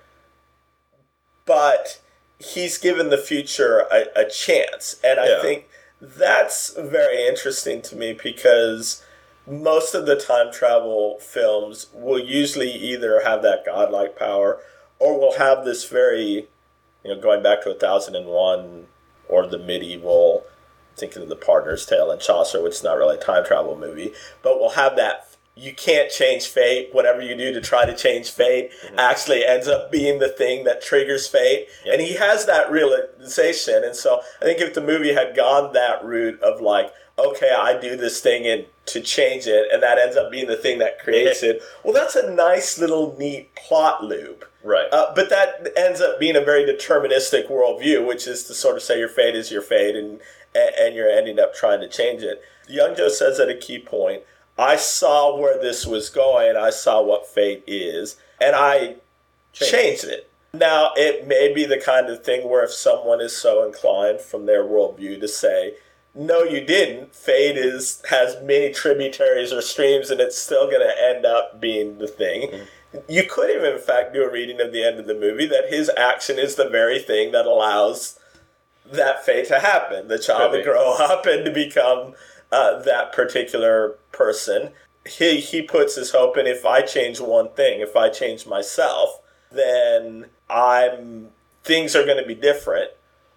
but 1.46 2.00
he's 2.40 2.78
given 2.78 3.10
the 3.10 3.18
future 3.18 3.86
a, 3.92 4.06
a 4.16 4.30
chance, 4.30 4.98
and 5.04 5.20
I 5.20 5.28
Yeah. 5.30 5.42
think 5.42 5.70
that's 6.02 6.70
very 6.78 7.26
interesting 7.28 7.82
to 7.84 7.96
me 7.96 8.14
because 8.14 9.04
most 9.48 9.94
of 9.96 10.06
the 10.06 10.16
time 10.16 10.52
travel 10.52 11.18
films 11.20 11.88
will 11.94 12.20
usually 12.20 12.72
either 12.72 13.22
have 13.24 13.42
that 13.44 13.66
godlike 13.66 14.18
power 14.18 14.60
or 15.04 15.20
we'll 15.20 15.38
have 15.38 15.66
this 15.66 15.88
very 15.90 16.48
you 17.04 17.14
know, 17.14 17.20
going 17.20 17.44
back 17.44 17.62
to 17.64 17.70
1001 17.70 18.88
or 19.28 19.48
the 19.48 19.60
medieval, 19.60 20.46
thinking 20.96 21.22
of 21.22 21.30
the 21.30 21.36
Pardoner's 21.36 21.86
Tale 21.86 22.10
and 22.10 22.22
Chaucer, 22.22 22.64
which 22.64 22.76
is 22.76 22.84
not 22.84 22.98
really 22.98 23.18
a 23.18 23.22
time 23.22 23.46
travel 23.46 23.78
movie, 23.78 24.14
but 24.42 24.60
we'll 24.60 24.72
have 24.72 24.96
that. 24.96 25.36
You 25.56 25.74
can't 25.74 26.10
change 26.10 26.48
fate. 26.48 26.90
Whatever 26.94 27.22
you 27.22 27.36
do 27.36 27.54
to 27.54 27.62
try 27.62 27.86
to 27.86 27.96
change 27.96 28.32
fate 28.32 28.72
mm-hmm. 28.86 28.98
actually 28.98 29.46
ends 29.46 29.68
up 29.68 29.92
being 29.92 30.20
the 30.20 30.30
thing 30.30 30.64
that 30.64 30.82
triggers 30.82 31.28
fate. 31.28 31.68
And 31.86 32.02
he 32.02 32.14
has 32.14 32.46
that 32.46 32.72
realization. 32.72 33.84
And 33.84 33.96
so 33.96 34.22
I 34.42 34.46
think 34.46 34.62
if 34.62 34.74
the 34.74 34.82
movie 34.82 35.14
had 35.14 35.36
gone 35.36 35.74
that 35.74 36.04
route 36.04 36.42
of 36.42 36.62
like, 36.62 36.92
okay, 37.20 37.52
I 37.56 37.80
do 37.80 37.96
this 37.96 38.20
thing 38.20 38.48
and 38.48 38.66
to 38.86 39.02
change 39.02 39.48
it, 39.48 39.68
and 39.72 39.82
that 39.82 39.98
ends 39.98 40.18
up 40.18 40.32
being 40.32 40.48
the 40.48 40.58
thing 40.58 40.80
that 40.80 41.00
creates 41.00 41.42
it. 41.42 41.62
Well, 41.84 41.94
that's 41.94 42.16
a 42.16 42.32
nice 42.32 42.78
little 42.78 43.16
neat 43.18 43.56
plot 43.56 44.04
loop. 44.04 44.46
Right. 44.64 44.88
Uh, 44.92 45.14
but 45.16 45.30
that 45.30 45.72
ends 45.76 46.02
up 46.02 46.20
being 46.20 46.36
a 46.36 46.42
very 46.42 46.64
deterministic 46.64 47.50
worldview, 47.50 48.06
which 48.06 48.28
is 48.28 48.44
to 48.46 48.54
sort 48.54 48.76
of 48.76 48.84
say 48.84 49.00
your 49.00 49.10
fate 49.10 49.36
is 49.36 49.52
your 49.52 49.62
fate, 49.62 49.96
and 49.96 50.20
and 50.56 50.96
you're 50.96 51.10
ending 51.10 51.40
up 51.40 51.54
trying 51.54 51.82
to 51.82 51.90
change 51.90 52.22
it. 52.24 52.42
Young 52.68 52.96
Joe 52.96 53.10
says 53.10 53.40
at 53.40 53.50
a 53.50 53.58
key 53.58 53.80
point, 53.80 54.24
I 54.58 54.76
saw 54.76 55.38
where 55.38 55.60
this 55.60 55.86
was 55.86 56.10
going. 56.10 56.56
I 56.56 56.70
saw 56.70 57.02
what 57.02 57.28
fate 57.28 57.64
is, 57.66 58.18
and 58.40 58.56
I 58.56 58.98
changed 59.52 60.04
it. 60.04 60.30
Now, 60.54 60.92
it 60.96 61.28
may 61.28 61.52
be 61.52 61.66
the 61.66 61.80
kind 61.80 62.10
of 62.10 62.24
thing 62.24 62.48
where 62.48 62.64
if 62.64 62.72
someone 62.72 63.22
is 63.22 63.36
so 63.36 63.66
inclined 63.66 64.22
from 64.22 64.46
their 64.46 64.64
worldview 64.64 65.20
to 65.20 65.28
say, 65.28 65.74
no, 66.16 66.44
you 66.44 66.62
didn't. 66.62 67.16
Fate 67.16 67.58
is 67.58 68.02
has 68.10 68.42
many 68.44 68.72
tributaries 68.72 69.52
or 69.52 69.62
streams, 69.62 70.10
and 70.10 70.22
it's 70.22 70.38
still 70.38 70.68
going 70.70 70.88
to 70.88 71.04
end 71.04 71.26
up 71.26 71.60
being 71.60 71.98
the 71.98 72.08
thing. 72.08 72.68
You 73.10 73.24
could 73.24 73.50
have, 73.50 73.64
in 73.64 73.80
fact, 73.80 74.14
do 74.14 74.24
a 74.24 74.32
reading 74.32 74.62
of 74.62 74.72
the 74.72 74.84
end 74.84 75.00
of 75.00 75.08
the 75.08 75.16
movie 75.16 75.48
that 75.48 75.70
his 75.70 75.90
action 75.98 76.38
is 76.38 76.56
the 76.56 76.70
very 76.70 77.00
thing 77.00 77.32
that 77.32 77.48
allows 77.48 78.20
that 78.86 79.26
fate 79.26 79.48
to 79.48 79.60
happen. 79.60 80.08
The 80.08 80.20
child 80.20 80.52
Could 80.52 80.58
to 80.58 80.64
be. 80.64 80.70
grow 80.70 80.94
up 81.00 81.26
and 81.26 81.44
to 81.46 81.52
become 81.52 82.14
uh, 82.52 82.82
that 82.84 83.12
particular 83.14 83.96
person. 84.12 84.70
He 85.08 85.40
he 85.40 85.62
puts 85.64 85.96
his 85.96 86.12
hope 86.12 86.38
in. 86.38 86.46
If 86.46 86.66
I 86.66 86.82
change 86.82 87.20
one 87.20 87.50
thing, 87.50 87.82
if 87.82 87.96
I 87.96 88.10
change 88.10 88.46
myself, 88.46 89.20
then 89.52 90.28
I'm 90.50 91.30
things 91.64 91.96
are 91.96 92.06
going 92.06 92.22
to 92.22 92.28
be 92.28 92.36
different. 92.36 92.92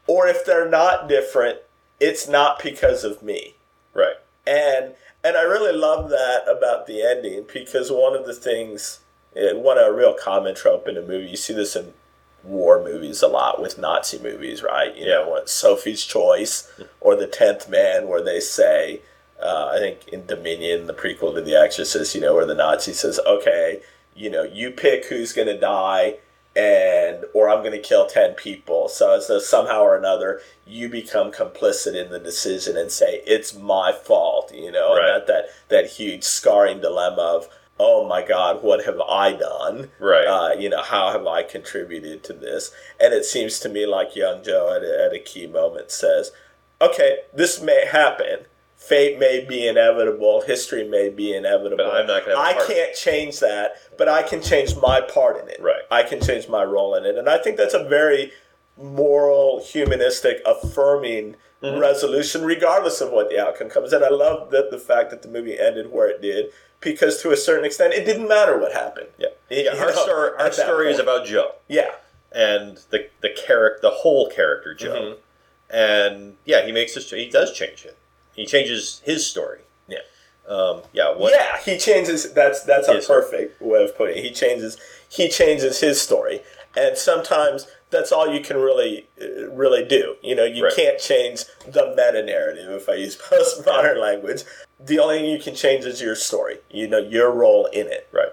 Or 0.06 0.26
if 0.26 0.44
they're 0.44 0.68
not 0.68 1.08
different, 1.08 1.58
it's 2.00 2.28
not 2.28 2.62
because 2.62 3.04
of 3.04 3.22
me 3.22 3.54
Right. 3.94 4.16
and 4.46 4.94
and 5.24 5.36
I 5.36 5.42
really 5.42 5.76
love 5.76 6.10
that 6.10 6.44
about 6.48 6.86
the 6.86 7.02
ending 7.02 7.46
because 7.52 7.90
one 7.90 8.14
of 8.14 8.26
the 8.26 8.34
things, 8.34 9.00
eh, 9.34 9.52
one 9.54 9.76
a 9.76 9.90
real 9.92 10.14
common 10.14 10.54
trope 10.54 10.86
in 10.86 10.96
a 10.96 11.02
movie. 11.02 11.26
You 11.26 11.36
see 11.36 11.52
this 11.52 11.74
in 11.74 11.94
war 12.44 12.80
movies 12.84 13.22
a 13.22 13.26
lot 13.26 13.60
with 13.60 13.76
Nazi 13.76 14.20
movies, 14.20 14.62
right? 14.62 14.94
You 14.96 15.06
know, 15.06 15.28
what 15.28 15.48
Sophie's 15.48 16.04
Choice 16.04 16.70
or 17.00 17.16
The 17.16 17.26
Tenth 17.26 17.68
Man, 17.68 18.06
where 18.06 18.22
they 18.22 18.38
say, 18.38 19.00
uh, 19.42 19.70
I 19.74 19.78
think 19.78 20.06
in 20.08 20.26
Dominion, 20.26 20.86
the 20.86 20.94
prequel 20.94 21.34
to 21.34 21.40
The 21.40 21.56
Exorcist, 21.56 22.14
you 22.14 22.20
know, 22.20 22.34
where 22.34 22.46
the 22.46 22.54
Nazi 22.54 22.92
says, 22.92 23.18
"Okay, 23.26 23.80
you 24.14 24.30
know, 24.30 24.44
you 24.44 24.70
pick 24.70 25.06
who's 25.06 25.32
going 25.32 25.48
to 25.48 25.58
die." 25.58 26.18
And 26.56 27.24
or 27.34 27.48
I'm 27.50 27.60
going 27.60 27.72
to 27.72 27.78
kill 27.78 28.06
ten 28.06 28.34
people. 28.34 28.88
So 28.88 29.20
though 29.28 29.38
somehow 29.38 29.82
or 29.82 29.96
another 29.96 30.40
you 30.66 30.88
become 30.88 31.30
complicit 31.30 31.94
in 31.94 32.10
the 32.10 32.18
decision 32.18 32.76
and 32.76 32.90
say 32.90 33.22
it's 33.26 33.54
my 33.54 33.92
fault. 33.92 34.52
You 34.54 34.72
know, 34.72 34.96
Right. 34.96 35.10
and 35.10 35.20
that, 35.20 35.26
that 35.28 35.44
that 35.68 35.90
huge 35.90 36.24
scarring 36.24 36.80
dilemma 36.80 37.20
of 37.22 37.48
oh 37.78 38.08
my 38.08 38.26
god, 38.26 38.62
what 38.62 38.86
have 38.86 38.98
I 39.00 39.32
done? 39.34 39.90
Right. 40.00 40.26
Uh, 40.26 40.58
you 40.58 40.70
know, 40.70 40.82
how 40.82 41.12
have 41.12 41.26
I 41.26 41.42
contributed 41.42 42.24
to 42.24 42.32
this? 42.32 42.70
And 42.98 43.12
it 43.12 43.26
seems 43.26 43.58
to 43.60 43.68
me 43.68 43.84
like 43.84 44.16
young 44.16 44.42
Joe 44.42 44.74
at 44.74 44.82
a, 44.82 45.04
at 45.04 45.12
a 45.14 45.18
key 45.22 45.46
moment 45.46 45.90
says, 45.90 46.32
okay, 46.80 47.18
this 47.34 47.60
may 47.60 47.84
happen. 47.86 48.46
Fate 48.76 49.18
may 49.18 49.44
be 49.44 49.66
inevitable. 49.66 50.42
History 50.42 50.86
may 50.88 51.08
be 51.08 51.34
inevitable. 51.34 51.76
But 51.78 51.94
I'm 51.94 52.06
not 52.06 52.24
gonna 52.24 52.36
have 52.40 52.56
a 52.56 52.60
I 52.60 52.66
can't 52.66 52.94
change 52.94 53.40
that, 53.40 53.72
but 53.98 54.08
I 54.08 54.22
can 54.22 54.40
change 54.42 54.76
my 54.76 55.00
part 55.00 55.42
in 55.42 55.48
it. 55.48 55.60
Right. 55.60 55.82
I 55.90 56.02
can 56.02 56.20
change 56.20 56.48
my 56.48 56.62
role 56.62 56.94
in 56.94 57.04
it, 57.04 57.16
and 57.16 57.28
I 57.28 57.38
think 57.38 57.56
that's 57.56 57.74
a 57.74 57.84
very 57.88 58.32
moral, 58.76 59.62
humanistic, 59.64 60.40
affirming 60.46 61.36
Mm-hmm. 61.62 61.78
resolution, 61.80 62.44
regardless 62.44 63.00
of 63.00 63.10
what 63.12 63.30
the 63.30 63.40
outcome 63.42 63.70
comes. 63.70 63.90
And 63.94 64.04
I 64.04 64.10
love 64.10 64.50
that 64.50 64.70
the 64.70 64.76
fact 64.78 65.08
that 65.10 65.22
the 65.22 65.28
movie 65.28 65.58
ended 65.58 65.90
where 65.90 66.06
it 66.06 66.20
did, 66.20 66.50
because 66.80 67.22
to 67.22 67.30
a 67.30 67.36
certain 67.36 67.64
extent, 67.64 67.94
it 67.94 68.04
didn't 68.04 68.28
matter 68.28 68.58
what 68.58 68.74
happened. 68.74 69.06
Yeah. 69.16 69.28
Yeah 69.48 69.70
our 69.70 69.86
know, 69.86 69.92
story, 69.92 70.30
our 70.38 70.52
story 70.52 70.90
is 70.92 70.98
about 70.98 71.24
Joe 71.24 71.52
Yeah. 71.66 71.92
and 72.30 72.76
the 72.90 73.08
the 73.22 73.30
character, 73.30 73.78
the 73.88 73.90
whole 73.90 74.28
character 74.28 74.74
Joe, 74.74 75.16
Mm-hmm. 75.70 75.74
and 75.74 76.36
yeah, 76.44 76.64
he 76.66 76.72
makes 76.72 76.94
this. 76.94 77.10
He 77.10 77.30
does 77.30 77.54
change 77.54 77.86
it. 77.86 77.96
He 78.36 78.46
changes 78.46 79.00
his 79.04 79.26
story. 79.26 79.60
Yeah. 79.88 79.98
Um, 80.46 80.82
yeah. 80.92 81.14
What? 81.16 81.32
Yeah, 81.34 81.58
he 81.64 81.78
changes. 81.78 82.32
That's 82.34 82.62
that's 82.62 82.86
a 82.86 83.00
perfect 83.00 83.60
way 83.60 83.82
of 83.82 83.96
putting 83.96 84.18
it. 84.18 84.22
He 84.24 84.30
changes. 84.30 84.76
He 85.08 85.28
changes 85.28 85.80
his 85.80 86.00
story, 86.00 86.42
and 86.76 86.96
sometimes 86.96 87.66
that's 87.90 88.10
all 88.12 88.26
you 88.32 88.40
can 88.40 88.56
really, 88.58 89.06
uh, 89.22 89.48
really 89.50 89.84
do. 89.84 90.16
You 90.22 90.34
know, 90.34 90.44
you 90.44 90.64
Right. 90.64 90.74
can't 90.74 90.98
change 90.98 91.44
the 91.66 91.86
meta 91.90 92.22
narrative. 92.22 92.68
If 92.70 92.88
I 92.88 92.94
use 92.94 93.16
postmodern 93.30 93.98
language, 94.00 94.42
the 94.78 94.98
only 94.98 95.18
thing 95.18 95.30
you 95.30 95.38
can 95.38 95.54
change 95.54 95.84
is 95.86 96.02
your 96.02 96.14
story. 96.16 96.58
You 96.70 96.88
know, 96.88 96.98
your 96.98 97.30
role 97.30 97.66
in 97.66 97.86
it. 97.86 98.06
Right. 98.12 98.32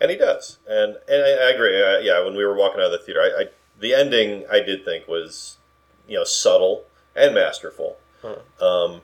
And 0.00 0.10
he 0.12 0.16
does, 0.16 0.58
and 0.68 0.96
and 1.08 1.22
I, 1.24 1.46
I 1.46 1.50
agree. 1.50 1.82
Uh, 1.82 1.98
yeah, 1.98 2.22
when 2.24 2.36
we 2.36 2.44
were 2.44 2.54
walking 2.54 2.80
out 2.80 2.86
of 2.86 2.92
the 2.92 2.98
theater, 2.98 3.20
I, 3.20 3.42
I 3.42 3.44
the 3.80 3.94
ending 3.94 4.44
I 4.50 4.60
did 4.60 4.84
think 4.84 5.08
was, 5.08 5.56
you 6.06 6.16
know, 6.16 6.24
subtle 6.24 6.84
and 7.16 7.34
masterful. 7.34 7.96
Um, 8.24 9.00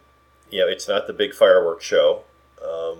you 0.50 0.60
know, 0.60 0.68
it's 0.68 0.88
not 0.88 1.06
the 1.06 1.12
big 1.12 1.34
fireworks 1.34 1.84
show. 1.84 2.22
Um, 2.64 2.98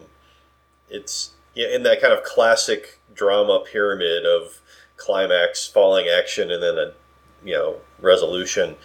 it's 0.89 1.33
yeah, 1.55 1.69
in 1.75 1.83
that 1.85 2.01
kind 2.01 2.13
of 2.13 2.23
classic 2.25 3.01
drama 3.15 3.63
pyramid 3.71 4.25
of 4.27 4.61
climax, 4.97 5.67
falling 5.67 6.07
action, 6.09 6.51
and 6.51 6.63
then 6.63 6.79
a 6.79 6.93
you 7.45 7.55
know 7.55 7.77
resolution. 8.01 8.77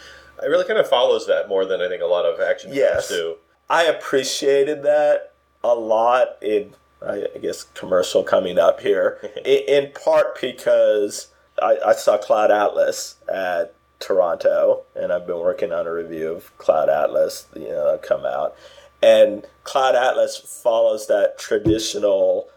It 0.42 0.48
really 0.48 0.66
kind 0.66 0.80
of 0.80 0.88
follows 0.88 1.28
that 1.28 1.50
more 1.50 1.66
than 1.66 1.82
I 1.82 1.90
think 1.90 2.02
a 2.02 2.06
lot 2.06 2.26
of 2.26 2.40
action 2.40 2.72
Yes. 2.74 3.10
films 3.10 3.22
do. 3.22 3.36
I 3.70 3.84
appreciated 3.84 4.84
that 4.84 5.34
a 5.64 5.76
lot 5.76 6.38
in, 6.42 6.74
I 7.06 7.26
guess, 7.42 7.64
commercial 7.64 8.24
coming 8.24 8.58
up 8.58 8.80
here. 8.80 9.20
in, 9.46 9.86
in 9.86 9.92
part 9.92 10.40
because 10.40 11.28
I, 11.62 11.78
I 11.88 11.94
saw 11.94 12.18
Cloud 12.18 12.52
Atlas 12.52 13.16
at 13.32 13.74
Toronto, 14.00 14.84
and 14.96 15.12
I've 15.12 15.28
been 15.28 15.40
working 15.40 15.72
on 15.72 15.86
a 15.88 15.94
review 15.94 16.32
of 16.32 16.58
Cloud 16.58 16.90
Atlas. 16.90 17.48
You 17.56 17.70
know, 17.70 18.00
come 18.02 18.26
out, 18.26 18.56
and 19.02 19.46
Cloud 19.64 19.96
Atlas 19.96 20.38
follows 20.38 21.08
that 21.08 21.38
traditional 21.38 22.48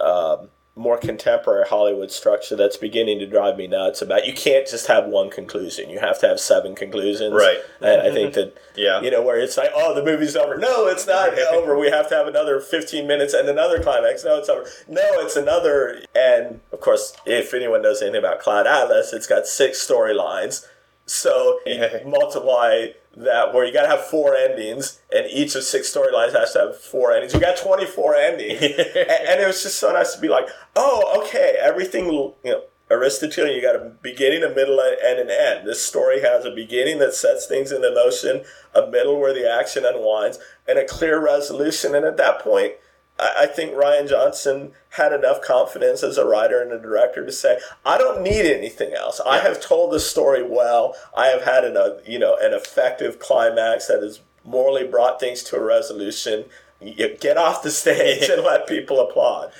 um, 0.00 0.48
more 0.74 0.96
contemporary 0.96 1.66
Hollywood 1.66 2.08
structure 2.12 2.54
that's 2.54 2.76
beginning 2.76 3.18
to 3.18 3.26
drive 3.26 3.56
me 3.56 3.66
nuts 3.66 4.00
about 4.00 4.26
you 4.26 4.32
can't 4.32 4.64
just 4.68 4.86
have 4.86 5.06
one 5.06 5.28
conclusion. 5.28 5.90
You 5.90 5.98
have 5.98 6.20
to 6.20 6.28
have 6.28 6.38
seven 6.38 6.76
conclusions. 6.76 7.34
Right. 7.34 7.58
And 7.80 8.00
I 8.02 8.12
think 8.12 8.34
that, 8.34 8.56
Yeah. 8.76 9.00
you 9.00 9.10
know, 9.10 9.20
where 9.20 9.40
it's 9.40 9.56
like, 9.56 9.70
oh, 9.74 9.92
the 9.92 10.04
movie's 10.04 10.36
over. 10.36 10.56
No, 10.56 10.86
it's 10.86 11.04
not 11.04 11.36
over. 11.52 11.76
We 11.76 11.90
have 11.90 12.08
to 12.10 12.14
have 12.14 12.28
another 12.28 12.60
15 12.60 13.08
minutes 13.08 13.34
and 13.34 13.48
another 13.48 13.82
climax. 13.82 14.22
No, 14.24 14.38
it's 14.38 14.48
over. 14.48 14.68
No, 14.86 15.02
it's 15.18 15.34
another. 15.34 16.00
And 16.14 16.60
of 16.72 16.78
course, 16.80 17.12
if 17.26 17.52
anyone 17.54 17.82
knows 17.82 18.00
anything 18.00 18.20
about 18.20 18.38
Cloud 18.38 18.68
Atlas, 18.68 19.12
it's 19.12 19.26
got 19.26 19.46
six 19.48 19.84
storylines. 19.84 20.64
So 21.08 21.60
you 21.66 21.74
Yeah. 21.74 22.00
multiply 22.06 22.88
that 23.16 23.52
where 23.52 23.64
you 23.64 23.72
got 23.72 23.82
to 23.82 23.88
have 23.88 24.04
four 24.06 24.36
endings, 24.36 25.00
and 25.12 25.26
each 25.30 25.54
of 25.56 25.64
six 25.64 25.92
storylines 25.92 26.32
has 26.32 26.52
to 26.52 26.58
have 26.60 26.76
four 26.76 27.12
endings. 27.12 27.34
You 27.34 27.40
got 27.40 27.56
24 27.56 28.14
endings. 28.14 28.60
and, 28.62 28.76
and 28.76 29.40
it 29.40 29.46
was 29.46 29.62
just 29.62 29.78
so 29.78 29.92
nice 29.92 30.14
to 30.14 30.20
be 30.20 30.28
like, 30.28 30.48
oh, 30.76 31.22
okay, 31.24 31.56
everything, 31.60 32.06
you 32.12 32.34
know, 32.44 32.62
Aristotelian, 32.90 33.54
you 33.54 33.60
got 33.60 33.76
a 33.76 33.92
beginning, 34.02 34.42
a 34.42 34.48
middle, 34.48 34.80
and 34.80 35.18
an 35.18 35.30
end. 35.30 35.66
This 35.66 35.84
story 35.84 36.20
has 36.20 36.44
a 36.44 36.50
beginning 36.50 36.98
that 37.00 37.12
sets 37.12 37.46
things 37.46 37.72
into 37.72 37.92
motion, 37.92 38.44
a 38.74 38.86
middle 38.86 39.20
where 39.20 39.34
the 39.34 39.50
action 39.50 39.84
unwinds, 39.84 40.38
and 40.66 40.78
a 40.78 40.86
clear 40.86 41.22
resolution. 41.22 41.94
And 41.94 42.06
at 42.06 42.16
that 42.18 42.38
point, 42.40 42.74
I 43.18 43.32
I 43.40 43.46
think 43.46 43.72
Rian 43.72 44.08
Johnson 44.08 44.72
had 44.90 45.12
enough 45.12 45.40
confidence 45.42 46.02
as 46.02 46.18
a 46.18 46.24
writer 46.24 46.60
and 46.62 46.72
a 46.72 46.78
director 46.78 47.24
to 47.24 47.32
say, 47.32 47.58
"I 47.84 47.98
don't 47.98 48.22
need 48.22 48.46
anything 48.46 48.92
else. 48.94 49.20
I 49.24 49.38
have 49.38 49.60
told 49.60 49.92
the 49.92 50.00
story 50.00 50.42
well. 50.42 50.94
I 51.16 51.26
have 51.28 51.42
had 51.42 51.64
an, 51.64 51.76
a 51.76 51.98
you 52.06 52.18
know 52.18 52.36
an 52.40 52.52
effective 52.54 53.18
climax 53.18 53.86
that 53.88 54.02
has 54.02 54.20
morally 54.44 54.86
brought 54.86 55.20
things 55.20 55.42
to 55.44 55.56
a 55.56 55.60
resolution. 55.60 56.44
You 56.80 57.16
get 57.20 57.36
off 57.36 57.62
the 57.62 57.70
stage 57.70 58.28
and 58.28 58.42
let 58.42 58.66
people 58.66 59.00
applaud." 59.00 59.52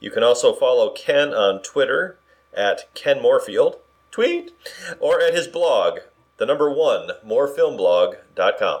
You 0.00 0.10
can 0.10 0.22
also 0.22 0.54
follow 0.54 0.90
Ken 0.90 1.34
on 1.34 1.62
Twitter 1.62 2.18
at 2.54 2.92
Ken 2.94 3.18
Morefield, 3.18 3.76
tweet, 4.10 4.52
or 5.00 5.20
at 5.20 5.34
his 5.34 5.48
blog, 5.48 6.00
the 6.38 6.46
number 6.46 6.70
one, 6.70 7.10
morefilmblog.com. 7.26 8.80